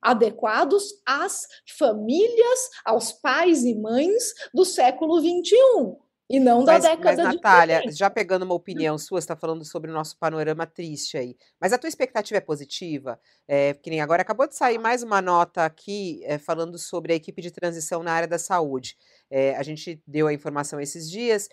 adequados 0.00 1.00
às 1.04 1.48
famílias, 1.76 2.70
aos 2.84 3.12
pais 3.12 3.64
e 3.64 3.74
mães 3.74 4.34
do 4.54 4.64
século 4.64 5.18
XXI. 5.18 5.96
E 6.28 6.40
não 6.40 6.64
da 6.64 6.72
mas, 6.72 6.82
década 6.82 7.22
mas, 7.22 7.34
Natália, 7.34 7.80
de 7.82 7.92
já 7.92 8.10
pegando 8.10 8.42
uma 8.42 8.54
opinião 8.54 8.98
sua, 8.98 9.20
você 9.20 9.24
está 9.24 9.36
falando 9.36 9.64
sobre 9.64 9.90
o 9.90 9.94
nosso 9.94 10.18
panorama 10.18 10.66
triste 10.66 11.16
aí. 11.16 11.36
Mas 11.60 11.72
a 11.72 11.78
tua 11.78 11.86
expectativa 11.86 12.38
é 12.38 12.40
positiva? 12.40 13.20
É, 13.46 13.74
que 13.74 13.90
nem 13.90 14.00
agora 14.00 14.22
acabou 14.22 14.48
de 14.48 14.56
sair 14.56 14.76
mais 14.76 15.04
uma 15.04 15.22
nota 15.22 15.64
aqui 15.64 16.20
é, 16.24 16.36
falando 16.36 16.78
sobre 16.78 17.12
a 17.12 17.16
equipe 17.16 17.40
de 17.40 17.52
transição 17.52 18.02
na 18.02 18.12
área 18.12 18.26
da 18.26 18.40
saúde. 18.40 18.96
É, 19.30 19.56
a 19.56 19.62
gente 19.62 20.02
deu 20.06 20.26
a 20.26 20.32
informação 20.32 20.80
esses 20.80 21.10
dias, 21.10 21.48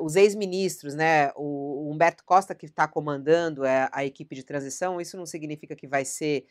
os 0.00 0.16
ex-ministros, 0.16 0.94
né? 0.94 1.30
O, 1.36 1.88
Humberto 1.92 2.24
Costa, 2.24 2.54
que 2.54 2.66
está 2.66 2.88
comandando 2.88 3.62
a 3.92 4.04
equipe 4.04 4.34
de 4.34 4.42
transição, 4.42 5.00
isso 5.00 5.16
não 5.16 5.24
significa 5.24 5.76
que 5.76 5.86
vai 5.86 6.04
ser 6.04 6.46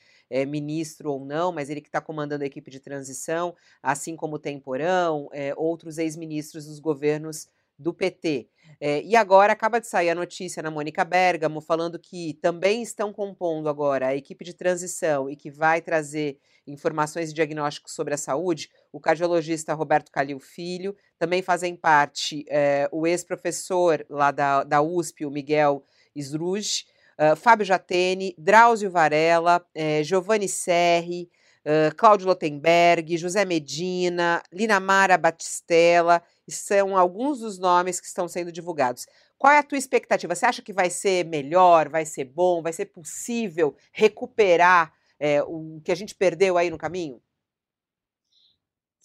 ministro 0.47 1.11
ou 1.11 1.25
não, 1.25 1.51
mas 1.51 1.69
ele 1.69 1.82
que 1.82 1.89
está 1.89 1.99
comandando 1.99 2.43
a 2.43 2.47
equipe 2.47 2.71
de 2.71 2.80
transição, 2.80 3.53
assim 3.84 4.15
como 4.15 4.38
o 4.38 4.39
Temporão, 4.39 5.30
outros 5.57 5.97
ex-ministros 5.97 6.67
dos 6.67 6.80
governos 6.80 7.49
do 7.78 7.93
PT. 7.93 8.49
É, 8.80 9.01
e 9.01 9.15
agora 9.15 9.53
acaba 9.53 9.80
de 9.80 9.88
sair 9.88 10.09
a 10.09 10.15
notícia 10.15 10.61
na 10.61 10.69
Mônica 10.69 11.03
Bergamo 11.03 11.61
falando 11.61 11.97
que 11.97 12.36
também 12.41 12.82
estão 12.82 13.11
compondo 13.11 13.69
agora 13.69 14.07
a 14.07 14.15
equipe 14.15 14.45
de 14.45 14.53
transição 14.53 15.30
e 15.30 15.36
que 15.36 15.49
vai 15.49 15.82
trazer 15.82 16.38
informações 16.67 17.32
e 17.32 17.34
diagnósticos 17.34 17.93
sobre 17.93 18.13
a 18.13 18.17
saúde, 18.17 18.69
o 18.91 18.99
cardiologista 18.99 19.73
Roberto 19.73 20.11
Calil 20.11 20.39
Filho, 20.39 20.95
também 21.17 21.41
fazem 21.41 21.75
parte 21.75 22.45
é, 22.49 22.89
o 22.91 23.07
ex-professor 23.07 24.05
lá 24.09 24.32
da, 24.32 24.63
da 24.63 24.82
USP, 24.82 25.25
o 25.25 25.32
Miguel 25.32 25.84
Sruj, 26.21 26.86
uh, 27.17 27.36
Fábio 27.36 27.65
Jatene, 27.65 28.36
Drauzio 28.38 28.91
Varela, 28.91 29.65
é, 29.73 30.03
Giovanni 30.03 30.47
Serri, 30.47 31.30
uh, 31.68 31.93
Cláudio 31.95 32.28
Lotenberg, 32.28 33.18
José 33.18 33.43
Medina, 33.43 34.41
Linamara 34.51 35.18
Batistella 35.18 36.24
são 36.49 36.97
alguns 36.97 37.39
dos 37.39 37.59
nomes 37.59 37.99
que 37.99 38.07
estão 38.07 38.28
sendo 38.28 38.51
divulgados. 38.51 39.05
Qual 39.38 39.51
é 39.51 39.59
a 39.59 39.63
tua 39.63 39.78
expectativa? 39.78 40.34
Você 40.34 40.45
acha 40.45 40.61
que 40.61 40.72
vai 40.72 40.89
ser 40.89 41.26
melhor, 41.26 41.89
vai 41.89 42.05
ser 42.05 42.24
bom, 42.24 42.61
vai 42.61 42.72
ser 42.72 42.86
possível 42.86 43.76
recuperar 43.91 44.93
é, 45.20 45.43
o 45.43 45.82
que 45.84 45.91
a 45.91 45.95
gente 45.95 46.15
perdeu 46.15 46.57
aí 46.57 46.70
no 46.70 46.78
caminho? 46.78 47.22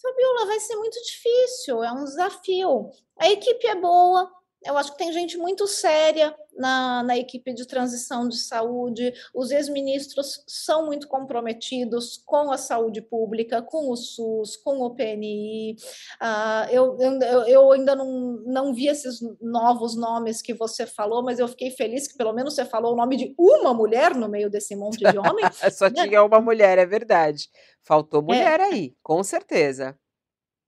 Fabiola, 0.01 0.47
vai 0.47 0.59
ser 0.59 0.75
muito 0.77 0.99
difícil, 1.01 1.83
é 1.83 1.91
um 1.91 2.03
desafio. 2.03 2.89
A 3.17 3.29
equipe 3.29 3.67
é 3.67 3.75
boa, 3.75 4.31
eu 4.65 4.77
acho 4.77 4.91
que 4.93 4.97
tem 4.97 5.11
gente 5.11 5.37
muito 5.37 5.67
séria 5.67 6.35
na, 6.57 7.03
na 7.03 7.17
equipe 7.17 7.53
de 7.53 7.67
transição 7.67 8.27
de 8.27 8.37
saúde, 8.37 9.13
os 9.33 9.51
ex-ministros 9.51 10.43
são 10.47 10.85
muito 10.85 11.07
comprometidos 11.07 12.21
com 12.25 12.51
a 12.51 12.57
saúde 12.57 13.01
pública, 13.01 13.61
com 13.61 13.89
o 13.89 13.95
SUS, 13.95 14.55
com 14.57 14.79
o 14.81 14.95
PNI. 14.95 15.73
Uh, 15.73 16.17
ah, 16.21 16.67
eu, 16.71 16.97
eu, 16.99 17.43
eu, 17.43 17.71
ainda 17.71 17.95
não, 17.95 18.41
não 18.45 18.73
vi 18.73 18.87
esses 18.87 19.19
novos 19.41 19.95
nomes 19.95 20.41
que 20.41 20.53
você 20.53 20.85
falou, 20.85 21.23
mas 21.23 21.39
eu 21.39 21.47
fiquei 21.47 21.71
feliz 21.71 22.07
que 22.07 22.17
pelo 22.17 22.33
menos 22.33 22.55
você 22.55 22.65
falou 22.65 22.93
o 22.93 22.95
nome 22.95 23.17
de 23.17 23.35
uma 23.37 23.73
mulher 23.73 24.15
no 24.15 24.29
meio 24.29 24.49
desse 24.49 24.75
monte 24.75 24.99
de 24.99 25.17
homens. 25.17 25.57
Só 25.77 25.89
né? 25.89 26.03
tinha 26.03 26.23
uma 26.23 26.39
mulher, 26.39 26.77
é 26.77 26.85
verdade. 26.85 27.49
Faltou 27.83 28.21
é. 28.21 28.23
mulher 28.23 28.59
é. 28.59 28.63
aí, 28.63 28.95
com 29.01 29.23
certeza. 29.23 29.97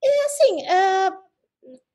É 0.03 0.25
assim, 0.25 0.63
uh, 0.63 1.17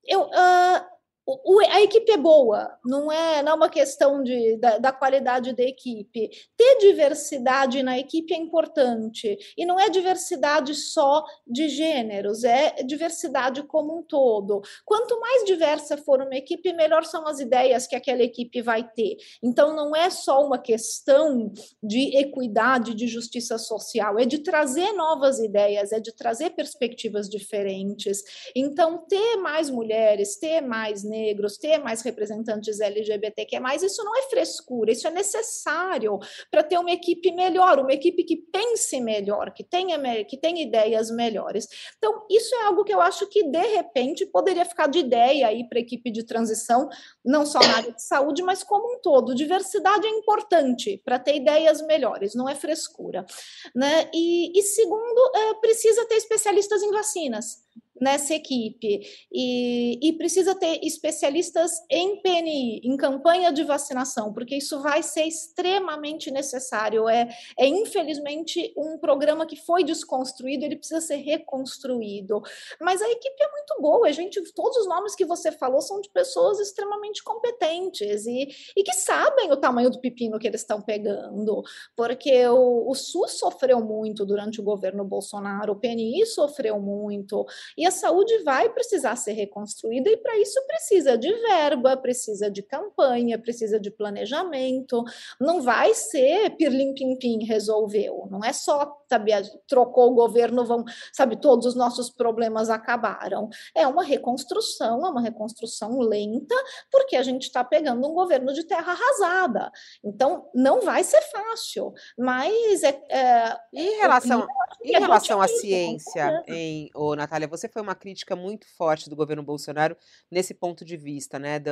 eu. 0.06 0.22
Uh, 0.22 0.89
o, 1.26 1.60
a 1.60 1.82
equipe 1.82 2.10
é 2.10 2.16
boa, 2.16 2.76
não 2.84 3.10
é, 3.10 3.42
não 3.42 3.52
é 3.52 3.54
uma 3.54 3.68
questão 3.68 4.22
de, 4.22 4.56
da, 4.56 4.78
da, 4.78 4.92
qualidade 4.92 5.54
da 5.54 5.62
equipe. 5.62 6.30
Ter 6.56 6.78
diversidade 6.78 7.82
na 7.82 7.98
equipe 7.98 8.34
é 8.34 8.36
importante, 8.36 9.38
e 9.56 9.64
não 9.64 9.78
é 9.78 9.88
diversidade 9.88 10.74
só 10.74 11.24
de 11.46 11.68
gêneros, 11.68 12.42
é 12.44 12.82
diversidade 12.82 13.62
como 13.64 13.98
um 13.98 14.02
todo. 14.02 14.62
Quanto 14.84 15.20
mais 15.20 15.44
diversa 15.44 15.96
for 15.96 16.20
uma 16.20 16.34
equipe, 16.34 16.72
melhor 16.72 17.04
são 17.04 17.26
as 17.26 17.38
ideias 17.38 17.86
que 17.86 17.96
aquela 17.96 18.22
equipe 18.22 18.62
vai 18.62 18.82
ter. 18.82 19.16
Então, 19.42 19.74
não 19.74 19.94
é 19.94 20.10
só 20.10 20.44
uma 20.44 20.58
questão 20.58 21.52
de 21.82 22.16
equidade, 22.16 22.94
de 22.94 23.06
justiça 23.06 23.58
social, 23.58 24.18
é 24.18 24.24
de 24.24 24.38
trazer 24.38 24.92
novas 24.92 25.38
ideias, 25.38 25.92
é 25.92 26.00
de 26.00 26.12
trazer 26.12 26.50
perspectivas 26.50 27.28
diferentes. 27.28 28.22
Então, 28.54 28.98
ter 29.06 29.36
mais 29.36 29.70
mulheres, 29.70 30.38
ter 30.38 30.60
mais 30.60 31.04
negros, 31.10 31.58
ter 31.58 31.78
mais 31.78 32.02
representantes 32.02 32.80
LGBTQ+, 32.80 33.58
isso 33.84 34.04
não 34.04 34.16
é 34.16 34.22
frescura, 34.22 34.92
isso 34.92 35.08
é 35.08 35.10
necessário 35.10 36.18
para 36.50 36.62
ter 36.62 36.78
uma 36.78 36.92
equipe 36.92 37.32
melhor, 37.32 37.78
uma 37.80 37.92
equipe 37.92 38.22
que 38.24 38.36
pense 38.36 39.00
melhor, 39.00 39.52
que 39.52 39.64
tenha, 39.64 40.24
que 40.24 40.36
tenha 40.36 40.62
ideias 40.62 41.10
melhores. 41.10 41.68
Então, 41.98 42.24
isso 42.30 42.54
é 42.54 42.62
algo 42.62 42.84
que 42.84 42.94
eu 42.94 43.00
acho 43.00 43.26
que, 43.26 43.42
de 43.42 43.66
repente, 43.76 44.24
poderia 44.24 44.64
ficar 44.64 44.86
de 44.86 45.00
ideia 45.00 45.48
aí 45.48 45.68
para 45.68 45.78
a 45.78 45.82
equipe 45.82 46.10
de 46.10 46.22
transição, 46.22 46.88
não 47.24 47.44
só 47.44 47.58
na 47.58 47.76
área 47.76 47.92
de 47.92 48.02
saúde, 48.02 48.42
mas 48.42 48.62
como 48.62 48.94
um 48.94 49.00
todo. 49.00 49.34
Diversidade 49.34 50.06
é 50.06 50.10
importante 50.10 51.00
para 51.04 51.18
ter 51.18 51.36
ideias 51.36 51.82
melhores, 51.82 52.34
não 52.34 52.48
é 52.48 52.54
frescura. 52.54 53.26
Né? 53.74 54.08
E, 54.14 54.58
e 54.58 54.62
segundo, 54.62 55.32
é, 55.34 55.54
precisa 55.54 56.06
ter 56.06 56.14
especialistas 56.14 56.82
em 56.82 56.90
vacinas 56.90 57.60
nessa 58.00 58.34
equipe 58.34 59.00
e, 59.30 59.98
e, 60.02 60.12
precisa 60.14 60.54
ter 60.54 60.80
especialistas 60.82 61.70
em 61.90 62.20
PNI, 62.22 62.80
em 62.82 62.96
campanha 62.96 63.52
de 63.52 63.62
vacinação, 63.62 64.32
porque 64.32 64.56
isso 64.56 64.80
vai 64.80 65.02
ser 65.02 65.24
extremamente 65.24 66.30
necessário. 66.30 67.08
É, 67.08 67.28
é 67.58 67.66
infelizmente 67.66 68.72
um 68.76 68.96
programa 68.98 69.46
que 69.46 69.56
foi 69.56 69.84
desconstruído, 69.84 70.64
ele 70.64 70.76
precisa 70.76 71.00
ser 71.00 71.16
reconstruído. 71.16 72.40
Mas 72.80 73.02
a 73.02 73.10
equipe 73.10 73.42
é 73.42 73.50
muito 73.50 73.76
boa, 73.80 74.08
a 74.08 74.12
gente, 74.12 74.40
todos 74.54 74.78
os 74.78 74.88
nomes 74.88 75.14
que 75.14 75.26
você 75.26 75.52
falou 75.52 75.82
são 75.82 76.00
de 76.00 76.08
pessoas 76.10 76.58
extremamente 76.58 77.22
competentes 77.22 78.24
e, 78.26 78.48
e 78.76 78.82
que 78.82 78.94
sabem 78.94 79.52
o 79.52 79.56
tamanho 79.56 79.90
do 79.90 80.00
pepino 80.00 80.38
que 80.38 80.46
eles 80.46 80.62
estão 80.62 80.80
pegando, 80.80 81.62
porque 81.94 82.46
o, 82.48 82.90
o 82.90 82.94
SUS 82.94 83.32
sofreu 83.32 83.80
muito 83.80 84.24
durante 84.24 84.60
o 84.60 84.64
governo 84.64 85.04
Bolsonaro, 85.04 85.72
o 85.72 85.76
PNI 85.76 86.24
sofreu 86.26 86.80
muito, 86.80 87.44
e 87.76 87.89
a 87.90 87.92
saúde 87.92 88.38
vai 88.44 88.68
precisar 88.70 89.16
ser 89.16 89.32
reconstruída 89.32 90.08
e 90.08 90.16
para 90.16 90.38
isso 90.38 90.64
precisa 90.66 91.18
de 91.18 91.32
verba, 91.32 91.96
precisa 91.96 92.48
de 92.48 92.62
campanha, 92.62 93.36
precisa 93.36 93.80
de 93.80 93.90
planejamento. 93.90 95.02
Não 95.40 95.60
vai 95.60 95.92
ser 95.92 96.50
pirlim 96.50 96.94
pim 96.94 97.16
pim 97.16 97.44
resolveu. 97.44 98.28
Não 98.30 98.44
é 98.44 98.52
só, 98.52 98.96
sabe, 99.10 99.32
trocou 99.66 100.12
o 100.12 100.14
governo, 100.14 100.64
vão, 100.64 100.84
sabe, 101.12 101.36
todos 101.36 101.66
os 101.66 101.74
nossos 101.74 102.10
problemas 102.10 102.70
acabaram. 102.70 103.48
É 103.74 103.86
uma 103.86 104.04
reconstrução, 104.04 105.04
é 105.04 105.10
uma 105.10 105.20
reconstrução 105.20 105.98
lenta, 105.98 106.54
porque 106.90 107.16
a 107.16 107.22
gente 107.22 107.42
está 107.42 107.64
pegando 107.64 108.06
um 108.06 108.14
governo 108.14 108.52
de 108.52 108.62
terra 108.64 108.92
arrasada. 108.92 109.72
Então, 110.04 110.48
não 110.54 110.80
vai 110.80 111.02
ser 111.02 111.20
fácil, 111.22 111.92
mas 112.16 112.84
é, 112.84 113.02
é 113.10 113.56
em 113.72 113.98
relação, 113.98 114.46
em 114.84 114.92
relação 114.92 115.40
à 115.42 115.48
ciência, 115.48 116.44
em, 116.46 116.88
ô, 116.94 117.16
Natália, 117.16 117.48
você 117.48 117.68
foi 117.68 117.82
uma 117.82 117.96
crítica 117.96 118.36
muito 118.36 118.66
forte 118.76 119.10
do 119.10 119.16
governo 119.16 119.42
Bolsonaro 119.42 119.96
nesse 120.30 120.54
ponto 120.54 120.84
de 120.84 120.96
vista, 120.96 121.36
né? 121.36 121.58
Do, 121.58 121.70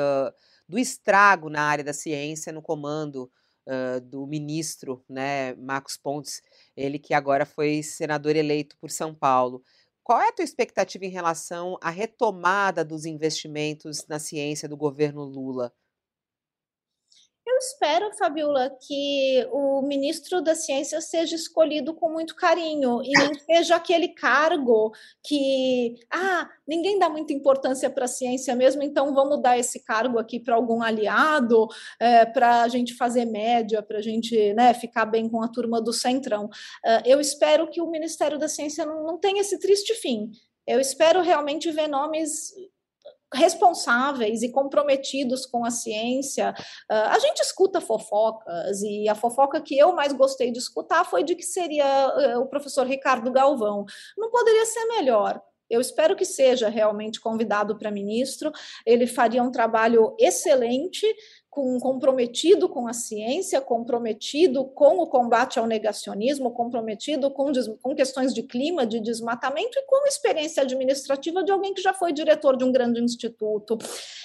do 0.69 0.79
estrago 0.79 1.49
na 1.49 1.63
área 1.63 1.85
da 1.85 1.93
ciência 1.93 2.53
no 2.53 2.61
comando 2.61 3.31
do 4.11 4.27
ministro, 4.27 5.05
né, 5.09 5.55
Marcos 5.55 5.97
Pontes, 5.97 6.41
ele 6.77 6.99
que 6.99 7.13
agora 7.13 7.45
foi 7.45 7.83
senador 7.83 8.35
eleito 8.37 8.77
por 8.79 8.91
São 8.91 9.15
Paulo. 9.15 9.63
Qual 10.03 10.21
é 10.21 10.29
a 10.29 10.33
tua 10.33 10.45
expectativa 10.45 11.05
em 11.05 11.11
relação 11.11 11.77
à 11.83 11.91
retomada 11.91 12.83
dos 12.85 13.05
investimentos 13.05 14.07
na 14.09 14.19
ciência 14.19 14.69
do 14.69 14.77
governo 14.77 15.23
Lula? 15.23 15.73
Eu 17.49 17.57
espero, 17.57 18.13
Fabiola, 18.13 18.71
que 18.87 19.49
o 19.51 19.81
ministro 19.81 20.43
da 20.43 20.55
Ciência 20.55 21.01
seja 21.01 21.35
escolhido 21.35 21.95
com 21.95 22.11
muito 22.11 22.37
carinho 22.37 23.01
e 23.03 23.11
não 23.13 23.33
seja 23.35 23.77
aquele 23.77 24.09
cargo 24.09 24.93
que, 25.25 25.95
ah, 26.11 26.47
ninguém 26.67 26.99
dá 26.99 27.09
muita 27.09 27.33
importância 27.33 27.89
para 27.89 28.05
a 28.05 28.09
ciência 28.09 28.55
mesmo, 28.55 28.83
então 28.83 29.15
vamos 29.15 29.41
dar 29.41 29.59
esse 29.59 29.83
cargo 29.83 30.19
aqui 30.19 30.39
para 30.39 30.57
algum 30.57 30.83
aliado, 30.83 31.67
é, 31.99 32.27
para 32.27 32.63
a 32.63 32.69
gente 32.69 32.93
fazer 32.95 33.25
média, 33.25 33.83
para 33.83 33.97
a 33.97 34.03
gente 34.03 34.53
né, 34.53 34.75
ficar 34.75 35.07
bem 35.07 35.27
com 35.27 35.43
a 35.43 35.49
turma 35.49 35.81
do 35.81 35.93
Centrão. 35.93 36.45
Uh, 36.85 37.03
eu 37.07 37.19
espero 37.19 37.71
que 37.71 37.81
o 37.81 37.91
Ministério 37.91 38.39
da 38.39 38.47
Ciência 38.47 38.85
não, 38.85 39.05
não 39.05 39.19
tenha 39.19 39.41
esse 39.41 39.59
triste 39.59 39.95
fim. 39.95 40.31
Eu 40.67 40.79
espero 40.79 41.23
realmente 41.23 41.71
ver 41.71 41.89
nomes 41.89 42.53
responsáveis 43.33 44.43
e 44.43 44.51
comprometidos 44.51 45.45
com 45.47 45.65
a 45.65 45.71
ciência. 45.71 46.55
Uh, 46.91 46.95
a 47.11 47.19
gente 47.19 47.41
escuta 47.41 47.81
fofocas, 47.81 48.83
e 48.83 49.09
a 49.09 49.15
fofoca 49.15 49.61
que 49.61 49.77
eu 49.77 49.95
mais 49.95 50.13
gostei 50.13 50.51
de 50.51 50.59
escutar 50.59 51.05
foi 51.05 51.23
de 51.23 51.35
que 51.35 51.45
seria 51.45 52.37
uh, 52.37 52.41
o 52.41 52.47
professor 52.47 52.87
Ricardo 52.87 53.31
Galvão. 53.31 53.85
Não 54.17 54.31
poderia 54.31 54.67
ser 54.67 54.85
melhor. 54.87 55.41
Eu 55.71 55.81
espero 55.81 56.17
que 56.17 56.25
seja 56.25 56.69
realmente 56.69 57.21
convidado 57.21 57.77
para 57.77 57.91
ministro. 57.91 58.51
Ele 58.87 59.07
faria 59.07 59.43
um 59.43 59.51
trabalho 59.51 60.17
excelente 60.19 61.07
com, 61.59 61.77
comprometido 61.81 62.69
com 62.69 62.87
a 62.87 62.93
ciência, 62.93 63.61
comprometido 63.61 64.65
com 64.65 65.01
o 65.01 65.09
combate 65.09 65.59
ao 65.59 65.67
negacionismo, 65.67 66.53
comprometido 66.53 67.33
com, 67.33 67.51
com 67.83 67.97
questões 67.97 68.33
de 68.33 68.45
clima, 68.45 68.87
de 68.87 69.01
desmatamento 69.01 69.77
e 69.77 69.83
com 69.83 70.07
experiência 70.07 70.63
administrativa 70.63 71.43
de 71.43 71.51
alguém 71.51 71.75
que 71.75 71.83
já 71.83 71.93
foi 71.93 72.13
diretor 72.13 72.57
de 72.57 72.63
um 72.63 72.71
grande 72.71 73.03
instituto. 73.03 73.77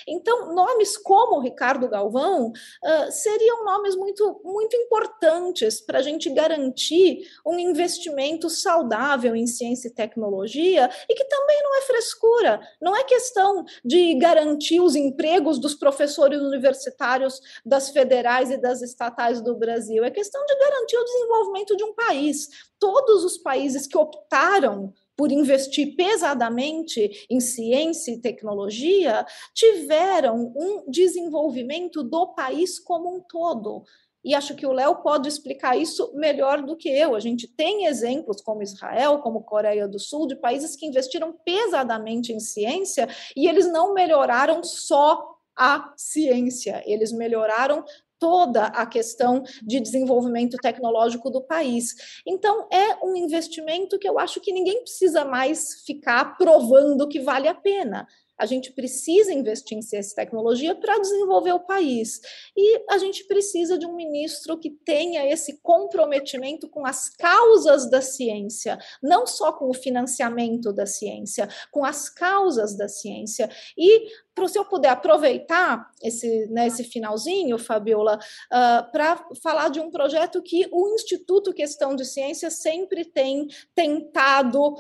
Então, 0.07 0.53
nomes 0.53 0.95
como 0.95 1.39
Ricardo 1.39 1.87
Galvão 1.87 2.49
uh, 2.49 3.11
seriam 3.11 3.65
nomes 3.65 3.95
muito, 3.95 4.39
muito 4.43 4.75
importantes 4.75 5.81
para 5.81 5.97
a 5.97 6.03
gente 6.03 6.29
garantir 6.29 7.27
um 7.43 7.57
investimento 7.57 8.47
saudável 8.47 9.35
em 9.35 9.47
ciência 9.47 9.87
e 9.87 9.91
tecnologia 9.91 10.87
e 11.09 11.15
que 11.15 11.23
também 11.25 11.63
não 11.63 11.77
é 11.77 11.81
frescura, 11.81 12.61
não 12.79 12.95
é 12.95 13.03
questão 13.03 13.65
de 13.83 14.13
garantir 14.19 14.79
os 14.79 14.95
empregos 14.95 15.57
dos 15.57 15.73
professores 15.73 16.39
universitários 16.39 17.22
das 17.65 17.89
federais 17.89 18.51
e 18.51 18.57
das 18.57 18.81
estatais 18.81 19.41
do 19.41 19.55
Brasil, 19.55 20.03
é 20.03 20.11
questão 20.11 20.43
de 20.45 20.55
garantir 20.57 20.97
o 20.97 21.03
desenvolvimento 21.03 21.75
de 21.75 21.83
um 21.83 21.93
país. 21.93 22.49
Todos 22.79 23.23
os 23.23 23.37
países 23.37 23.87
que 23.87 23.97
optaram 23.97 24.93
por 25.15 25.31
investir 25.31 25.95
pesadamente 25.95 27.27
em 27.29 27.39
ciência 27.39 28.11
e 28.11 28.21
tecnologia 28.21 29.25
tiveram 29.53 30.53
um 30.55 30.89
desenvolvimento 30.89 32.03
do 32.03 32.33
país 32.33 32.79
como 32.79 33.15
um 33.15 33.21
todo. 33.21 33.83
E 34.23 34.33
acho 34.33 34.55
que 34.55 34.65
o 34.65 34.71
Léo 34.71 34.95
pode 34.97 35.27
explicar 35.27 35.77
isso 35.77 36.13
melhor 36.15 36.61
do 36.61 36.77
que 36.77 36.87
eu. 36.87 37.13
A 37.13 37.19
gente 37.19 37.45
tem 37.45 37.85
exemplos 37.85 38.41
como 38.41 38.63
Israel, 38.63 39.19
como 39.19 39.43
Coreia 39.43 39.85
do 39.85 39.99
Sul, 39.99 40.27
de 40.27 40.35
países 40.35 40.77
que 40.77 40.85
investiram 40.85 41.33
pesadamente 41.43 42.31
em 42.31 42.39
ciência 42.39 43.07
e 43.35 43.47
eles 43.47 43.69
não 43.69 43.93
melhoraram 43.93 44.63
só 44.63 45.32
a 45.57 45.93
ciência. 45.97 46.83
Eles 46.85 47.11
melhoraram 47.11 47.83
toda 48.19 48.67
a 48.67 48.85
questão 48.85 49.43
de 49.61 49.81
desenvolvimento 49.81 50.55
tecnológico 50.57 51.29
do 51.29 51.41
país. 51.41 52.21
Então, 52.25 52.69
é 52.71 53.05
um 53.05 53.17
investimento 53.17 53.99
que 53.99 54.07
eu 54.07 54.17
acho 54.17 54.39
que 54.39 54.53
ninguém 54.53 54.81
precisa 54.81 55.25
mais 55.25 55.83
ficar 55.85 56.37
provando 56.37 57.09
que 57.09 57.19
vale 57.19 57.49
a 57.49 57.53
pena. 57.53 58.07
A 58.37 58.45
gente 58.45 58.71
precisa 58.71 59.33
investir 59.33 59.77
em 59.77 59.81
ciência 59.81 60.13
e 60.13 60.15
tecnologia 60.15 60.75
para 60.75 60.99
desenvolver 60.99 61.53
o 61.53 61.59
país. 61.59 62.19
E 62.55 62.83
a 62.89 62.97
gente 62.97 63.25
precisa 63.25 63.77
de 63.77 63.85
um 63.85 63.95
ministro 63.95 64.57
que 64.57 64.69
tenha 64.69 65.25
esse 65.31 65.59
comprometimento 65.61 66.67
com 66.69 66.85
as 66.85 67.09
causas 67.09 67.89
da 67.89 68.01
ciência, 68.01 68.77
não 69.01 69.25
só 69.25 69.51
com 69.51 69.69
o 69.69 69.73
financiamento 69.73 70.73
da 70.73 70.85
ciência, 70.85 71.47
com 71.71 71.85
as 71.85 72.09
causas 72.09 72.75
da 72.75 72.87
ciência. 72.87 73.49
E 73.77 74.07
para 74.35 74.47
se 74.47 74.57
eu 74.57 74.65
puder 74.65 74.89
aproveitar 74.89 75.91
esse, 76.01 76.47
né, 76.47 76.67
esse 76.67 76.83
finalzinho, 76.83 77.57
Fabiola, 77.57 78.17
uh, 78.17 78.91
para 78.91 79.23
falar 79.41 79.69
de 79.69 79.79
um 79.79 79.91
projeto 79.91 80.41
que 80.41 80.67
o 80.71 80.89
Instituto 80.95 81.53
Questão 81.53 81.95
de 81.95 82.03
Ciência 82.03 82.49
sempre 82.49 83.05
tem 83.05 83.47
tentado 83.75 84.73
uh, 84.73 84.77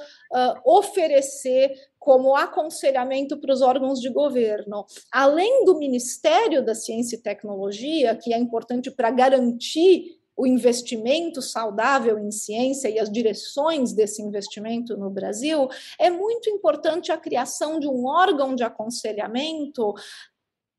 oferecer 0.65 1.71
como 2.03 2.35
aconselhamento 2.35 3.37
para 3.37 3.53
os 3.53 3.61
órgãos 3.61 4.01
de 4.01 4.09
governo. 4.09 4.85
Além 5.09 5.63
do 5.63 5.77
Ministério 5.77 6.61
da 6.61 6.75
Ciência 6.75 7.15
e 7.15 7.21
Tecnologia, 7.21 8.13
que 8.13 8.33
é 8.33 8.37
importante 8.37 8.91
para 8.91 9.09
garantir 9.09 10.19
o 10.35 10.45
investimento 10.45 11.41
saudável 11.41 12.19
em 12.19 12.29
ciência 12.29 12.89
e 12.89 12.99
as 12.99 13.09
direções 13.09 13.93
desse 13.93 14.21
investimento 14.21 14.97
no 14.97 15.09
Brasil, 15.09 15.69
é 15.97 16.09
muito 16.09 16.49
importante 16.49 17.09
a 17.09 17.17
criação 17.17 17.79
de 17.79 17.87
um 17.87 18.05
órgão 18.05 18.53
de 18.53 18.65
aconselhamento 18.65 19.93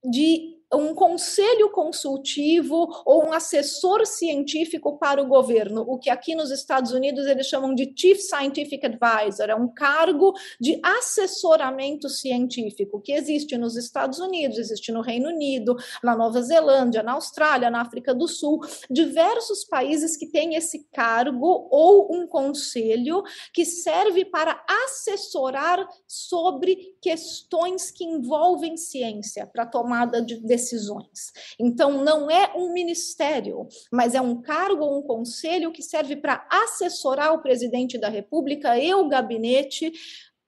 de 0.04 0.58
um 0.74 0.94
conselho 0.94 1.70
consultivo 1.70 2.88
ou 3.04 3.26
um 3.26 3.32
assessor 3.32 4.04
científico 4.06 4.98
para 4.98 5.22
o 5.22 5.26
governo, 5.26 5.84
o 5.86 5.98
que 5.98 6.10
aqui 6.10 6.34
nos 6.34 6.50
Estados 6.50 6.92
Unidos 6.92 7.26
eles 7.26 7.46
chamam 7.46 7.74
de 7.74 7.92
Chief 7.96 8.18
Scientific 8.20 8.84
Advisor, 8.84 9.50
é 9.50 9.54
um 9.54 9.68
cargo 9.68 10.34
de 10.60 10.80
assessoramento 10.82 12.08
científico 12.08 13.00
que 13.00 13.12
existe 13.12 13.56
nos 13.56 13.76
Estados 13.76 14.18
Unidos, 14.18 14.58
existe 14.58 14.92
no 14.92 15.00
Reino 15.00 15.28
Unido, 15.28 15.76
na 16.02 16.16
Nova 16.16 16.42
Zelândia, 16.42 17.02
na 17.02 17.12
Austrália, 17.12 17.70
na 17.70 17.80
África 17.80 18.14
do 18.14 18.26
Sul, 18.26 18.60
diversos 18.90 19.64
países 19.64 20.16
que 20.16 20.26
têm 20.26 20.54
esse 20.54 20.86
cargo 20.92 21.68
ou 21.70 22.14
um 22.14 22.26
conselho 22.26 23.22
que 23.52 23.64
serve 23.64 24.24
para 24.24 24.64
assessorar 24.84 25.86
sobre 26.06 26.96
questões 27.00 27.90
que 27.90 28.04
envolvem 28.04 28.76
ciência 28.76 29.46
para 29.46 29.66
tomada 29.66 30.20
de 30.20 30.36
decisões 30.40 30.63
decisões. 30.64 31.32
Então, 31.58 32.02
não 32.02 32.30
é 32.30 32.52
um 32.56 32.72
ministério, 32.72 33.68
mas 33.92 34.14
é 34.14 34.20
um 34.20 34.40
cargo 34.40 34.84
ou 34.84 34.98
um 34.98 35.02
conselho 35.02 35.72
que 35.72 35.82
serve 35.82 36.16
para 36.16 36.46
assessorar 36.50 37.32
o 37.34 37.42
presidente 37.42 37.98
da 37.98 38.08
República 38.08 38.78
e 38.78 38.92
o 38.94 39.08
gabinete 39.08 39.92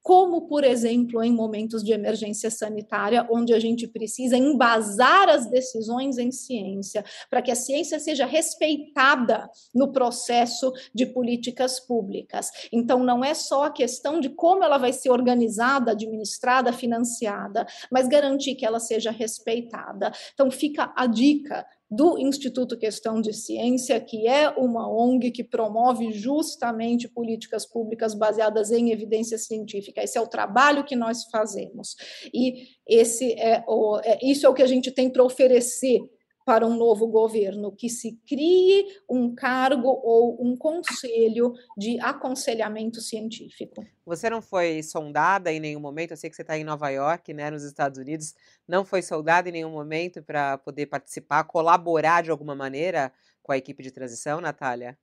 como, 0.06 0.42
por 0.42 0.62
exemplo, 0.62 1.20
em 1.20 1.32
momentos 1.32 1.82
de 1.82 1.90
emergência 1.90 2.48
sanitária, 2.48 3.26
onde 3.28 3.52
a 3.52 3.58
gente 3.58 3.88
precisa 3.88 4.36
embasar 4.36 5.28
as 5.28 5.50
decisões 5.50 6.16
em 6.16 6.30
ciência, 6.30 7.04
para 7.28 7.42
que 7.42 7.50
a 7.50 7.56
ciência 7.56 7.98
seja 7.98 8.24
respeitada 8.24 9.50
no 9.74 9.90
processo 9.90 10.72
de 10.94 11.06
políticas 11.06 11.80
públicas. 11.80 12.52
Então, 12.72 13.02
não 13.02 13.24
é 13.24 13.34
só 13.34 13.64
a 13.64 13.70
questão 13.72 14.20
de 14.20 14.28
como 14.28 14.62
ela 14.62 14.78
vai 14.78 14.92
ser 14.92 15.10
organizada, 15.10 15.90
administrada, 15.90 16.72
financiada, 16.72 17.66
mas 17.90 18.06
garantir 18.06 18.54
que 18.54 18.64
ela 18.64 18.78
seja 18.78 19.10
respeitada. 19.10 20.12
Então, 20.34 20.52
fica 20.52 20.92
a 20.94 21.08
dica 21.08 21.66
do 21.90 22.18
Instituto 22.18 22.76
Questão 22.76 23.20
de 23.20 23.32
Ciência, 23.32 24.00
que 24.00 24.26
é 24.26 24.48
uma 24.50 24.90
ONG 24.90 25.30
que 25.30 25.44
promove 25.44 26.12
justamente 26.12 27.08
políticas 27.08 27.64
públicas 27.64 28.12
baseadas 28.12 28.72
em 28.72 28.90
evidência 28.90 29.38
científica. 29.38 30.02
Esse 30.02 30.18
é 30.18 30.20
o 30.20 30.26
trabalho 30.26 30.84
que 30.84 30.96
nós 30.96 31.24
fazemos. 31.30 31.94
E 32.34 32.68
esse 32.86 33.32
é, 33.34 33.64
o, 33.68 34.00
é 34.02 34.18
isso 34.22 34.46
é 34.46 34.48
o 34.48 34.54
que 34.54 34.62
a 34.62 34.66
gente 34.66 34.90
tem 34.90 35.08
para 35.08 35.22
oferecer 35.22 36.00
para 36.46 36.64
um 36.64 36.76
novo 36.76 37.08
governo, 37.08 37.72
que 37.72 37.90
se 37.90 38.20
crie 38.24 38.86
um 39.10 39.34
cargo 39.34 39.88
ou 39.88 40.40
um 40.40 40.56
conselho 40.56 41.52
de 41.76 41.98
aconselhamento 41.98 43.00
científico. 43.00 43.84
Você 44.06 44.30
não 44.30 44.40
foi 44.40 44.80
sondada 44.80 45.52
em 45.52 45.58
nenhum 45.58 45.80
momento? 45.80 46.12
Eu 46.12 46.16
sei 46.16 46.30
que 46.30 46.36
você 46.36 46.42
está 46.42 46.56
em 46.56 46.62
Nova 46.62 46.88
York, 46.88 47.34
né, 47.34 47.50
nos 47.50 47.64
Estados 47.64 47.98
Unidos. 47.98 48.32
Não 48.66 48.84
foi 48.84 49.02
sondada 49.02 49.48
em 49.48 49.52
nenhum 49.52 49.72
momento 49.72 50.22
para 50.22 50.56
poder 50.58 50.86
participar, 50.86 51.42
colaborar 51.42 52.22
de 52.22 52.30
alguma 52.30 52.54
maneira 52.54 53.12
com 53.42 53.50
a 53.50 53.56
equipe 53.56 53.82
de 53.82 53.90
transição, 53.90 54.40
Natália? 54.40 54.96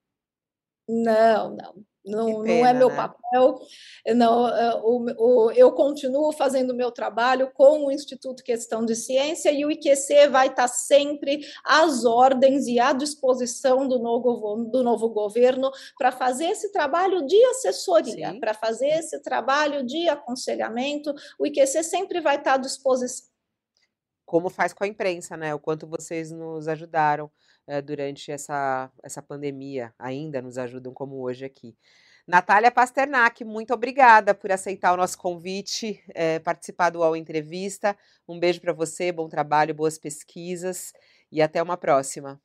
Não, 0.88 1.56
não. 1.56 1.86
Não, 2.06 2.44
pena, 2.44 2.60
não 2.60 2.66
é 2.66 2.74
meu 2.74 2.90
né? 2.90 2.96
papel. 2.96 3.60
Não, 4.14 4.48
é, 4.48 4.76
o, 4.84 5.06
o, 5.18 5.52
eu 5.52 5.72
continuo 5.72 6.34
fazendo 6.34 6.72
o 6.72 6.76
meu 6.76 6.92
trabalho 6.92 7.50
com 7.54 7.86
o 7.86 7.92
Instituto 7.92 8.44
Questão 8.44 8.86
de 8.86 8.94
Ciência 8.94 9.52
e 9.52 9.66
o 9.66 9.72
IQC 9.72 10.28
vai 10.28 10.48
estar 10.48 10.68
sempre 10.68 11.46
às 11.64 12.04
ordens 12.04 12.68
e 12.68 12.78
à 12.78 12.92
disposição 12.92 13.88
do 13.88 14.00
novo, 14.00 14.66
do 14.66 14.84
novo 14.84 15.10
governo 15.10 15.72
para 15.98 16.12
fazer 16.12 16.48
esse 16.48 16.74
trabalho 16.74 17.26
de 17.26 17.42
assessoria, 17.46 18.38
para 18.38 18.54
fazer 18.54 18.90
esse 18.90 19.22
trabalho 19.22 19.86
de 19.86 20.10
aconselhamento. 20.10 21.14
O 21.40 21.48
IQC 21.48 21.84
sempre 21.84 22.20
vai 22.20 22.36
estar 22.36 22.56
à 22.56 22.58
disposição 22.58 23.32
como 24.26 24.50
faz 24.50 24.74
com 24.74 24.84
a 24.84 24.88
imprensa, 24.88 25.38
né? 25.38 25.54
O 25.54 25.60
quanto 25.60 25.86
vocês 25.86 26.32
nos 26.32 26.68
ajudaram 26.68 27.30
é, 27.68 27.82
durante 27.82 28.32
essa, 28.32 28.92
essa 29.02 29.22
pandemia, 29.22 29.94
ainda 29.98 30.42
nos 30.42 30.58
ajudam 30.58 30.94
como 30.94 31.22
hoje 31.22 31.46
aqui. 31.46 31.76
Natália 32.26 32.72
Pasternak, 32.72 33.44
muito 33.44 33.74
obrigada 33.74 34.34
por 34.34 34.50
aceitar 34.52 34.94
o 34.94 34.98
nosso 34.98 35.18
convite, 35.18 36.02
é, 36.16 36.40
participar 36.40 36.90
do 36.90 37.00
UOL 37.00 37.18
Entrevista. 37.18 37.98
Um 38.28 38.40
beijo 38.40 38.62
para 38.62 38.72
você, 38.72 39.12
bom 39.12 39.28
trabalho, 39.28 39.76
boas 39.76 39.98
pesquisas 39.98 40.94
e 41.30 41.42
até 41.42 41.62
uma 41.62 41.76
próxima. 41.76 42.42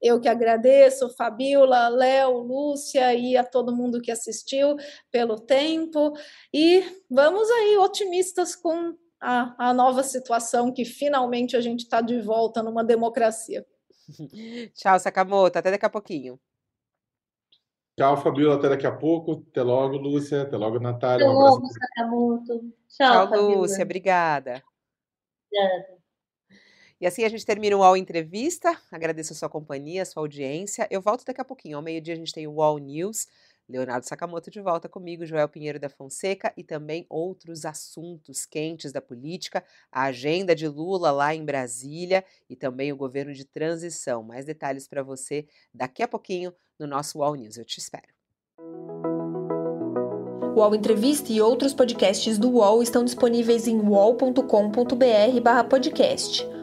Eu 0.00 0.20
que 0.20 0.28
agradeço, 0.28 1.08
Fabiola, 1.10 1.88
Léo, 1.88 2.38
Lúcia 2.38 3.14
e 3.14 3.36
a 3.36 3.44
todo 3.44 3.74
mundo 3.74 4.00
que 4.00 4.10
assistiu 4.10 4.76
pelo 5.10 5.38
tempo. 5.38 6.12
E 6.52 6.82
vamos 7.08 7.48
aí, 7.50 7.76
otimistas 7.78 8.56
com 8.56 8.96
a, 9.20 9.70
a 9.70 9.72
nova 9.72 10.02
situação 10.02 10.72
que 10.72 10.84
finalmente 10.84 11.56
a 11.56 11.60
gente 11.60 11.84
está 11.84 12.00
de 12.00 12.20
volta 12.20 12.62
numa 12.62 12.82
democracia. 12.82 13.64
Tchau, 14.74 14.98
Sakamoto. 14.98 15.58
Até 15.58 15.70
daqui 15.70 15.86
a 15.86 15.90
pouquinho. 15.90 16.38
Tchau, 17.96 18.16
Fabiola. 18.16 18.56
Até 18.56 18.68
daqui 18.68 18.86
a 18.86 18.92
pouco. 18.92 19.44
Até 19.50 19.62
logo, 19.62 19.96
Lúcia. 19.96 20.42
Até 20.42 20.56
logo, 20.56 20.80
Natália. 20.80 21.26
Até 21.26 21.34
logo, 21.34 21.66
Sakamoto. 21.66 22.74
Tchau, 22.88 23.28
Tchau 23.28 23.50
Lúcia. 23.50 23.84
Obrigada. 23.84 24.62
Obrigada. 25.46 26.02
E 27.02 27.06
assim 27.06 27.24
a 27.24 27.28
gente 27.28 27.44
termina 27.44 27.76
o 27.76 27.80
UOL 27.80 27.96
Entrevista. 27.96 28.80
Agradeço 28.88 29.32
a 29.32 29.36
sua 29.36 29.48
companhia, 29.48 30.02
a 30.02 30.04
sua 30.04 30.22
audiência. 30.22 30.86
Eu 30.88 31.00
volto 31.00 31.24
daqui 31.24 31.40
a 31.40 31.44
pouquinho. 31.44 31.76
Ao 31.76 31.82
meio-dia 31.82 32.14
a 32.14 32.16
gente 32.16 32.32
tem 32.32 32.46
o 32.46 32.52
UOL 32.52 32.78
News. 32.78 33.26
Leonardo 33.72 34.06
Sakamoto 34.06 34.50
de 34.50 34.60
volta 34.60 34.88
comigo, 34.88 35.24
Joel 35.24 35.48
Pinheiro 35.48 35.80
da 35.80 35.88
Fonseca 35.88 36.52
e 36.56 36.62
também 36.62 37.06
outros 37.08 37.64
assuntos 37.64 38.44
quentes 38.44 38.92
da 38.92 39.00
política, 39.00 39.64
a 39.90 40.04
agenda 40.04 40.54
de 40.54 40.68
Lula 40.68 41.10
lá 41.10 41.34
em 41.34 41.44
Brasília 41.44 42.24
e 42.48 42.54
também 42.54 42.92
o 42.92 42.96
governo 42.96 43.32
de 43.32 43.44
transição. 43.44 44.22
Mais 44.22 44.44
detalhes 44.44 44.86
para 44.86 45.02
você 45.02 45.46
daqui 45.72 46.02
a 46.02 46.08
pouquinho 46.08 46.54
no 46.78 46.86
nosso 46.86 47.18
UOL 47.18 47.34
News. 47.34 47.56
Eu 47.56 47.64
te 47.64 47.78
espero. 47.78 48.12
O 50.54 50.60
UOL 50.60 50.74
Entrevista 50.74 51.32
e 51.32 51.40
outros 51.40 51.72
podcasts 51.72 52.36
do 52.36 52.50
UOL 52.50 52.82
estão 52.82 53.02
disponíveis 53.02 53.66
em 53.66 53.80
uol.com.br/podcast. 53.80 56.46